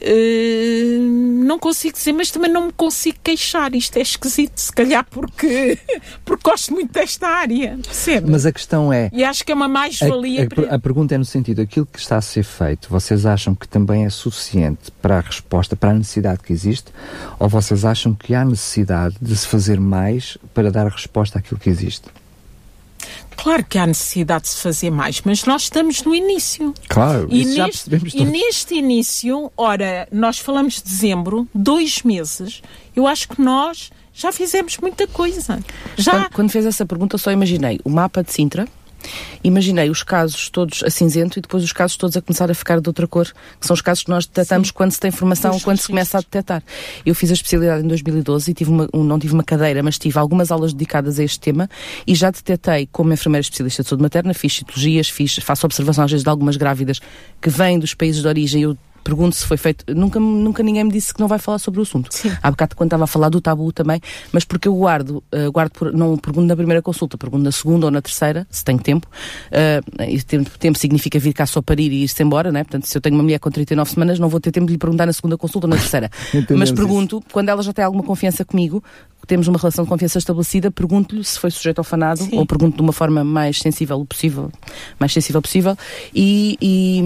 Uh, 0.01 1.43
não 1.45 1.59
consigo 1.59 1.97
dizer, 1.97 2.13
mas 2.13 2.31
também 2.31 2.49
não 2.49 2.67
me 2.67 2.71
consigo 2.71 3.17
queixar. 3.21 3.75
Isto 3.75 3.97
é 3.97 4.01
esquisito, 4.01 4.57
se 4.57 4.71
calhar 4.71 5.05
porque, 5.09 5.77
porque 6.23 6.49
gosto 6.49 6.73
muito 6.73 6.93
desta 6.93 7.27
área. 7.27 7.77
Percebe? 7.83 8.31
Mas 8.31 8.45
a 8.45 8.53
questão 8.53 8.93
é. 8.93 9.09
E 9.11 9.25
acho 9.25 9.43
que 9.43 9.51
é 9.51 9.55
uma 9.55 9.67
mais-valia. 9.67 10.47
A, 10.69 10.73
a, 10.73 10.75
a, 10.75 10.79
pergunta 10.79 11.15
é 11.15 11.17
no 11.17 11.25
sentido: 11.25 11.61
aquilo 11.61 11.85
que 11.85 11.99
está 11.99 12.15
a 12.15 12.21
ser 12.21 12.43
feito, 12.43 12.87
vocês 12.89 13.25
acham 13.25 13.53
que 13.53 13.67
também 13.67 14.05
é 14.05 14.09
suficiente 14.09 14.89
para 15.01 15.17
a 15.17 15.21
resposta, 15.21 15.75
para 15.75 15.89
a 15.89 15.93
necessidade 15.93 16.39
que 16.41 16.53
existe? 16.53 16.93
Ou 17.39 17.49
vocês 17.49 17.83
acham 17.83 18.15
que 18.15 18.33
há 18.33 18.45
necessidade 18.45 19.17
de 19.21 19.35
se 19.35 19.47
fazer 19.47 19.81
mais 19.81 20.37
para 20.53 20.71
dar 20.71 20.87
resposta 20.87 21.39
àquilo 21.39 21.59
que 21.59 21.69
existe? 21.69 22.07
Claro 23.35 23.65
que 23.65 23.77
há 23.77 23.85
necessidade 23.85 24.43
de 24.43 24.49
se 24.49 24.61
fazer 24.61 24.89
mais, 24.89 25.21
mas 25.25 25.43
nós 25.45 25.63
estamos 25.63 26.03
no 26.03 26.13
início. 26.15 26.73
Claro, 26.87 27.27
e 27.29 27.41
isso 27.41 27.61
neste, 27.61 27.89
já 27.89 28.23
E 28.23 28.25
neste 28.25 28.75
início, 28.75 29.51
ora, 29.57 30.07
nós 30.11 30.39
falamos 30.39 30.75
de 30.75 30.83
dezembro, 30.83 31.47
dois 31.53 32.03
meses, 32.03 32.61
eu 32.95 33.05
acho 33.07 33.27
que 33.27 33.41
nós 33.41 33.91
já 34.13 34.31
fizemos 34.31 34.77
muita 34.77 35.07
coisa. 35.07 35.59
Já... 35.97 36.11
Quando, 36.11 36.29
quando 36.31 36.49
fez 36.51 36.65
essa 36.65 36.85
pergunta, 36.85 37.17
só 37.17 37.31
imaginei 37.31 37.79
o 37.83 37.89
mapa 37.89 38.23
de 38.23 38.31
Sintra, 38.31 38.67
Imaginei 39.43 39.89
os 39.89 40.03
casos 40.03 40.49
todos 40.49 40.83
a 40.83 40.89
cinzento 40.89 41.37
e 41.37 41.41
depois 41.41 41.63
os 41.63 41.73
casos 41.73 41.97
todos 41.97 42.15
a 42.15 42.21
começar 42.21 42.49
a 42.49 42.53
ficar 42.53 42.79
de 42.79 42.87
outra 42.87 43.07
cor, 43.07 43.25
que 43.59 43.65
são 43.65 43.73
os 43.73 43.81
casos 43.81 44.03
que 44.03 44.09
nós 44.09 44.25
detectamos 44.25 44.69
Sim. 44.69 44.73
quando 44.73 44.91
se 44.91 44.99
tem 44.99 45.11
formação, 45.11 45.59
quando 45.59 45.77
se 45.77 45.87
começa 45.87 46.17
a 46.17 46.21
detectar. 46.21 46.63
Eu 47.05 47.13
fiz 47.13 47.29
a 47.29 47.33
especialidade 47.33 47.83
em 47.83 47.87
2012 47.87 48.51
e 48.51 48.53
tive 48.53 48.69
uma, 48.69 48.89
não 48.93 49.19
tive 49.19 49.33
uma 49.33 49.43
cadeira, 49.43 49.83
mas 49.83 49.97
tive 49.97 50.17
algumas 50.17 50.51
aulas 50.51 50.73
dedicadas 50.73 51.19
a 51.19 51.23
este 51.23 51.39
tema 51.39 51.69
e 52.07 52.15
já 52.15 52.31
detectei 52.31 52.87
como 52.91 53.11
enfermeira 53.13 53.41
especialista 53.41 53.83
de 53.83 53.89
saúde 53.89 54.03
materna, 54.03 54.33
fiz 54.33 54.53
citologias, 54.55 55.09
fiz, 55.09 55.35
faço 55.37 55.65
observações 55.65 56.23
de 56.23 56.29
algumas 56.29 56.57
grávidas 56.57 56.99
que 57.41 57.49
vêm 57.49 57.79
dos 57.79 57.93
países 57.93 58.21
de 58.21 58.27
origem. 58.27 58.61
Eu 58.61 58.77
pergunto 59.03 59.35
se 59.35 59.45
foi 59.45 59.57
feito. 59.57 59.85
Nunca, 59.93 60.19
nunca 60.19 60.63
ninguém 60.63 60.83
me 60.83 60.91
disse 60.91 61.13
que 61.13 61.19
não 61.19 61.27
vai 61.27 61.39
falar 61.39 61.59
sobre 61.59 61.79
o 61.79 61.83
assunto. 61.83 62.13
Sim. 62.13 62.31
Há 62.41 62.49
bocado 62.49 62.75
quando 62.75 62.87
estava 62.87 63.03
a 63.03 63.07
falar 63.07 63.29
do 63.29 63.41
tabu 63.41 63.71
também, 63.71 63.99
mas 64.31 64.45
porque 64.45 64.67
eu 64.67 64.75
guardo, 64.75 65.23
uh, 65.33 65.51
guardo 65.51 65.71
por, 65.71 65.93
não 65.93 66.17
pergunto 66.17 66.47
na 66.47 66.55
primeira 66.55 66.81
consulta, 66.81 67.17
pergunto 67.17 67.43
na 67.43 67.51
segunda 67.51 67.85
ou 67.87 67.91
na 67.91 68.01
terceira, 68.01 68.47
se 68.49 68.63
tenho 68.63 68.79
tempo. 68.79 69.07
Uh, 69.47 70.03
e 70.03 70.21
tempo, 70.21 70.49
tempo 70.57 70.77
significa 70.77 71.19
vir 71.19 71.33
cá 71.33 71.45
só 71.45 71.61
parir 71.61 71.91
e 71.91 72.03
ir-se 72.03 72.21
embora, 72.23 72.51
né? 72.51 72.63
Portanto, 72.63 72.85
se 72.85 72.97
eu 72.97 73.01
tenho 73.01 73.15
uma 73.15 73.23
mulher 73.23 73.39
com 73.39 73.51
39 73.51 73.89
semanas, 73.91 74.19
não 74.19 74.29
vou 74.29 74.39
ter 74.39 74.51
tempo 74.51 74.67
de 74.67 74.73
lhe 74.73 74.77
perguntar 74.77 75.05
na 75.05 75.13
segunda 75.13 75.37
consulta 75.37 75.67
ou 75.67 75.69
na 75.69 75.77
terceira. 75.77 76.09
mas 76.57 76.71
pergunto, 76.71 77.17
isso. 77.17 77.27
quando 77.31 77.49
ela 77.49 77.61
já 77.61 77.73
tem 77.73 77.83
alguma 77.83 78.03
confiança 78.03 78.45
comigo, 78.45 78.83
temos 79.25 79.47
uma 79.47 79.57
relação 79.57 79.85
de 79.85 79.89
confiança 79.89 80.17
estabelecida, 80.17 80.69
pergunto-lhe 80.69 81.23
se 81.23 81.39
foi 81.39 81.49
sujeito 81.49 81.79
ao 81.79 81.83
fanado 81.83 82.23
Sim. 82.23 82.37
ou 82.37 82.45
pergunto 82.45 82.75
de 82.75 82.81
uma 82.81 82.91
forma 82.91 83.23
mais 83.23 83.57
sensível 83.59 84.03
possível, 84.05 84.51
mais 84.99 85.13
sensível 85.13 85.41
possível 85.41 85.77
e, 86.13 86.57
e, 86.61 87.01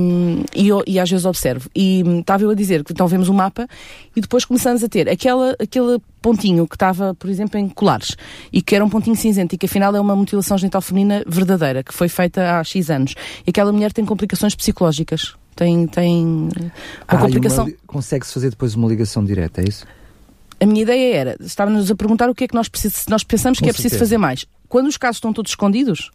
e, 0.55 0.69
e 0.87 0.99
às 0.99 1.09
vezes 1.09 1.25
observo. 1.25 1.69
E 1.75 1.86
estava 2.19 2.43
eu 2.43 2.49
a 2.49 2.53
dizer 2.53 2.83
que 2.83 2.93
então 2.93 3.07
vemos 3.07 3.29
o 3.29 3.31
um 3.31 3.35
mapa 3.35 3.67
e 4.15 4.21
depois 4.21 4.45
começamos 4.45 4.83
a 4.83 4.89
ter 4.89 5.09
aquela, 5.09 5.55
aquele 5.59 5.99
pontinho 6.21 6.67
que 6.67 6.75
estava, 6.75 7.13
por 7.15 7.29
exemplo, 7.29 7.59
em 7.59 7.69
colares 7.69 8.15
e 8.51 8.61
que 8.61 8.75
era 8.75 8.83
um 8.83 8.89
pontinho 8.89 9.15
cinzento 9.15 9.55
e 9.55 9.57
que 9.57 9.65
afinal 9.65 9.95
é 9.95 9.99
uma 9.99 10.15
mutilação 10.15 10.57
genital 10.57 10.81
feminina 10.81 11.23
verdadeira, 11.27 11.83
que 11.83 11.93
foi 11.93 12.09
feita 12.09 12.59
há 12.59 12.63
X 12.63 12.89
anos. 12.89 13.15
E 13.45 13.49
aquela 13.49 13.71
mulher 13.71 13.91
tem 13.91 14.05
complicações 14.05 14.55
psicológicas. 14.55 15.35
Tem, 15.55 15.87
tem 15.87 16.23
uma 16.23 16.71
ah, 17.07 17.17
complicação. 17.17 17.71
Consegue-se 17.87 18.31
fazer 18.31 18.51
depois 18.51 18.75
uma 18.75 18.87
ligação 18.87 19.25
direta, 19.25 19.61
é 19.61 19.65
isso? 19.67 19.85
a 20.59 20.65
minha 20.65 20.81
ideia 20.81 21.15
era, 21.15 21.37
estávamos 21.39 21.89
a 21.91 21.95
perguntar 21.95 22.29
o 22.29 22.35
que 22.35 22.43
é 22.43 22.47
que 22.47 22.55
nós 22.55 22.67
precisamos, 22.67 23.05
nós 23.07 23.23
pensamos 23.23 23.59
Com 23.59 23.65
que 23.65 23.69
é 23.69 23.73
preciso 23.73 23.97
fazer 23.97 24.17
mais. 24.17 24.45
Quando 24.67 24.87
os 24.87 24.97
casos 24.97 25.17
estão 25.17 25.31
todos 25.31 25.51
escondidos, 25.51 26.11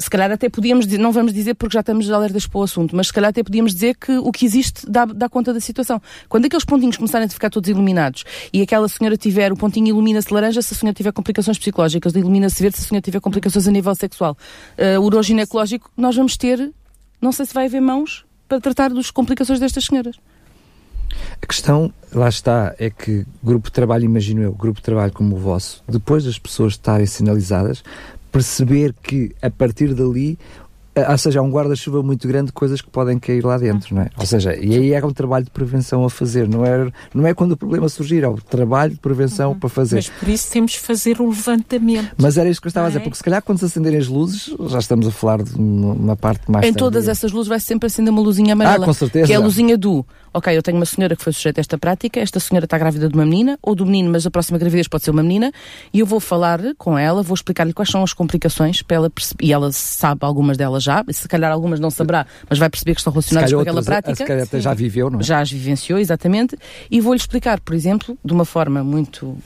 se 0.00 0.08
calhar 0.08 0.30
até 0.32 0.48
podíamos 0.48 0.86
dizer, 0.86 0.98
não 0.98 1.12
vamos 1.12 1.32
dizer 1.32 1.54
porque 1.54 1.74
já 1.74 1.80
estamos 1.80 2.10
alertas 2.10 2.46
para 2.46 2.58
o 2.58 2.62
assunto, 2.62 2.96
mas 2.96 3.08
se 3.08 3.12
calhar 3.12 3.28
até 3.28 3.42
podíamos 3.42 3.74
dizer 3.74 3.94
que 3.94 4.16
o 4.16 4.32
que 4.32 4.46
existe 4.46 4.90
dá, 4.90 5.04
dá 5.04 5.28
conta 5.28 5.52
da 5.52 5.60
situação. 5.60 6.00
Quando 6.28 6.46
aqueles 6.46 6.64
pontinhos 6.64 6.96
começarem 6.96 7.26
a 7.26 7.28
ficar 7.28 7.50
todos 7.50 7.68
iluminados 7.68 8.24
e 8.52 8.62
aquela 8.62 8.88
senhora 8.88 9.16
tiver, 9.16 9.52
o 9.52 9.56
pontinho 9.56 9.88
ilumina-se 9.88 10.32
laranja 10.32 10.62
se 10.62 10.72
a 10.72 10.76
senhora 10.76 10.94
tiver 10.94 11.12
complicações 11.12 11.58
psicológicas, 11.58 12.14
ilumina-se 12.14 12.62
verde 12.62 12.78
se 12.78 12.84
a 12.84 12.88
senhora 12.88 13.02
tiver 13.02 13.20
complicações 13.20 13.68
a 13.68 13.70
nível 13.70 13.94
sexual. 13.94 14.36
Uh, 14.78 15.00
uroginecológico, 15.00 15.90
nós 15.96 16.16
vamos 16.16 16.36
ter, 16.36 16.72
não 17.20 17.30
sei 17.30 17.44
se 17.44 17.52
vai 17.52 17.66
haver 17.66 17.80
mãos 17.80 18.24
para 18.48 18.60
tratar 18.60 18.90
das 18.90 19.10
complicações 19.10 19.60
destas 19.60 19.84
senhoras. 19.84 20.16
A 21.42 21.46
questão, 21.46 21.92
lá 22.12 22.28
está, 22.28 22.74
é 22.78 22.88
que 22.88 23.26
grupo 23.42 23.68
de 23.68 23.72
trabalho, 23.72 24.04
imagino 24.04 24.42
eu, 24.42 24.52
grupo 24.52 24.78
de 24.78 24.84
trabalho 24.84 25.12
como 25.12 25.36
o 25.36 25.38
vosso, 25.38 25.82
depois 25.88 26.24
das 26.24 26.38
pessoas 26.38 26.74
estarem 26.74 27.06
sinalizadas, 27.06 27.82
perceber 28.30 28.94
que 29.02 29.34
a 29.42 29.50
partir 29.50 29.94
dali 29.94 30.38
ou 31.08 31.18
seja, 31.18 31.38
há 31.38 31.42
um 31.42 31.50
guarda-chuva 31.50 32.02
muito 32.02 32.26
grande 32.26 32.46
de 32.46 32.52
coisas 32.52 32.80
que 32.80 32.90
podem 32.90 33.18
cair 33.18 33.44
lá 33.44 33.56
dentro, 33.56 33.94
não 33.94 34.02
é? 34.02 34.10
Ou 34.18 34.26
seja, 34.26 34.56
e 34.56 34.74
aí 34.74 34.92
é 34.92 35.04
um 35.04 35.12
trabalho 35.12 35.44
de 35.44 35.50
prevenção 35.50 36.04
a 36.04 36.10
fazer, 36.10 36.48
não 36.48 36.64
é, 36.64 36.90
não 37.14 37.26
é 37.26 37.32
quando 37.32 37.52
o 37.52 37.56
problema 37.56 37.88
surgir, 37.88 38.24
é 38.24 38.28
o 38.28 38.36
trabalho 38.36 38.92
de 38.92 38.98
prevenção 38.98 39.52
uhum. 39.52 39.58
para 39.58 39.68
fazer. 39.68 39.96
Mas 39.96 40.08
por 40.08 40.28
isso 40.28 40.50
temos 40.50 40.74
que 40.74 40.80
fazer 40.80 41.20
o 41.20 41.28
levantamento. 41.28 42.10
Mas 42.18 42.36
era 42.36 42.48
isso 42.48 42.60
que 42.60 42.66
eu 42.66 42.70
estava 42.70 42.88
a 42.88 42.90
dizer, 42.90 43.00
é? 43.00 43.02
porque 43.02 43.16
se 43.16 43.22
calhar 43.22 43.40
quando 43.42 43.58
se 43.58 43.66
acenderem 43.66 43.98
as 43.98 44.08
luzes, 44.08 44.52
já 44.68 44.78
estamos 44.78 45.06
a 45.06 45.10
falar 45.12 45.42
de 45.42 45.54
uma 45.56 46.16
parte 46.16 46.50
mais. 46.50 46.66
Em 46.66 46.72
todas 46.72 47.06
essas 47.06 47.30
luzes 47.30 47.48
vai 47.48 47.60
sempre 47.60 47.86
acender 47.86 48.12
uma 48.12 48.22
luzinha 48.22 48.54
amarela. 48.54 48.84
Ah, 48.84 48.86
com 48.86 48.92
certeza. 48.92 49.26
Que 49.26 49.32
é 49.32 49.36
a 49.36 49.40
luzinha 49.40 49.78
do 49.78 50.04
ok, 50.32 50.56
eu 50.56 50.62
tenho 50.62 50.76
uma 50.76 50.86
senhora 50.86 51.16
que 51.16 51.22
foi 51.22 51.32
sujeita 51.32 51.60
a 51.60 51.62
esta 51.62 51.78
prática, 51.78 52.20
esta 52.20 52.38
senhora 52.40 52.64
está 52.64 52.78
grávida 52.78 53.08
de 53.08 53.14
uma 53.14 53.24
menina, 53.24 53.58
ou 53.62 53.74
do 53.74 53.84
menino, 53.84 54.10
mas 54.10 54.26
a 54.26 54.30
próxima 54.30 54.58
gravidez 54.58 54.88
pode 54.88 55.04
ser 55.04 55.10
uma 55.10 55.22
menina, 55.22 55.52
e 55.92 56.00
eu 56.00 56.06
vou 56.06 56.20
falar 56.20 56.60
com 56.78 56.98
ela, 56.98 57.22
vou 57.22 57.34
explicar-lhe 57.34 57.72
quais 57.72 57.90
são 57.90 58.02
as 58.02 58.12
complicações, 58.12 58.82
para 58.82 58.96
ela 58.96 59.10
perceber, 59.10 59.44
e 59.44 59.52
ela 59.52 59.70
sabe 59.72 60.20
algumas 60.24 60.56
delas 60.56 60.82
já, 60.82 61.04
se 61.10 61.28
calhar 61.28 61.50
algumas 61.50 61.80
não 61.80 61.90
saberá, 61.90 62.26
mas 62.48 62.58
vai 62.58 62.70
perceber 62.70 62.94
que 62.94 63.00
estão 63.00 63.12
relacionadas 63.12 63.52
com 63.52 63.60
aquela 63.60 63.82
prática. 63.82 64.16
Se 64.16 64.24
calhar 64.24 64.44
até 64.44 64.60
já 64.60 64.74
viveu, 64.74 65.10
não 65.10 65.20
é? 65.20 65.22
Já 65.22 65.40
as 65.40 65.50
vivenciou, 65.50 65.98
exatamente, 65.98 66.56
e 66.90 67.00
vou-lhe 67.00 67.20
explicar, 67.20 67.60
por 67.60 67.74
exemplo, 67.74 68.16
de 68.24 68.32
uma 68.32 68.44
forma 68.44 68.84
muito 68.84 69.36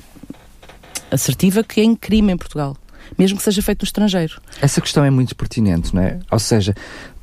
assertiva, 1.10 1.62
que 1.62 1.80
é 1.80 1.84
em 1.84 1.94
crime 1.94 2.32
em 2.32 2.36
Portugal 2.36 2.76
mesmo 3.16 3.38
que 3.38 3.44
seja 3.44 3.62
feito 3.62 3.82
no 3.82 3.86
estrangeiro. 3.86 4.40
Essa 4.60 4.80
questão 4.80 5.04
é 5.04 5.10
muito 5.10 5.34
pertinente, 5.36 5.94
não 5.94 6.02
é? 6.02 6.18
Ou 6.30 6.38
seja, 6.38 6.74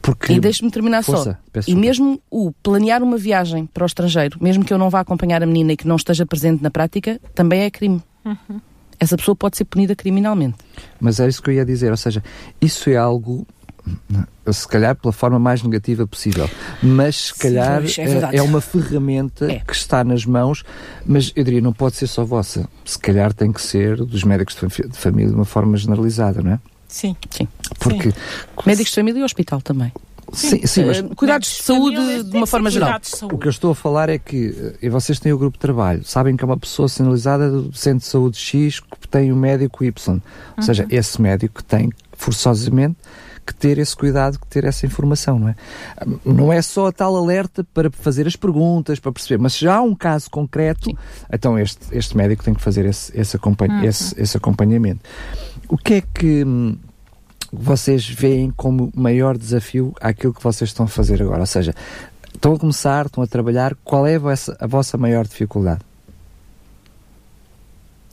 porque... 0.02 0.34
E 0.34 0.40
deixe-me 0.40 0.72
terminar 0.72 1.04
Força, 1.04 1.40
só. 1.54 1.72
E 1.72 1.76
mesmo 1.76 2.22
o 2.30 2.52
planear 2.64 3.04
uma 3.04 3.18
viagem 3.18 3.66
para 3.66 3.84
o 3.84 3.86
estrangeiro, 3.86 4.38
mesmo 4.42 4.66
que 4.66 4.74
eu 4.74 4.78
não 4.78 4.90
vá 4.90 5.00
acompanhar 5.02 5.44
a 5.44 5.46
menina 5.46 5.74
e 5.74 5.78
que 5.78 5.88
não 5.88 5.96
esteja 5.96 6.26
presente 6.26 6.64
na 6.64 6.72
prática, 6.72 7.20
também 7.36 7.62
é 7.62 7.70
crime. 7.70 8.02
Uhum. 8.26 8.60
Essa 9.00 9.18
pessoa 9.18 9.36
pode 9.36 9.58
ser 9.58 9.66
punida 9.66 9.96
criminalmente. 9.96 10.58
Mas 11.00 11.20
é 11.20 11.28
isso 11.28 11.42
que 11.42 11.50
eu 11.50 11.54
ia 11.56 11.66
dizer, 11.66 11.90
ou 11.90 11.98
seja, 11.98 12.24
isso 12.62 12.90
é 12.90 12.98
algo 12.98 13.48
se 14.52 14.68
calhar 14.68 14.96
pela 14.96 15.12
forma 15.12 15.40
mais 15.40 15.62
negativa 15.64 16.06
possível, 16.08 16.50
mas 16.82 17.28
se 17.28 17.36
calhar 17.36 17.88
Sim, 17.88 18.02
é, 18.02 18.38
é, 18.38 18.42
uma 18.42 18.62
ferramenta 18.62 19.52
é. 19.52 19.60
que 19.60 19.74
está 19.74 20.04
nas 20.04 20.26
mãos, 20.26 20.64
mas 21.06 21.32
eu 21.36 21.44
diria, 21.44 21.62
não 21.62 21.74
pode 21.74 21.96
ser 21.96 22.08
só 22.08 22.24
vossa, 22.24 22.68
se 22.84 22.98
calhar 22.98 23.34
tem 23.34 23.52
que 23.52 23.62
ser 23.62 23.98
dos 23.98 24.24
médicos 24.24 24.56
de 24.56 24.98
família 24.98 25.30
de 25.30 25.36
uma 25.36 25.46
forma 25.46 25.78
generalizada, 25.78 26.42
não 26.42 26.54
é? 26.54 26.60
Sim. 26.88 27.16
Sim. 27.30 27.48
Porque... 27.80 28.12
Sim. 28.12 28.18
Médicos 28.66 28.92
de 28.92 28.96
família 28.96 29.22
e 29.22 29.24
hospital 29.24 29.62
também. 29.62 29.92
Sim, 30.34 30.66
sim, 30.66 30.86
mas... 30.86 31.00
Uh, 31.00 31.16
cuidados 31.16 31.50
de 31.50 31.64
saúde 31.64 32.24
de 32.24 32.38
uma 32.38 32.48
forma 32.48 32.70
geral. 32.70 33.00
O 33.24 33.38
que 33.38 33.48
eu 33.48 33.50
estou 33.50 33.72
a 33.72 33.76
falar 33.76 34.10
é 34.10 34.18
que 34.18 34.76
e 34.82 34.90
vocês 34.90 35.20
têm 35.20 35.34
o 35.34 35.38
grupo 35.38 35.58
de 35.58 35.62
trabalho, 35.62 36.04
sabem 36.06 36.38
que 36.38 36.44
é 36.44 36.46
uma 36.46 36.58
pessoa 36.58 36.88
sinalizada 36.88 37.50
do 37.50 37.74
Centro 37.74 38.00
de 38.00 38.06
Saúde 38.06 38.38
X 38.38 38.80
que 38.80 39.08
tem 39.10 39.32
o 39.32 39.36
um 39.36 39.40
médico 39.40 39.84
Y. 39.84 40.14
Ou 40.14 40.22
uhum. 40.58 40.64
seja, 40.64 40.88
esse 40.90 41.22
médico 41.22 41.62
tem 41.64 41.90
forçosamente 42.14 42.98
que 43.52 43.60
ter 43.60 43.78
esse 43.78 43.96
cuidado, 43.96 44.40
que 44.40 44.48
ter 44.48 44.64
essa 44.64 44.86
informação, 44.86 45.38
não 45.38 45.50
é? 45.50 45.56
Não 46.26 46.54
é 46.54 46.62
só 46.62 46.88
a 46.88 46.92
tal 46.92 47.16
alerta 47.16 47.64
para 47.74 47.92
fazer 47.92 48.26
as 48.28 48.36
perguntas, 48.36 49.00
para 49.00 49.12
perceber, 49.12 49.42
mas 49.42 49.54
se 49.54 49.62
já 49.62 49.76
há 49.76 49.82
um 49.82 49.94
caso 49.94 50.30
concreto, 50.30 50.86
Sim. 50.86 50.98
então 51.32 51.58
este, 51.60 51.80
este 51.92 52.16
médico 52.16 52.44
tem 52.44 52.54
que 52.54 52.62
fazer 52.62 52.86
esse, 52.86 53.18
esse, 53.18 53.36
acompanha, 53.36 53.76
uhum. 53.76 53.84
esse, 53.84 54.20
esse 54.20 54.38
acompanhamento. 54.38 55.02
O 55.68 55.78
que 55.78 55.96
é 55.96 56.02
que 56.02 56.44
hum, 56.44 56.78
vocês 57.52 58.08
veem 58.08 58.52
como 58.52 58.92
maior 58.96 59.38
desafio 59.38 59.94
àquilo 60.00 60.34
que 60.34 60.44
vocês 60.44 60.70
estão 60.70 60.86
a 60.86 60.90
fazer 60.90 61.22
agora? 61.22 61.42
Ou 61.42 61.46
seja, 61.46 61.76
estão 62.34 62.54
a 62.54 62.60
começar, 62.60 63.06
estão 63.06 63.24
a 63.24 63.28
trabalhar, 63.28 63.76
qual 63.84 64.08
é 64.08 64.16
a 64.16 64.20
vossa, 64.20 64.58
a 64.60 64.68
vossa 64.68 64.98
maior 64.98 65.26
dificuldade? 65.26 65.82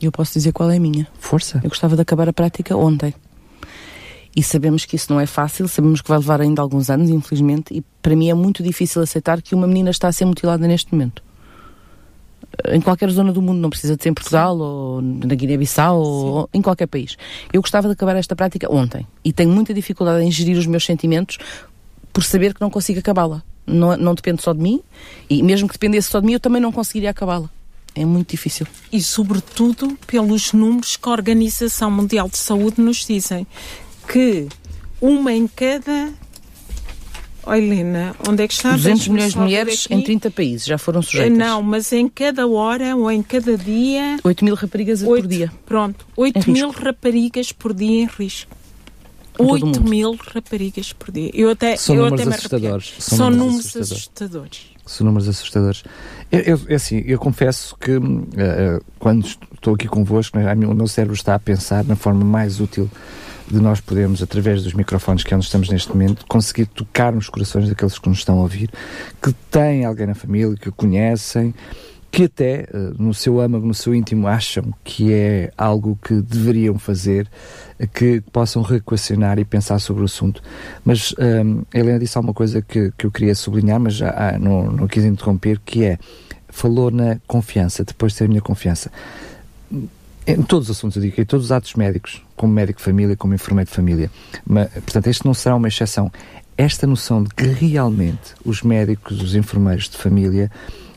Eu 0.01 0.11
posso 0.11 0.33
dizer 0.33 0.53
qual 0.53 0.71
é 0.71 0.77
a 0.77 0.79
minha. 0.79 1.07
Força. 1.19 1.59
Eu 1.63 1.69
gostava 1.69 1.95
de 1.95 2.01
acabar 2.01 2.29
a 2.29 2.33
prática 2.33 2.75
ontem. 2.75 3.13
E 4.39 4.43
sabemos 4.43 4.85
que 4.85 4.95
isso 4.95 5.11
não 5.11 5.19
é 5.19 5.25
fácil, 5.25 5.67
sabemos 5.67 5.99
que 5.99 6.07
vai 6.07 6.17
levar 6.17 6.39
ainda 6.39 6.61
alguns 6.61 6.89
anos, 6.89 7.09
infelizmente, 7.09 7.75
e 7.75 7.83
para 8.01 8.15
mim 8.15 8.29
é 8.29 8.33
muito 8.33 8.63
difícil 8.63 9.01
aceitar 9.01 9.41
que 9.41 9.53
uma 9.53 9.67
menina 9.67 9.89
está 9.89 10.07
a 10.07 10.13
ser 10.13 10.23
mutilada 10.23 10.65
neste 10.65 10.93
momento 10.93 11.21
em 12.69 12.79
qualquer 12.79 13.09
zona 13.09 13.33
do 13.33 13.41
mundo, 13.41 13.59
não 13.59 13.69
precisa 13.69 13.97
de 13.97 14.03
ser 14.03 14.09
em 14.09 14.13
Portugal 14.13 14.55
Sim. 14.55 14.61
ou 14.61 15.01
na 15.01 15.35
Guiné-Bissau 15.35 16.01
ou 16.01 16.49
em 16.53 16.61
qualquer 16.61 16.87
país. 16.87 17.17
Eu 17.51 17.61
gostava 17.61 17.89
de 17.89 17.93
acabar 17.93 18.15
esta 18.15 18.33
prática 18.33 18.71
ontem 18.73 19.05
e 19.25 19.33
tenho 19.33 19.49
muita 19.49 19.73
dificuldade 19.73 20.23
em 20.23 20.31
gerir 20.31 20.57
os 20.57 20.65
meus 20.65 20.85
sentimentos 20.85 21.37
por 22.13 22.23
saber 22.23 22.53
que 22.53 22.61
não 22.61 22.69
consigo 22.69 22.99
acabá-la. 22.99 23.43
Não, 23.67 23.97
não 23.97 24.15
depende 24.15 24.41
só 24.41 24.53
de 24.53 24.61
mim 24.61 24.81
e 25.29 25.43
mesmo 25.43 25.67
que 25.67 25.73
dependesse 25.73 26.09
só 26.09 26.21
de 26.21 26.25
mim, 26.25 26.33
eu 26.33 26.39
também 26.39 26.61
não 26.61 26.71
conseguiria 26.71 27.09
acabá-la. 27.09 27.49
É 27.93 28.05
muito 28.05 28.31
difícil. 28.31 28.65
E, 28.89 29.01
sobretudo, 29.01 29.97
pelos 30.07 30.53
números 30.53 30.95
que 30.95 31.09
a 31.09 31.11
Organização 31.11 31.91
Mundial 31.91 32.29
de 32.29 32.37
Saúde 32.37 32.81
nos 32.81 33.05
dizem 33.05 33.45
que 34.11 34.47
uma 34.99 35.31
em 35.31 35.47
cada 35.47 36.11
Oh, 37.45 37.53
Helena, 37.53 38.15
onde 38.27 38.43
é 38.43 38.47
que 38.47 38.53
está? 38.53 38.73
200 38.73 39.07
milhões 39.07 39.31
de 39.31 39.39
mulheres 39.39 39.87
em 39.89 40.03
30 40.03 40.29
países 40.29 40.67
já 40.67 40.77
foram 40.77 41.01
sujeitas. 41.01 41.35
Não, 41.35 41.63
mas 41.63 41.91
em 41.91 42.07
cada 42.07 42.45
hora 42.45 42.95
ou 42.95 43.09
em 43.09 43.23
cada 43.23 43.57
dia... 43.57 44.19
8 44.23 44.45
mil 44.45 44.53
raparigas 44.53 45.01
8, 45.01 45.07
por 45.07 45.27
dia. 45.27 45.51
Pronto, 45.65 46.05
8 46.15 46.51
mil 46.51 46.67
risco. 46.67 46.83
raparigas 46.83 47.51
por 47.51 47.73
dia 47.73 48.03
em 48.03 48.05
risco. 48.05 48.51
8 49.39 49.81
mil 49.83 50.15
raparigas 50.15 50.93
por 50.93 51.11
dia. 51.11 51.31
Eu 51.33 51.49
até, 51.49 51.77
São 51.77 51.95
eu 51.95 52.03
números 52.03 52.27
até 52.27 52.35
assustadores. 52.35 52.93
São, 52.99 53.17
São 53.17 53.29
números 53.31 53.65
assustadores. 53.65 53.91
assustadores. 53.91 54.61
São 54.85 55.05
números 55.05 55.29
assustadores. 55.29 55.83
Eu, 56.31 56.39
eu, 56.41 56.61
é 56.67 56.75
assim, 56.75 57.03
eu 57.07 57.17
confesso 57.17 57.75
que 57.77 57.95
uh, 57.95 58.83
quando 58.99 59.25
estou 59.25 59.73
aqui 59.73 59.87
convosco, 59.87 60.37
né, 60.37 60.53
o 60.53 60.75
meu 60.75 60.87
cérebro 60.87 61.15
está 61.15 61.35
a 61.35 61.39
pensar 61.39 61.83
na 61.85 61.95
forma 61.95 62.23
mais 62.23 62.59
útil 62.59 62.89
de 63.49 63.59
nós 63.59 63.81
podermos, 63.81 64.21
através 64.21 64.63
dos 64.63 64.73
microfones 64.73 65.23
que 65.23 65.33
onde 65.33 65.45
estamos 65.45 65.69
neste 65.69 65.89
momento, 65.89 66.25
conseguir 66.27 66.67
tocar 66.67 67.11
nos 67.11 67.29
corações 67.29 67.67
daqueles 67.67 67.97
que 67.97 68.07
nos 68.07 68.19
estão 68.19 68.37
a 68.39 68.41
ouvir, 68.41 68.69
que 69.21 69.33
têm 69.49 69.85
alguém 69.85 70.07
na 70.07 70.15
família, 70.15 70.55
que 70.55 70.69
o 70.69 70.71
conhecem, 70.71 71.53
que 72.11 72.23
até 72.23 72.61
eh, 72.61 72.67
no 72.97 73.13
seu 73.13 73.39
âmago, 73.39 73.65
no 73.65 73.73
seu 73.73 73.93
íntimo, 73.93 74.27
acham 74.27 74.73
que 74.83 75.13
é 75.13 75.51
algo 75.57 75.97
que 76.01 76.21
deveriam 76.21 76.77
fazer, 76.77 77.27
que 77.93 78.21
possam 78.31 78.61
reequacionar 78.61 79.39
e 79.39 79.45
pensar 79.45 79.79
sobre 79.79 80.03
o 80.03 80.05
assunto. 80.05 80.41
Mas 80.83 81.13
um, 81.13 81.23
ehm, 81.23 81.61
a 81.73 81.77
Helena 81.77 81.99
disse 81.99 82.17
alguma 82.17 82.33
coisa 82.33 82.61
que, 82.61 82.91
que 82.97 83.05
eu 83.05 83.11
queria 83.11 83.35
sublinhar, 83.35 83.79
mas 83.79 83.95
já 83.95 84.09
ah, 84.09 84.39
não, 84.39 84.71
não 84.71 84.87
quis 84.87 85.03
interromper, 85.03 85.59
que 85.63 85.85
é, 85.85 85.97
falou 86.49 86.89
na 86.89 87.19
confiança, 87.27 87.83
depois 87.83 88.13
de 88.13 88.19
ter 88.19 88.25
a 88.25 88.27
minha 88.27 88.41
confiança 88.41 88.91
em 90.33 90.43
todos 90.43 90.69
os 90.69 90.77
assuntos, 90.77 90.97
eu 90.97 91.01
digo, 91.03 91.19
em 91.19 91.25
todos 91.25 91.47
os 91.47 91.51
atos 91.51 91.73
médicos, 91.73 92.21
como 92.35 92.53
médico 92.53 92.79
de 92.79 92.85
família, 92.85 93.15
como 93.15 93.33
enfermeiro 93.33 93.69
de 93.69 93.75
família. 93.75 94.11
Mas, 94.45 94.69
portanto, 94.71 95.07
este 95.07 95.25
não 95.25 95.33
será 95.33 95.55
uma 95.55 95.67
exceção. 95.67 96.11
Esta 96.57 96.85
noção 96.85 97.23
de 97.23 97.29
que 97.33 97.45
realmente 97.45 98.33
os 98.45 98.61
médicos, 98.61 99.21
os 99.21 99.33
enfermeiros 99.33 99.89
de 99.89 99.97
família, 99.97 100.51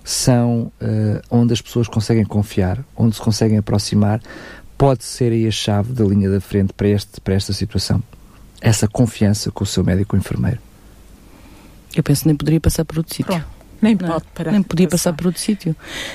são 0.04 0.72
uh, 0.80 1.22
onde 1.30 1.52
as 1.52 1.62
pessoas 1.62 1.88
conseguem 1.88 2.24
confiar, 2.24 2.84
onde 2.96 3.14
se 3.14 3.20
conseguem 3.20 3.58
aproximar, 3.58 4.20
pode 4.76 5.04
ser 5.04 5.32
aí 5.32 5.46
a 5.46 5.50
chave 5.50 5.92
da 5.92 6.04
linha 6.04 6.28
da 6.28 6.40
frente 6.40 6.72
para, 6.72 6.88
este, 6.88 7.20
para 7.20 7.34
esta 7.34 7.52
situação. 7.52 8.02
Essa 8.60 8.88
confiança 8.88 9.50
com 9.50 9.64
o 9.64 9.66
seu 9.66 9.84
médico 9.84 10.16
ou 10.16 10.20
enfermeiro. 10.20 10.58
Eu 11.94 12.02
penso 12.02 12.22
que 12.22 12.26
nem 12.28 12.36
poderia 12.36 12.60
passar 12.60 12.84
por 12.84 12.98
outro 12.98 13.14
sítio. 13.14 13.32
Nem 13.82 13.96
não, 13.96 14.08
pode 14.08 14.24
parar. 14.32 14.52
Nem 14.52 14.62
podia 14.62 14.88
passar 14.88 15.12
por 15.12 15.26
outro 15.26 15.40
sítio. 15.40 15.74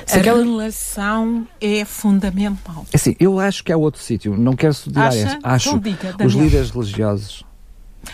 A 0.09 0.15
aquela... 0.15 0.41
relação 0.41 1.45
é 1.59 1.83
fundamental. 1.83 2.85
É 2.93 2.95
assim, 2.95 3.15
eu 3.19 3.39
acho 3.39 3.63
que 3.63 3.71
há 3.73 3.77
outro 3.77 4.01
sítio. 4.01 4.37
Não 4.37 4.55
quero 4.55 4.71
estudar 4.71 5.13
essa. 5.13 5.37
Acho 5.43 5.69
então, 5.75 5.79
diga, 5.79 6.15
os 6.25 6.33
líderes 6.33 6.71
religiosos 6.71 7.43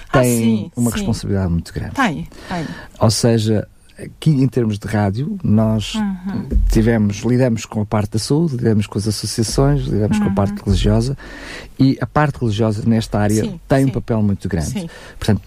ah, 0.10 0.20
têm 0.20 0.22
ah, 0.22 0.42
sim, 0.42 0.72
uma 0.76 0.90
sim. 0.90 0.98
responsabilidade 0.98 1.52
muito 1.52 1.72
grande. 1.72 1.94
Tem, 1.94 2.28
tem. 2.50 2.66
Ou 3.00 3.12
seja, 3.12 3.68
aqui 3.98 4.32
em 4.32 4.48
termos 4.48 4.80
de 4.80 4.88
rádio, 4.88 5.38
nós 5.44 5.94
uhum. 5.96 6.48
tivemos, 6.72 7.18
lidamos 7.18 7.66
com 7.66 7.82
a 7.82 7.86
parte 7.86 8.14
da 8.14 8.20
saúde, 8.20 8.58
lidamos 8.58 8.88
com 8.88 8.98
as 8.98 9.08
associações, 9.08 9.84
lidamos 9.84 10.18
uhum. 10.18 10.26
com 10.26 10.30
a 10.32 10.34
parte 10.34 10.60
uhum. 10.60 10.66
religiosa 10.66 11.18
e 11.78 11.98
a 12.02 12.08
parte 12.08 12.40
religiosa 12.40 12.84
nesta 12.88 13.20
área 13.20 13.44
sim, 13.44 13.60
tem 13.68 13.84
sim. 13.84 13.86
um 13.86 13.94
papel 13.94 14.22
muito 14.24 14.50
grande. 14.50 14.72
Sim. 14.72 14.90
Portanto, 15.20 15.42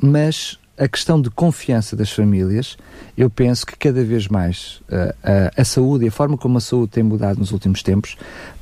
mas 0.00 0.58
a 0.76 0.88
questão 0.88 1.20
de 1.20 1.30
confiança 1.30 1.94
das 1.94 2.10
famílias, 2.10 2.76
eu 3.16 3.30
penso 3.30 3.64
que 3.64 3.76
cada 3.76 4.02
vez 4.02 4.26
mais 4.26 4.82
uh, 4.88 5.14
a, 5.56 5.62
a 5.62 5.64
saúde 5.64 6.04
e 6.04 6.08
a 6.08 6.10
forma 6.10 6.36
como 6.36 6.58
a 6.58 6.60
saúde 6.60 6.92
tem 6.92 7.02
mudado 7.02 7.38
nos 7.38 7.52
últimos 7.52 7.82
tempos, 7.82 8.16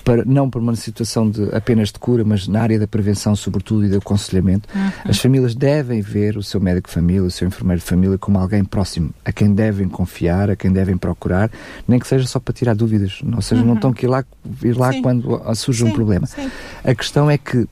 para, 0.04 0.24
não 0.24 0.50
por 0.50 0.60
uma 0.60 0.76
situação 0.76 1.30
de, 1.30 1.54
apenas 1.54 1.90
de 1.90 1.98
cura, 1.98 2.22
mas 2.24 2.46
na 2.46 2.60
área 2.60 2.78
da 2.78 2.86
prevenção, 2.86 3.34
sobretudo, 3.34 3.86
e 3.86 3.88
do 3.88 3.98
aconselhamento, 3.98 4.68
uhum. 4.74 4.90
as 5.04 5.18
famílias 5.18 5.54
devem 5.54 6.02
ver 6.02 6.36
o 6.36 6.42
seu 6.42 6.60
médico 6.60 6.88
de 6.88 6.94
família, 6.94 7.22
o 7.22 7.30
seu 7.30 7.48
enfermeiro 7.48 7.80
de 7.80 7.86
família, 7.86 8.18
como 8.18 8.38
alguém 8.38 8.64
próximo, 8.64 9.10
a 9.24 9.32
quem 9.32 9.54
devem 9.54 9.88
confiar, 9.88 10.50
a 10.50 10.56
quem 10.56 10.70
devem 10.70 10.98
procurar, 10.98 11.50
nem 11.88 11.98
que 11.98 12.06
seja 12.06 12.26
só 12.26 12.38
para 12.38 12.52
tirar 12.52 12.74
dúvidas, 12.74 13.20
ou 13.34 13.40
seja, 13.40 13.62
uhum. 13.62 13.68
não 13.68 13.74
estão 13.74 13.92
que 13.92 14.04
ir 14.04 14.08
lá, 14.08 14.24
ir 14.62 14.76
lá 14.76 14.92
quando 15.00 15.40
surge 15.54 15.84
sim, 15.84 15.90
um 15.90 15.92
problema. 15.92 16.26
Sim. 16.26 16.50
A 16.84 16.94
questão 16.94 17.30
é 17.30 17.38
que 17.38 17.66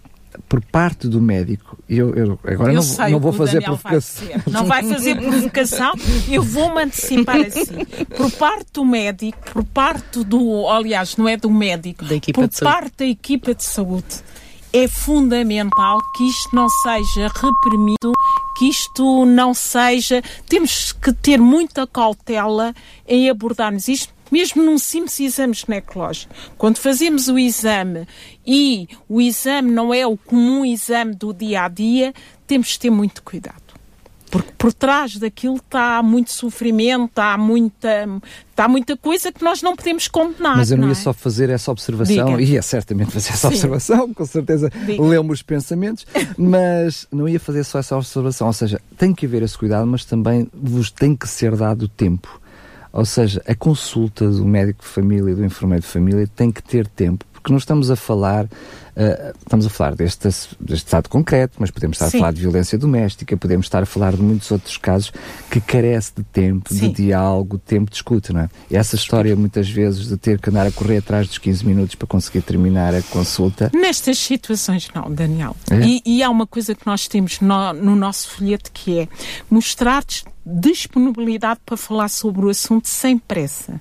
por 0.49 0.63
parte 0.63 1.09
do 1.09 1.21
médico, 1.21 1.79
eu, 1.89 2.15
eu 2.15 2.39
agora 2.45 2.73
eu 2.73 2.81
não, 2.83 3.11
não 3.11 3.21
vou 3.21 3.33
fazer 3.33 3.63
provocação. 3.63 4.29
Não 4.47 4.65
vai 4.65 4.83
fazer 4.83 5.17
provocação, 5.17 5.93
eu 6.29 6.43
vou-me 6.43 6.83
antecipar 6.83 7.37
assim. 7.37 7.85
Por 8.17 8.31
parte 8.33 8.67
do 8.75 8.85
médico, 8.85 9.39
por 9.53 9.65
parte 9.65 10.25
do, 10.25 10.69
aliás, 10.69 11.17
não 11.17 11.29
é 11.29 11.37
do 11.37 11.51
médico, 11.51 12.05
por 12.33 12.49
parte 12.63 12.99
da 12.99 13.07
equipa 13.07 13.55
de 13.55 13.65
saúde, 13.65 14.23
é 14.73 14.87
fundamental 14.87 15.99
que 16.17 16.25
isto 16.29 16.55
não 16.55 16.69
seja 16.69 17.29
reprimido, 17.29 18.13
que 18.57 18.67
isto 18.67 19.25
não 19.25 19.53
seja. 19.53 20.23
Temos 20.49 20.93
que 20.93 21.13
ter 21.13 21.39
muita 21.39 21.87
cautela 21.87 22.75
em 23.07 23.29
abordarmos 23.29 23.89
isto, 23.89 24.15
mesmo 24.31 24.63
num 24.63 24.79
simples 24.79 25.19
exame 25.19 25.55
ginecológico. 25.55 26.33
Quando 26.57 26.79
fazemos 26.79 27.29
o 27.29 27.39
exame 27.39 28.07
e 28.53 28.89
o 29.09 29.21
exame 29.21 29.71
não 29.71 29.95
é 29.95 30.05
o 30.05 30.17
comum 30.17 30.65
exame 30.65 31.15
do 31.15 31.33
dia 31.33 31.63
a 31.63 31.69
dia, 31.69 32.13
temos 32.49 32.73
que 32.73 32.81
ter 32.81 32.91
muito 32.91 33.23
cuidado. 33.23 33.63
Porque 34.29 34.51
por 34.59 34.73
trás 34.73 35.17
daquilo 35.19 35.55
está 35.55 36.03
muito 36.03 36.33
sofrimento, 36.33 37.17
há 37.21 37.39
muita, 37.39 38.09
está 38.51 38.67
muita 38.67 38.97
coisa 38.97 39.31
que 39.31 39.45
nós 39.45 39.63
não 39.63 39.77
podemos 39.77 40.09
condenar. 40.09 40.57
Mas 40.57 40.73
eu 40.73 40.77
não, 40.77 40.83
não 40.83 40.89
ia 40.89 40.99
é? 40.99 41.01
só 41.01 41.13
fazer 41.13 41.49
essa 41.49 41.71
observação, 41.71 42.37
Diga. 42.37 42.43
ia 42.43 42.61
certamente 42.61 43.13
fazer 43.13 43.31
essa 43.31 43.49
Sim. 43.49 43.55
observação, 43.55 44.13
com 44.13 44.27
certeza 44.27 44.69
leu-me 44.99 45.31
os 45.31 45.43
pensamentos, 45.43 46.05
mas 46.37 47.07
não 47.13 47.29
ia 47.29 47.39
fazer 47.39 47.63
só 47.63 47.79
essa 47.79 47.97
observação. 47.97 48.49
Ou 48.49 48.53
seja, 48.53 48.81
tem 48.99 49.15
que 49.15 49.27
haver 49.27 49.45
esse 49.45 49.57
cuidado, 49.57 49.87
mas 49.87 50.05
também 50.05 50.49
vos 50.53 50.91
tem 50.91 51.15
que 51.15 51.29
ser 51.29 51.55
dado 51.55 51.87
tempo. 51.87 52.41
Ou 52.93 53.05
seja, 53.05 53.41
a 53.47 53.55
consulta 53.55 54.29
do 54.29 54.45
médico 54.45 54.83
de 54.83 54.89
família 54.89 55.31
e 55.31 55.35
do 55.37 55.45
enfermeiro 55.45 55.83
de 55.83 55.89
família 55.89 56.29
tem 56.35 56.51
que 56.51 56.63
ter 56.63 56.89
tempo, 56.89 57.25
porque 57.41 57.53
não 57.53 57.59
estamos 57.59 57.91
a 57.91 57.97
falar, 57.97 58.47
eh, 58.95 59.33
estamos 59.39 59.67
a 59.67 59.71
falar 59.71 59.95
deste, 59.95 60.29
deste 60.61 60.87
estado 60.87 61.09
concreto, 61.09 61.57
mas 61.59 61.71
podemos 61.71 61.97
estar 61.97 62.11
Sim. 62.11 62.19
a 62.19 62.21
falar 62.21 62.33
de 62.33 62.41
violência 62.43 62.79
doméstica, 62.79 63.37
podemos 63.37 63.67
estar 63.67 63.83
a 63.83 63.87
falar 63.87 64.15
de 64.15 64.23
muitos 64.23 64.51
outros 64.51 64.77
casos 64.77 65.13
que 65.51 65.61
carece 65.61 66.13
de 66.17 66.23
tempo, 66.23 66.73
de 66.73 66.81
Sim. 66.81 66.93
diálogo, 66.93 67.57
de 67.57 67.63
tempo 67.63 67.91
de 67.91 67.97
escuta, 67.97 68.33
não 68.33 68.43
é? 68.43 68.51
E 68.71 68.77
essa 68.77 68.95
história, 68.95 69.35
muitas 69.35 69.69
vezes, 69.69 70.09
de 70.09 70.17
ter 70.17 70.39
que 70.39 70.51
andar 70.51 70.67
a 70.67 70.71
correr 70.71 70.99
atrás 70.99 71.27
dos 71.27 71.39
15 71.39 71.67
minutos 71.67 71.95
para 71.95 72.07
conseguir 72.07 72.43
terminar 72.43 72.95
a 72.95 73.03
consulta, 73.03 73.71
Nestas 73.75 74.19
situações 74.19 74.89
não, 74.95 75.11
Daniel. 75.11 75.57
É? 75.71 75.81
E, 75.81 76.03
e 76.05 76.23
há 76.23 76.29
uma 76.29 76.47
coisa 76.47 76.75
que 76.75 76.87
nós 76.87 77.09
temos 77.09 77.41
no, 77.41 77.73
no 77.73 77.97
nosso 77.97 78.31
folheto 78.31 78.71
que 78.73 79.01
é 79.01 79.09
mostrar-te 79.51 80.25
disponibilidade 80.45 81.61
para 81.65 81.77
falar 81.77 82.09
sobre 82.09 82.45
o 82.45 82.49
assunto 82.51 82.89
sem 82.89 83.17
pressa. 83.17 83.81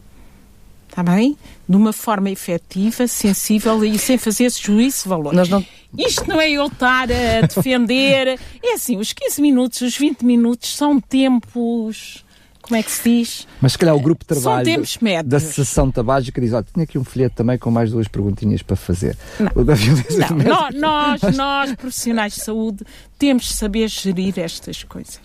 Está 0.89 1.03
bem? 1.03 1.37
De 1.67 1.75
uma 1.75 1.93
forma 1.93 2.29
efetiva, 2.29 3.07
sensível 3.07 3.83
e 3.85 3.97
sem 3.97 4.17
fazer 4.17 4.45
esse 4.45 4.61
juízo 4.61 5.03
de 5.03 5.09
valor. 5.09 5.33
Não, 5.33 5.63
Isto 5.97 6.27
não 6.27 6.41
é 6.41 6.49
eu 6.49 6.65
estar 6.65 7.07
a 7.11 7.41
defender. 7.45 8.39
É 8.61 8.73
assim, 8.73 8.97
os 8.97 9.13
15 9.13 9.41
minutos, 9.41 9.81
os 9.81 9.97
20 9.97 10.23
minutos 10.25 10.75
são 10.75 10.99
tempos. 10.99 12.25
Como 12.61 12.75
é 12.75 12.83
que 12.83 12.91
se 12.91 13.03
diz? 13.09 13.47
Mas 13.61 13.71
se 13.71 13.77
calhar 13.77 13.95
o 13.95 13.99
grupo 13.99 14.23
de 14.23 14.27
trabalho 14.27 14.83
da 15.23 15.39
sessão 15.39 15.89
tabágica 15.89 16.39
diz, 16.39 16.53
olha, 16.53 16.65
tinha 16.71 16.83
aqui 16.83 16.99
um 16.99 17.03
folheto 17.03 17.35
também 17.35 17.57
com 17.57 17.71
mais 17.71 17.89
duas 17.89 18.07
perguntinhas 18.07 18.61
para 18.61 18.75
fazer. 18.75 19.17
Não, 19.39 19.63
doméstica. 19.63 20.33
nó- 20.35 20.69
nós, 20.75 21.21
nós, 21.35 21.73
profissionais 21.75 22.33
de 22.35 22.41
saúde, 22.41 22.83
temos 23.17 23.45
de 23.45 23.53
saber 23.55 23.87
gerir 23.87 24.37
estas 24.37 24.83
coisas. 24.83 25.19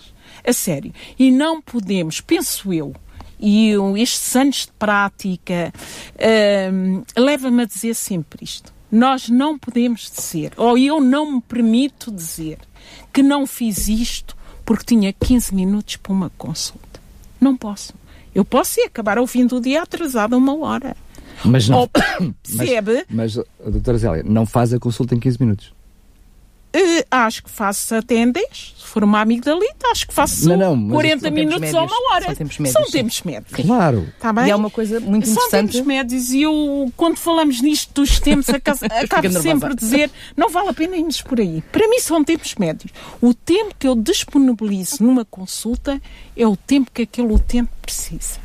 A 0.46 0.52
sério. 0.52 0.92
E 1.18 1.30
não 1.30 1.60
podemos, 1.60 2.20
penso 2.20 2.72
eu, 2.72 2.94
e 3.44 3.74
estes 4.00 4.34
anos 4.34 4.56
de 4.66 4.72
prática 4.78 5.70
hum, 6.72 7.02
leva-me 7.14 7.62
a 7.62 7.66
dizer 7.66 7.94
sempre 7.94 8.42
isto. 8.42 8.72
Nós 8.90 9.28
não 9.28 9.58
podemos 9.58 10.10
dizer, 10.10 10.52
ou 10.56 10.78
eu 10.78 11.00
não 11.00 11.32
me 11.32 11.40
permito 11.42 12.10
dizer, 12.10 12.58
que 13.12 13.22
não 13.22 13.46
fiz 13.46 13.88
isto 13.88 14.34
porque 14.64 14.84
tinha 14.84 15.12
15 15.12 15.54
minutos 15.54 15.96
para 15.96 16.12
uma 16.12 16.30
consulta. 16.38 17.00
Não 17.38 17.54
posso. 17.56 17.92
Eu 18.34 18.44
posso 18.44 18.80
ir 18.80 18.84
acabar 18.84 19.18
ao 19.18 19.26
fim 19.26 19.46
do 19.46 19.60
dia 19.60 19.82
atrasada 19.82 20.36
uma 20.36 20.56
hora. 20.56 20.96
Mas 21.44 21.68
não. 21.68 21.80
Ou, 21.80 21.88
percebe? 22.42 23.04
Mas, 23.10 23.36
a 23.38 23.70
doutora 23.70 23.98
Zélia, 23.98 24.22
não 24.24 24.46
faz 24.46 24.72
a 24.72 24.78
consulta 24.78 25.14
em 25.14 25.20
15 25.20 25.36
minutos. 25.40 25.72
Eh, 26.74 27.06
acho 27.10 27.44
que 27.44 27.50
faço 27.50 27.94
até 27.94 28.16
em 28.16 28.30
10. 28.32 28.74
Se 28.76 28.84
for 28.94 29.04
uma 29.04 29.20
amigdalita, 29.20 29.88
acho 29.90 30.06
que 30.08 30.12
faço 30.14 30.48
Não, 30.48 30.56
não, 30.56 30.76
mas 30.76 30.92
40 30.92 31.20
são 31.20 31.30
tempos 31.30 31.38
minutos 31.44 31.74
ou 31.74 31.80
médios. 31.80 31.98
uma 31.98 32.14
hora. 32.14 32.24
São 32.26 32.34
tempos 32.34 32.58
médios, 32.58 32.72
São 32.82 32.90
tempos 32.92 33.22
médios. 33.22 33.66
Claro. 33.66 34.08
Está 34.16 34.32
bem? 34.32 34.46
e 34.46 34.50
há 34.50 34.56
uma 34.56 34.70
coisa 34.70 34.98
muito 35.00 35.26
São 35.28 35.34
interessante. 35.34 35.72
tempos 35.72 35.86
médios 35.86 36.30
e 36.32 36.42
eu, 36.42 36.92
quando 36.96 37.16
falamos 37.16 37.60
nisto 37.62 37.92
dos 37.94 38.18
tempos, 38.18 38.48
aca- 38.48 38.72
acabo 39.04 39.30
sempre 39.40 39.72
a 39.72 39.74
dizer 39.74 40.10
não 40.36 40.48
vale 40.50 40.68
a 40.68 40.72
pena 40.74 40.96
irmos 40.96 41.22
por 41.22 41.38
aí. 41.40 41.62
Para 41.72 41.88
mim 41.88 42.00
são 42.00 42.22
tempos 42.24 42.54
médios. 42.56 42.92
O 43.20 43.32
tempo 43.32 43.74
que 43.78 43.86
eu 43.86 43.94
disponibilizo 43.94 44.96
numa 45.02 45.24
consulta 45.24 46.00
é 46.36 46.46
o 46.46 46.56
tempo 46.56 46.90
que 46.92 47.02
aquele 47.02 47.32
utente 47.32 47.70
precisa. 47.82 48.38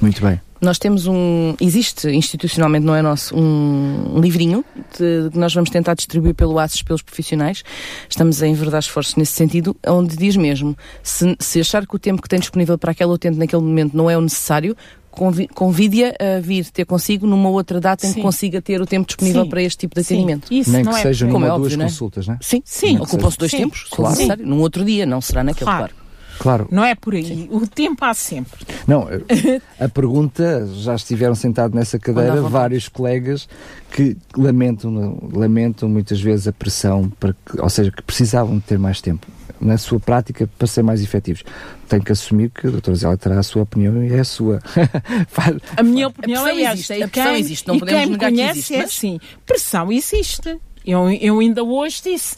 Muito 0.00 0.20
bem. 0.22 0.40
Nós 0.60 0.78
temos 0.78 1.06
um. 1.06 1.54
Existe 1.60 2.08
institucionalmente, 2.10 2.84
não 2.84 2.94
é 2.94 3.00
nosso, 3.00 3.34
um 3.36 4.20
livrinho 4.20 4.64
de- 4.98 5.30
que 5.30 5.38
nós 5.38 5.54
vamos 5.54 5.70
tentar 5.70 5.94
distribuir 5.94 6.34
pelo 6.34 6.58
ACES 6.58 6.82
pelos 6.82 7.00
profissionais. 7.02 7.62
Estamos 8.08 8.42
a 8.42 8.46
enverdar 8.46 8.80
esforços 8.80 9.16
nesse 9.16 9.32
sentido, 9.32 9.74
onde 9.86 10.16
diz 10.16 10.36
mesmo: 10.36 10.76
se, 11.02 11.34
se 11.38 11.60
achar 11.60 11.86
que 11.86 11.96
o 11.96 11.98
tempo 11.98 12.20
que 12.20 12.28
tem 12.28 12.38
disponível 12.38 12.76
para 12.76 12.90
aquele 12.92 13.10
utente 13.10 13.38
naquele 13.38 13.62
momento 13.62 13.96
não 13.96 14.10
é 14.10 14.18
o 14.18 14.20
necessário, 14.20 14.76
convi- 15.10 15.48
convide-a 15.48 16.14
a 16.36 16.40
vir 16.40 16.66
ter 16.70 16.84
consigo 16.84 17.26
numa 17.26 17.48
outra 17.48 17.80
data 17.80 18.06
em 18.06 18.10
que 18.10 18.16
Sim. 18.16 18.22
consigo 18.22 18.60
ter 18.60 18.82
o 18.82 18.86
tempo 18.86 19.06
disponível 19.06 19.44
Sim. 19.44 19.48
para 19.48 19.62
este 19.62 19.78
tipo 19.78 19.94
de 19.94 20.04
Sim, 20.04 20.14
atendimento. 20.16 20.52
Isso 20.52 20.70
Nem 20.70 20.82
não 20.84 20.92
que 20.92 20.98
é 20.98 21.02
sejam 21.02 21.30
como 21.30 21.46
uma 21.46 21.48
é 21.48 21.52
ou 21.52 21.58
duas 21.58 21.72
óbvio, 21.72 21.78
não 21.78 21.84
é? 21.86 21.88
consultas, 21.88 22.26
não 22.26 22.34
é? 22.34 22.38
Sim, 22.42 22.62
Sim. 22.66 22.98
ocupam-se 22.98 23.38
dois 23.38 23.50
Sim. 23.50 23.56
tempos, 23.58 23.84
se 23.88 23.96
Claro. 23.96 24.14
necessário. 24.14 24.46
Num 24.46 24.60
outro 24.60 24.84
dia, 24.84 25.06
não 25.06 25.22
será 25.22 25.42
naquele, 25.42 25.64
Claro. 25.64 25.78
claro. 25.94 25.94
Claro. 26.40 26.66
Não 26.70 26.82
é 26.82 26.94
por 26.94 27.14
aí. 27.14 27.46
O 27.52 27.66
tempo 27.66 28.02
há 28.02 28.14
sempre. 28.14 28.66
Não, 28.86 29.06
a 29.78 29.88
pergunta, 29.90 30.66
já 30.74 30.94
estiveram 30.94 31.34
sentados 31.34 31.76
nessa 31.76 31.98
cadeira 31.98 32.40
vários 32.40 32.88
colegas 32.88 33.46
que 33.92 34.16
lamentam, 34.34 35.18
lamentam 35.34 35.86
muitas 35.88 36.18
vezes 36.20 36.48
a 36.48 36.52
pressão, 36.52 37.10
para 37.20 37.34
que, 37.34 37.60
ou 37.60 37.68
seja, 37.68 37.90
que 37.92 38.02
precisavam 38.02 38.56
de 38.56 38.64
ter 38.64 38.78
mais 38.78 39.02
tempo 39.02 39.26
na 39.60 39.76
sua 39.76 40.00
prática 40.00 40.48
para 40.56 40.66
ser 40.66 40.82
mais 40.82 41.02
efetivos. 41.02 41.44
Tem 41.86 42.00
que 42.00 42.10
assumir 42.10 42.48
que 42.48 42.66
a 42.66 42.70
doutora 42.70 42.96
Zélia 42.96 43.16
terá 43.18 43.38
a 43.38 43.42
sua 43.42 43.62
opinião 43.64 44.02
e 44.02 44.10
é 44.10 44.20
a 44.20 44.24
sua. 44.24 44.60
Faz- 45.28 45.58
A 45.76 45.82
minha 45.82 46.08
opinião 46.08 46.46
é 46.48 46.62
esta. 46.62 46.72
existe, 46.72 46.92
e 46.94 47.02
a 47.02 47.08
pressão 47.08 47.36
existe, 47.36 47.68
não 47.68 47.74
e 47.76 47.80
podemos 47.80 48.10
negar 48.12 48.32
que 48.32 48.40
existe, 48.40 48.74
é 48.74 48.78
mas- 48.78 48.86
assim. 48.86 49.20
Pressão 49.44 49.92
existe. 49.92 50.58
Eu, 50.86 51.10
eu 51.10 51.38
ainda 51.40 51.62
hoje 51.62 52.00
disse. 52.02 52.36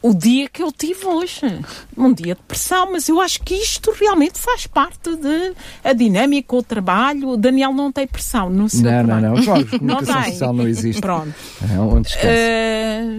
O 0.00 0.14
dia 0.14 0.48
que 0.48 0.62
eu 0.62 0.70
tive 0.70 1.06
hoje, 1.06 1.40
um 1.96 2.12
dia 2.12 2.34
de 2.36 2.40
pressão, 2.42 2.92
mas 2.92 3.08
eu 3.08 3.20
acho 3.20 3.42
que 3.42 3.54
isto 3.54 3.90
realmente 3.90 4.38
faz 4.38 4.64
parte 4.66 5.16
de 5.16 5.52
a 5.82 5.92
dinâmica, 5.92 6.54
o 6.54 6.62
trabalho. 6.62 7.30
O 7.30 7.36
Daniel 7.36 7.72
não 7.74 7.90
tem 7.90 8.06
pressão 8.06 8.48
no 8.48 8.68
seu 8.68 8.82
Não, 8.84 8.92
não, 8.92 9.04
trabalho. 9.06 9.34
não. 9.36 9.44
Claro, 9.44 9.60
Não 9.82 9.96
comunicação 9.96 10.22
tem. 10.22 10.32
social 10.32 10.52
não 10.52 10.68
existe. 10.68 11.00
Pronto. 11.00 11.34
É 11.74 11.80
um 11.80 12.00
descanso. 12.00 12.26
Eh, 12.28 13.18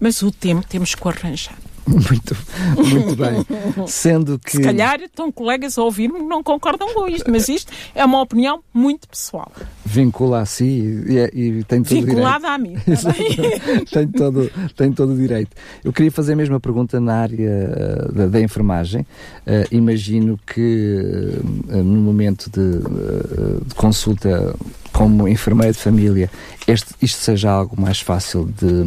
mas 0.00 0.22
o 0.22 0.30
tempo 0.32 0.66
temos 0.66 0.94
que 0.94 1.08
arranjar. 1.08 1.56
Muito, 1.88 2.36
muito 2.76 3.16
bem. 3.16 3.86
Sendo 3.86 4.38
que. 4.38 4.52
Se 4.52 4.62
calhar 4.62 5.00
estão 5.00 5.32
colegas 5.32 5.78
a 5.78 5.82
ouvir-me 5.82 6.18
que 6.20 6.26
não 6.26 6.42
concordam 6.42 6.92
com 6.92 7.08
isto, 7.08 7.30
mas 7.30 7.48
isto 7.48 7.72
é 7.94 8.04
uma 8.04 8.20
opinião 8.20 8.60
muito 8.74 9.08
pessoal. 9.08 9.50
vincula 9.84 10.40
a 10.40 10.46
si 10.46 11.04
e, 11.08 11.18
é- 11.18 11.30
e 11.32 11.64
tem 11.64 11.82
todo 11.82 11.92
o 11.92 12.00
direito. 12.00 12.06
Vinculada 12.06 12.48
a 12.48 12.58
mim. 12.58 12.74
tá 12.74 13.14
tem, 13.90 14.08
todo, 14.08 14.50
tem 14.76 14.92
todo 14.92 15.12
o 15.12 15.16
direito. 15.16 15.56
Eu 15.82 15.92
queria 15.92 16.12
fazer 16.12 16.34
a 16.34 16.36
mesma 16.36 16.60
pergunta 16.60 17.00
na 17.00 17.14
área 17.14 17.36
eh, 17.48 18.12
da, 18.12 18.26
da 18.26 18.40
enfermagem. 18.40 19.06
Eh, 19.46 19.66
imagino 19.72 20.38
que 20.46 21.38
eh, 21.70 21.76
no 21.82 22.00
momento 22.00 22.50
de, 22.50 22.60
eh, 22.60 23.60
de 23.66 23.74
consulta 23.74 24.54
como 24.98 25.28
enfermeira 25.28 25.72
de 25.72 25.78
família 25.78 26.28
este, 26.66 26.92
isto 27.00 27.20
seja 27.22 27.50
algo 27.50 27.80
mais 27.80 28.00
fácil 28.00 28.44
de, 28.46 28.84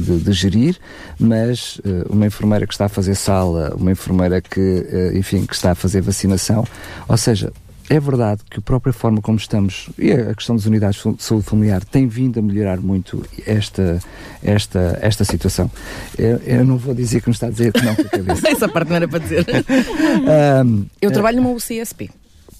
de- 0.00 0.18
de 0.24 0.32
gerir, 0.32 0.76
mas 1.18 1.80
eh, 1.84 2.04
uma 2.10 2.26
enfermeira 2.26 2.66
que 2.66 2.74
está 2.74 2.86
a 2.86 2.88
fazer 2.88 3.14
sala, 3.14 3.72
uma 3.76 3.92
enfermeira 3.92 4.40
que, 4.42 4.60
eh, 4.90 5.12
enfim, 5.14 5.46
que 5.46 5.54
está 5.54 5.70
a 5.70 5.74
fazer 5.74 6.00
vacinação, 6.02 6.64
ou 7.08 7.16
seja, 7.16 7.52
é 7.88 7.98
verdade 8.00 8.40
que 8.50 8.58
a 8.58 8.62
própria 8.62 8.92
forma 8.92 9.20
como 9.22 9.38
estamos, 9.38 9.88
e 9.98 10.12
a 10.12 10.34
questão 10.34 10.56
das 10.56 10.66
unidades 10.66 11.02
de 11.02 11.22
saúde 11.22 11.44
familiar, 11.44 11.82
tem 11.84 12.06
vindo 12.08 12.38
a 12.38 12.42
melhorar 12.42 12.78
muito 12.80 13.24
esta, 13.46 13.98
esta, 14.42 14.98
esta 15.02 15.24
situação. 15.24 15.70
Eu, 16.18 16.36
eu 16.44 16.64
não 16.64 16.76
vou 16.76 16.94
dizer 16.94 17.20
que 17.20 17.28
não 17.28 17.32
está 17.32 17.46
a 17.46 17.50
dizer 17.50 17.72
que 17.72 17.84
não 17.84 17.94
com 17.94 18.02
a 18.02 18.04
cabeça. 18.08 18.48
Essa 18.50 18.68
parte 18.68 18.88
não 18.88 18.96
era 18.96 19.08
para 19.08 19.18
dizer. 19.20 19.44
Ahm, 20.60 20.84
Eu 21.00 21.10
trabalho 21.10 21.36
numa 21.42 21.50
UCSP. 21.50 22.10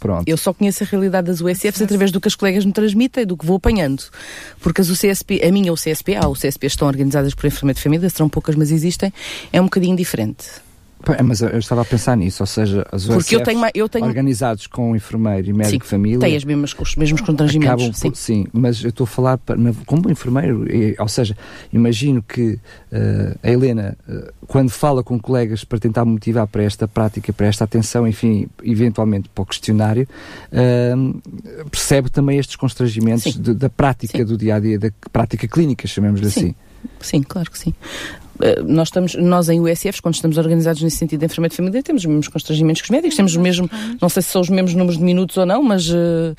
Pronto. 0.02 0.28
Eu 0.28 0.36
só 0.36 0.52
conheço 0.52 0.82
a 0.82 0.86
realidade 0.86 1.28
das 1.28 1.40
USFs 1.40 1.80
através 1.80 2.10
do 2.10 2.20
que 2.20 2.26
as 2.26 2.34
colegas 2.34 2.64
me 2.64 2.72
transmitem, 2.72 3.24
do 3.24 3.36
que 3.36 3.46
vou 3.46 3.56
apanhando. 3.56 4.02
Porque 4.60 4.80
as 4.80 4.90
UCSP, 4.90 5.40
a 5.44 5.52
minha 5.52 5.72
UCSP, 5.72 6.16
há 6.16 6.28
UCSP 6.28 6.66
estão 6.66 6.88
organizadas 6.88 7.34
por 7.34 7.46
enfermeira 7.46 7.76
de 7.76 7.82
família, 7.82 8.10
serão 8.10 8.28
poucas, 8.28 8.56
mas 8.56 8.72
existem, 8.72 9.12
é 9.52 9.60
um 9.60 9.64
bocadinho 9.64 9.96
diferente. 9.96 10.44
Mas 11.24 11.40
eu 11.40 11.58
estava 11.58 11.82
a 11.82 11.84
pensar 11.84 12.16
nisso, 12.16 12.42
ou 12.42 12.46
seja, 12.46 12.86
as 12.92 13.06
Porque 13.06 13.34
eu 13.34 13.42
tenho, 13.42 13.60
eu 13.74 13.88
tenho... 13.88 14.04
organizados 14.04 14.66
com 14.66 14.94
enfermeiro 14.94 15.48
e 15.48 15.52
médico 15.52 15.84
sim, 15.84 15.90
família... 15.90 16.20
têm 16.20 16.36
as 16.36 16.44
mesmas, 16.44 16.74
os 16.78 16.96
mesmos 16.96 17.20
constrangimentos. 17.20 17.84
Acabam, 17.84 17.92
sim. 17.94 18.12
sim, 18.14 18.46
mas 18.52 18.82
eu 18.82 18.90
estou 18.90 19.04
a 19.04 19.06
falar 19.08 19.38
para, 19.38 19.56
como 19.84 20.10
enfermeiro, 20.10 20.70
e, 20.72 20.94
ou 20.98 21.08
seja, 21.08 21.36
imagino 21.72 22.22
que 22.22 22.52
uh, 22.52 23.38
a 23.42 23.50
Helena, 23.50 23.96
uh, 24.08 24.32
quando 24.46 24.70
fala 24.70 25.02
com 25.02 25.18
colegas 25.18 25.64
para 25.64 25.78
tentar 25.78 26.04
motivar 26.04 26.46
para 26.46 26.62
esta 26.62 26.86
prática, 26.86 27.32
para 27.32 27.46
esta 27.46 27.64
atenção, 27.64 28.06
enfim, 28.06 28.48
eventualmente 28.62 29.28
para 29.28 29.42
o 29.42 29.46
questionário, 29.46 30.06
uh, 30.52 31.68
percebe 31.68 32.10
também 32.10 32.38
estes 32.38 32.54
constrangimentos 32.54 33.34
de, 33.36 33.54
da 33.54 33.68
prática 33.68 34.24
do 34.24 34.36
dia-a-dia, 34.36 34.78
-dia, 34.78 34.90
da 34.90 35.08
prática 35.10 35.48
clínica, 35.48 35.86
chamemos-lhe 35.88 36.28
assim. 36.28 36.54
Sim, 37.00 37.22
claro 37.22 37.50
que 37.50 37.58
sim. 37.58 37.74
Eh, 38.42 38.60
nós, 38.66 38.88
estamos, 38.88 39.14
nós 39.14 39.48
em 39.48 39.60
USFs, 39.60 40.00
quando 40.00 40.16
estamos 40.16 40.36
organizados 40.36 40.82
nesse 40.82 40.96
sentido 40.96 41.20
de 41.20 41.26
enfermeiro 41.26 41.52
de 41.52 41.56
família, 41.56 41.82
temos 41.82 42.02
os 42.02 42.06
mesmos 42.06 42.28
constrangimentos 42.28 42.82
que 42.82 42.86
os 42.86 42.90
médicos, 42.90 43.16
temos 43.16 43.36
o 43.36 43.40
mesmo, 43.40 43.70
não 44.00 44.08
sei 44.08 44.20
se 44.20 44.30
são 44.30 44.42
os 44.42 44.48
mesmos 44.48 44.74
números 44.74 44.98
de 44.98 45.04
minutos 45.04 45.36
ou 45.36 45.46
não, 45.46 45.62
mas 45.62 45.88
uh, 45.88 46.34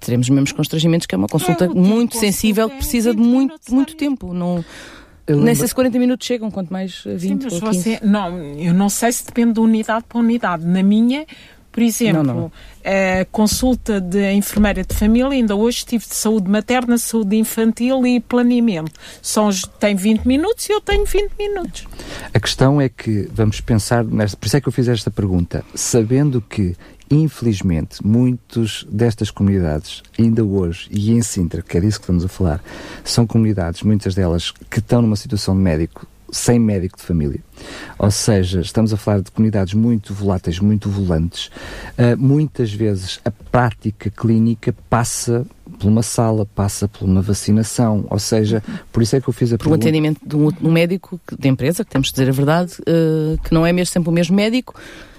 teremos 0.00 0.26
os 0.26 0.30
mesmos 0.30 0.52
constrangimentos, 0.52 1.06
que 1.06 1.14
é 1.14 1.18
uma 1.18 1.28
consulta 1.28 1.68
muito 1.68 2.16
sensível, 2.16 2.70
que 2.70 2.76
precisa 2.76 3.14
de 3.14 3.20
muito, 3.20 3.54
muito 3.70 3.94
tempo. 3.94 4.32
Não, 4.32 4.64
Nem 5.28 5.54
sei 5.54 5.68
se 5.68 5.74
40 5.74 5.98
minutos 5.98 6.26
chegam, 6.26 6.50
quanto 6.50 6.72
mais 6.72 7.04
20 7.04 7.20
Sim, 7.20 7.38
mas 7.42 7.52
ou 7.52 7.60
15. 7.60 7.82
Você, 7.82 8.00
não, 8.02 8.38
eu 8.54 8.72
não 8.72 8.88
sei 8.88 9.12
se 9.12 9.26
depende 9.26 9.52
de 9.52 9.60
unidade 9.60 10.06
para 10.08 10.18
unidade. 10.18 10.64
Na 10.64 10.82
minha, 10.82 11.26
por 11.72 11.82
exemplo, 11.82 12.22
não, 12.22 12.34
não. 12.34 12.52
a 12.84 13.24
consulta 13.32 14.00
de 14.00 14.32
enfermeira 14.32 14.84
de 14.84 14.94
família, 14.94 15.30
ainda 15.30 15.56
hoje 15.56 15.84
tive 15.86 16.06
de 16.06 16.14
saúde 16.14 16.48
materna, 16.50 16.98
saúde 16.98 17.36
infantil 17.36 18.06
e 18.06 18.20
planeamento. 18.20 18.92
São, 19.22 19.48
tem 19.80 19.96
20 19.96 20.26
minutos 20.26 20.68
e 20.68 20.72
eu 20.72 20.80
tenho 20.82 21.06
20 21.06 21.32
minutos. 21.38 21.84
A 22.32 22.38
questão 22.38 22.80
é 22.80 22.88
que 22.90 23.28
vamos 23.32 23.60
pensar, 23.60 24.04
nesta, 24.04 24.36
por 24.36 24.46
isso 24.46 24.56
é 24.58 24.60
que 24.60 24.68
eu 24.68 24.72
fiz 24.72 24.86
esta 24.86 25.10
pergunta, 25.10 25.64
sabendo 25.74 26.42
que 26.42 26.76
infelizmente, 27.10 28.04
muitos 28.04 28.86
destas 28.90 29.30
comunidades, 29.30 30.02
ainda 30.18 30.42
hoje, 30.42 30.88
e 30.90 31.12
em 31.12 31.20
Sintra, 31.20 31.60
que 31.60 31.76
é 31.76 31.80
disso 31.80 31.98
que 31.98 32.04
estamos 32.04 32.24
a 32.24 32.28
falar, 32.28 32.64
são 33.04 33.26
comunidades, 33.26 33.82
muitas 33.82 34.14
delas, 34.14 34.50
que 34.70 34.78
estão 34.78 35.02
numa 35.02 35.16
situação 35.16 35.54
de 35.54 35.60
médico 35.60 36.06
sem 36.32 36.58
médico 36.58 36.96
de 36.96 37.04
família. 37.04 37.40
Ou 37.98 38.10
seja, 38.10 38.62
estamos 38.62 38.92
a 38.92 38.96
falar 38.96 39.20
de 39.20 39.30
comunidades 39.30 39.74
muito 39.74 40.14
voláteis, 40.14 40.58
muito 40.58 40.88
volantes. 40.88 41.50
Uh, 41.98 42.16
muitas 42.18 42.72
vezes 42.72 43.20
a 43.22 43.30
prática 43.30 44.10
clínica 44.10 44.74
passa 44.88 45.46
por 45.78 45.88
uma 45.88 46.02
sala, 46.02 46.46
passa 46.46 46.88
por 46.88 47.04
uma 47.04 47.20
vacinação, 47.20 48.06
ou 48.08 48.18
seja, 48.18 48.62
por 48.90 49.02
isso 49.02 49.14
é 49.14 49.20
que 49.20 49.28
eu 49.28 49.32
fiz 49.32 49.52
a 49.52 49.58
por 49.58 49.64
pergunta... 49.64 49.78
Por 49.78 49.86
um 49.86 49.88
atendimento 49.88 50.20
de 50.26 50.66
um, 50.66 50.72
médico 50.72 51.20
de 51.38 51.48
empresa, 51.48 51.84
que 51.84 51.90
temos 51.90 52.08
de 52.08 52.14
dizer 52.14 52.28
a 52.30 52.32
verdade, 52.32 52.72
uh, 52.80 53.38
que 53.42 53.52
não 53.52 53.66
é 53.66 53.72
mesmo 53.72 53.92
sempre 53.92 54.08
o 54.08 54.12
mesmo 54.12 54.34
médico, 54.34 54.74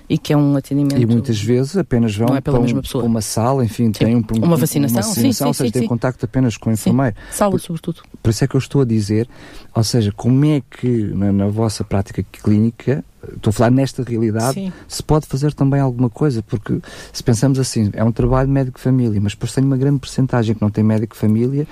e 0.09 0.17
que 0.17 0.33
é 0.33 0.37
um 0.37 0.55
atendimento. 0.55 1.01
E 1.01 1.05
muitas 1.05 1.41
vezes 1.41 1.77
apenas 1.77 2.15
vão 2.15 2.35
é 2.35 2.41
para 2.41 2.59
um, 2.59 3.05
uma 3.05 3.21
sala, 3.21 3.63
enfim, 3.63 3.85
sim. 3.85 3.91
têm 3.91 4.15
um, 4.15 4.23
uma 4.43 4.57
vacinação, 4.57 4.97
uma 4.97 5.07
vacinação 5.07 5.13
sim, 5.13 5.31
sim, 5.31 5.45
ou 5.45 5.53
seja, 5.53 5.71
têm 5.71 5.87
contacto 5.87 6.25
apenas 6.25 6.57
com 6.57 6.69
o 6.69 6.73
enfermeiro. 6.73 7.15
Sala, 7.31 7.51
por, 7.51 7.59
sobretudo. 7.59 8.01
Por 8.21 8.29
isso 8.29 8.43
é 8.43 8.47
que 8.47 8.55
eu 8.55 8.59
estou 8.59 8.81
a 8.81 8.85
dizer, 8.85 9.27
ou 9.73 9.83
seja, 9.83 10.11
como 10.11 10.45
é 10.45 10.61
que 10.61 10.87
na, 11.13 11.31
na 11.31 11.47
vossa 11.47 11.83
prática 11.83 12.23
clínica 12.23 13.03
estou 13.35 13.49
a 13.49 13.53
falar 13.53 13.71
nesta 13.71 14.03
realidade, 14.03 14.55
Sim. 14.55 14.73
se 14.87 15.01
pode 15.01 15.25
fazer 15.27 15.53
também 15.53 15.79
alguma 15.79 16.09
coisa, 16.09 16.41
porque 16.41 16.79
se 17.11 17.23
pensamos 17.23 17.59
assim, 17.59 17.89
é 17.93 18.03
um 18.03 18.11
trabalho 18.11 18.49
médico-família, 18.49 19.19
mas 19.21 19.33
depois 19.33 19.53
tenho 19.53 19.67
uma 19.67 19.77
grande 19.77 19.99
porcentagem 19.99 20.55
que 20.55 20.61
não 20.61 20.69
tem 20.69 20.83
médico-família, 20.83 21.67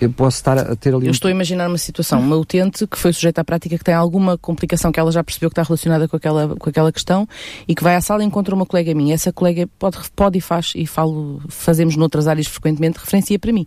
eu 0.00 0.10
posso 0.10 0.36
estar 0.36 0.58
a 0.58 0.76
ter 0.76 0.94
ali... 0.94 1.06
Eu 1.06 1.10
um... 1.10 1.12
estou 1.12 1.28
a 1.28 1.30
imaginar 1.30 1.68
uma 1.68 1.78
situação, 1.78 2.20
uma 2.20 2.36
utente 2.36 2.86
que 2.86 2.98
foi 2.98 3.12
sujeita 3.12 3.40
à 3.40 3.44
prática 3.44 3.76
que 3.78 3.84
tem 3.84 3.94
alguma 3.94 4.36
complicação 4.36 4.90
que 4.90 5.00
ela 5.00 5.10
já 5.10 5.22
percebeu 5.22 5.50
que 5.50 5.52
está 5.52 5.62
relacionada 5.62 6.08
com 6.08 6.16
aquela, 6.16 6.56
com 6.56 6.68
aquela 6.68 6.92
questão 6.92 7.28
e 7.66 7.74
que 7.74 7.82
vai 7.82 7.96
à 7.96 8.00
sala 8.00 8.22
e 8.22 8.26
encontra 8.26 8.54
uma 8.54 8.66
colega 8.66 8.94
minha. 8.94 9.14
Essa 9.14 9.32
colega 9.32 9.68
pode, 9.78 9.98
pode 10.14 10.38
e 10.38 10.40
faz, 10.40 10.72
e 10.74 10.86
falo, 10.86 11.40
fazemos 11.48 11.96
noutras 11.96 12.26
áreas 12.28 12.46
frequentemente, 12.46 12.98
referencia 12.98 13.38
para 13.38 13.52
mim. 13.52 13.66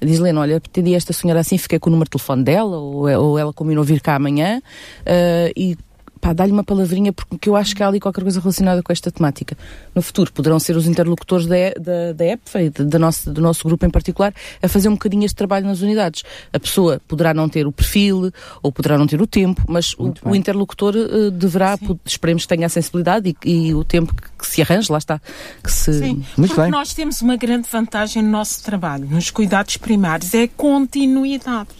Diz 0.00 0.18
Lena, 0.18 0.40
olha, 0.40 0.56
atendi 0.56 0.94
esta 0.94 1.12
senhora 1.12 1.40
assim, 1.40 1.56
fiquei 1.58 1.78
com 1.78 1.88
o 1.88 1.92
número 1.92 2.06
de 2.06 2.12
telefone 2.12 2.44
dela, 2.44 2.76
ou, 2.76 3.08
ou 3.08 3.38
ela 3.38 3.52
combinou 3.52 3.84
vir 3.84 4.00
cá 4.00 4.16
amanhã, 4.16 4.60
uh, 5.00 5.52
e 5.56 5.76
pá, 6.22 6.32
dá-lhe 6.32 6.52
uma 6.52 6.62
palavrinha 6.62 7.12
porque 7.12 7.48
eu 7.48 7.56
acho 7.56 7.74
que 7.74 7.82
há 7.82 7.88
ali 7.88 7.98
qualquer 7.98 8.22
coisa 8.22 8.38
relacionada 8.38 8.80
com 8.80 8.92
esta 8.92 9.10
temática. 9.10 9.58
No 9.92 10.00
futuro 10.00 10.32
poderão 10.32 10.58
ser 10.60 10.76
os 10.76 10.86
interlocutores 10.86 11.46
da, 11.46 11.56
da, 11.78 12.12
da 12.12 12.24
EPFA 12.24 12.62
e 12.62 12.70
da 12.70 12.98
nossa, 12.98 13.30
do 13.30 13.42
nosso 13.42 13.66
grupo 13.66 13.84
em 13.84 13.90
particular 13.90 14.32
a 14.62 14.68
fazer 14.68 14.88
um 14.88 14.92
bocadinho 14.92 15.24
este 15.24 15.34
trabalho 15.34 15.66
nas 15.66 15.80
unidades. 15.80 16.22
A 16.52 16.60
pessoa 16.60 17.02
poderá 17.08 17.34
não 17.34 17.48
ter 17.48 17.66
o 17.66 17.72
perfil 17.72 18.30
ou 18.62 18.70
poderá 18.70 18.96
não 18.96 19.06
ter 19.06 19.20
o 19.20 19.26
tempo, 19.26 19.62
mas 19.68 19.94
o, 19.94 20.14
o, 20.24 20.36
interlocutor 20.36 20.94
uh, 20.94 21.30
deverá, 21.32 21.76
esperemos 22.06 22.44
que 22.44 22.48
tenha 22.48 22.66
a 22.66 22.70
sensibilidade 22.70 23.36
e, 23.44 23.68
e 23.68 23.74
o 23.74 23.82
tempo 23.82 24.14
que, 24.14 24.28
que, 24.38 24.46
se 24.46 24.62
arranje, 24.62 24.92
lá 24.92 24.98
está. 24.98 25.20
Que 25.62 25.72
se... 25.72 25.92
Sim, 25.92 26.24
Muito 26.38 26.54
bem. 26.54 26.70
nós 26.70 26.94
temos 26.94 27.20
uma 27.20 27.36
grande 27.36 27.68
vantagem 27.68 28.22
no 28.22 28.30
nosso 28.30 28.62
trabalho, 28.62 29.06
nos 29.06 29.28
cuidados 29.30 29.76
primários, 29.76 30.32
é 30.34 30.44
a 30.44 30.48
continuidade. 30.48 31.70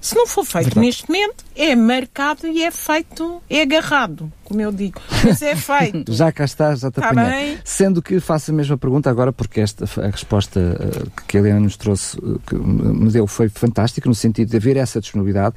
Se 0.00 0.14
não 0.14 0.26
for 0.26 0.44
feito 0.44 0.66
Verdade. 0.66 0.86
neste 0.86 1.08
momento, 1.08 1.44
é 1.56 1.74
marcado 1.74 2.46
e 2.46 2.62
é 2.62 2.70
feito, 2.70 3.42
é 3.48 3.62
agarrado, 3.62 4.32
como 4.44 4.60
eu 4.60 4.72
digo. 4.72 5.00
Mas 5.24 5.42
é 5.42 5.56
feito. 5.56 6.12
já 6.14 6.30
cá 6.30 6.44
está, 6.44 6.74
já 6.74 6.90
te 6.90 7.00
tá 7.00 7.10
apanhei. 7.10 7.58
Sendo 7.64 8.00
que 8.00 8.20
faço 8.20 8.50
a 8.50 8.54
mesma 8.54 8.78
pergunta 8.78 9.10
agora, 9.10 9.32
porque 9.32 9.60
esta, 9.60 9.84
a 10.00 10.10
resposta 10.10 10.60
uh, 10.60 11.10
que 11.26 11.36
a 11.36 11.40
Helena 11.40 11.60
nos 11.60 11.76
trouxe, 11.76 12.16
uh, 12.18 12.40
que 12.46 12.54
me 12.54 13.10
deu, 13.10 13.26
foi 13.26 13.48
fantástica, 13.48 14.08
no 14.08 14.14
sentido 14.14 14.50
de 14.50 14.56
haver 14.56 14.76
essa 14.76 15.00
disponibilidade. 15.00 15.56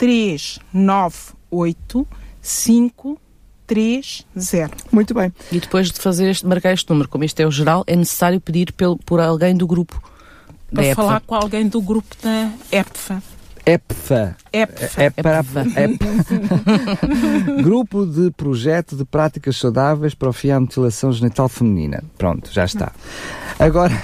398 0.01 2.07
530. 2.41 4.71
Muito 4.91 5.13
bem. 5.13 5.31
E 5.51 5.59
depois 5.59 5.91
de 5.91 5.99
fazer 5.99 6.31
este, 6.31 6.43
marcar 6.43 6.73
este 6.73 6.89
número, 6.89 7.07
como 7.07 7.23
este 7.23 7.43
é 7.43 7.47
o 7.47 7.51
geral, 7.51 7.83
é 7.85 7.95
necessário 7.95 8.41
pedir 8.41 8.73
pel, 8.73 8.97
por 9.05 9.19
alguém 9.19 9.55
do 9.55 9.67
grupo. 9.67 10.01
Para 10.73 10.95
falar 10.95 11.21
com 11.21 11.35
alguém 11.35 11.67
do 11.67 11.79
grupo 11.81 12.15
da 12.23 12.49
EPFA. 12.71 13.21
EPFA. 13.63 14.35
EPFA. 14.51 15.03
EPFA. 15.03 15.65
Grupo 17.61 18.07
de 18.07 18.31
Projeto 18.31 18.95
de 18.95 19.05
Práticas 19.05 19.57
Saudáveis 19.57 20.15
para 20.15 20.29
o 20.29 20.33
Fim 20.33 20.49
à 20.49 20.59
Mutilação 20.59 21.13
Genital 21.13 21.47
Feminina. 21.47 22.03
Pronto, 22.17 22.51
já 22.51 22.65
está. 22.65 22.91
Agora, 23.59 24.01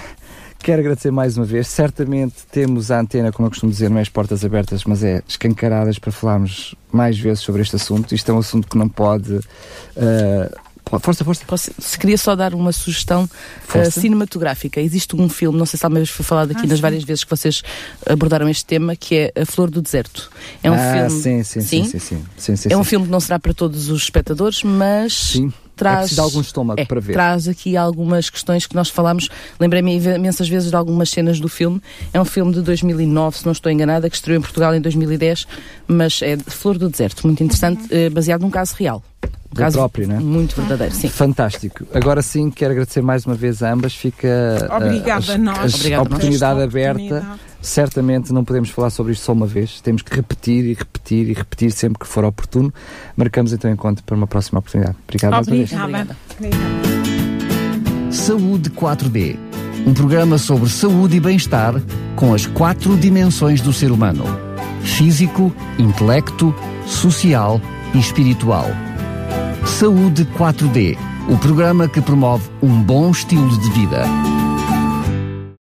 Quero 0.60 0.82
agradecer 0.82 1.12
mais 1.12 1.38
uma 1.38 1.45
vez. 1.45 1.68
Certamente 1.68 2.36
temos 2.51 2.91
a 2.91 2.99
antena, 2.99 3.32
como 3.32 3.47
eu 3.47 3.51
costumo 3.51 3.72
dizer, 3.72 3.89
não 3.89 3.97
é 3.99 4.01
as 4.01 4.10
portas 4.10 4.43
abertas, 4.43 4.84
mas 4.84 5.03
é 5.03 5.22
escancaradas 5.28 5.97
para 5.99 6.12
falarmos 6.12 6.76
mais 6.91 7.18
vezes 7.18 7.41
sobre 7.41 7.62
este 7.62 7.76
assunto. 7.76 8.14
Isto 8.14 8.32
é 8.32 8.34
um 8.34 8.39
assunto 8.39 8.68
que 8.68 8.78
não 8.78 8.89
pode. 8.89 9.36
Uh, 9.36 10.68
Força, 11.01 11.26
força. 11.26 11.43
Posso, 11.45 11.72
se 11.78 11.99
queria 11.99 12.18
só 12.18 12.36
dar 12.36 12.53
uma 12.53 12.72
sugestão 12.72 13.26
uh, 13.26 13.91
cinematográfica. 13.91 14.80
Existe 14.80 15.16
um 15.16 15.28
filme, 15.28 15.58
não 15.58 15.66
sei 15.66 15.78
se 15.78 15.86
alguma 15.86 15.99
vez 15.99 16.10
foi 16.10 16.26
falado 16.26 16.51
aqui 16.51 16.62
ah, 16.64 16.68
nas 16.68 16.78
sim. 16.78 16.82
várias 16.82 17.03
vezes 17.03 17.24
que 17.24 17.30
vocês 17.30 17.62
abordaram 18.05 18.47
este 18.47 18.66
tema, 18.66 18.95
que 18.95 19.16
é 19.16 19.41
A 19.41 19.45
Flor 19.45 19.70
do 19.70 19.82
Deserto. 19.82 20.32
É 20.64 20.72
um 20.72 20.76
ah, 20.76 20.93
filme. 20.93 21.22
Sim 21.22 21.43
sim, 21.43 21.62
sim, 21.62 21.84
sim, 21.84 21.99
sim, 21.99 22.24
sim, 22.38 22.55
sim 22.55 22.70
É 22.72 22.78
um 22.78 22.84
filme 22.84 23.05
que 23.05 23.12
não 23.12 23.20
será 23.20 23.38
para 23.38 23.53
todos 23.53 23.89
os 23.89 24.03
espectadores, 24.03 24.64
mas 24.64 25.34
traz. 25.78 25.97
É 25.97 25.99
preciso 26.01 26.21
algum 26.21 26.41
estômago 26.41 26.82
é, 26.82 26.86
para 26.86 26.99
ver. 26.99 27.13
Traz 27.13 27.47
aqui 27.47 27.78
algumas 27.78 28.30
questões 28.30 28.65
que 28.65 28.75
nós 28.75 28.89
falamos. 28.89 29.30
Lembrei-me 29.59 29.97
imensas 29.97 30.49
vezes 30.49 30.69
de 30.69 30.75
algumas 30.75 31.09
cenas 31.09 31.39
do 31.39 31.47
filme. 31.47 31.82
É 32.13 32.19
um 32.19 32.25
filme 32.25 32.53
de 32.53 32.61
2009, 32.61 33.38
se 33.38 33.45
não 33.45 33.51
estou 33.51 33.71
enganada, 33.71 34.09
que 34.09 34.15
estreou 34.15 34.38
em 34.38 34.41
Portugal 34.41 34.75
em 34.75 34.82
2010, 34.82 35.45
mas 35.88 36.21
é 36.21 36.36
de 36.36 36.43
Flor 36.43 36.78
do 36.78 36.89
Deserto, 36.89 37.25
muito 37.25 37.43
interessante, 37.43 37.82
uhum. 37.93 38.11
baseado 38.11 38.41
num 38.41 38.49
caso 38.49 38.75
real. 38.78 39.03
Um 39.51 39.55
caso 39.55 39.78
próprio, 39.78 40.07
né? 40.07 40.19
Muito 40.19 40.55
verdadeiro, 40.55 40.93
sim. 40.93 41.07
Fantástico. 41.07 41.86
Agora 41.93 42.21
sim, 42.21 42.51
quero 42.51 42.71
agradecer 42.71 43.01
mais 43.01 43.25
uma 43.25 43.36
vez 43.36 43.63
a 43.63 43.71
ambas. 43.71 43.95
Fica 43.95 44.69
Obrigada 44.75 45.32
uh, 45.32 45.36
a 45.36 45.38
nós. 45.38 45.73
Obrigada 45.75 46.01
a 46.01 46.03
oportunidade 46.03 46.61
aberta. 46.61 47.01
Oportunidade. 47.01 47.39
Certamente 47.62 48.32
não 48.32 48.43
podemos 48.43 48.70
falar 48.70 48.89
sobre 48.89 49.14
isto 49.14 49.24
só 49.24 49.34
uma 49.34 49.47
vez. 49.47 49.82
Temos 49.82 50.01
que 50.01 50.16
repetir 50.16 50.66
e 50.66 50.74
repetir 50.74 51.30
e 51.30 51.34
repetir 51.34 51.72
sempre 51.72 51.99
que 51.99 52.08
for 52.08 52.24
oportuno. 52.24 52.74
Marcamos 53.16 53.51
então 53.51 53.72
encontro 53.72 54.03
para 54.03 54.16
uma 54.16 54.28
próxima 54.28 54.60
oportunidade. 54.60 54.95
Obrigado 55.03 55.41
Obrigada. 55.41 56.18
Obrigada. 56.38 56.97
Saúde 58.12 58.70
4D. 58.70 59.38
Um 59.86 59.93
programa 59.93 60.38
sobre 60.38 60.70
saúde 60.70 61.18
e 61.18 61.20
bem-estar 61.20 61.74
com 62.16 62.34
as 62.34 62.45
quatro 62.45 62.97
dimensões 62.97 63.62
do 63.62 63.72
ser 63.72 63.91
humano: 63.91 64.26
físico, 64.82 65.53
intelecto, 65.80 66.53
social 66.86 67.62
e 67.93 67.99
espiritual. 67.99 68.66
Saúde 69.66 70.26
4D, 70.38 70.97
o 71.30 71.38
programa 71.38 71.88
que 71.88 72.01
promove 72.01 72.49
um 72.62 72.82
bom 72.82 73.12
estilo 73.12 73.58
de 73.60 73.70
vida. 73.72 74.03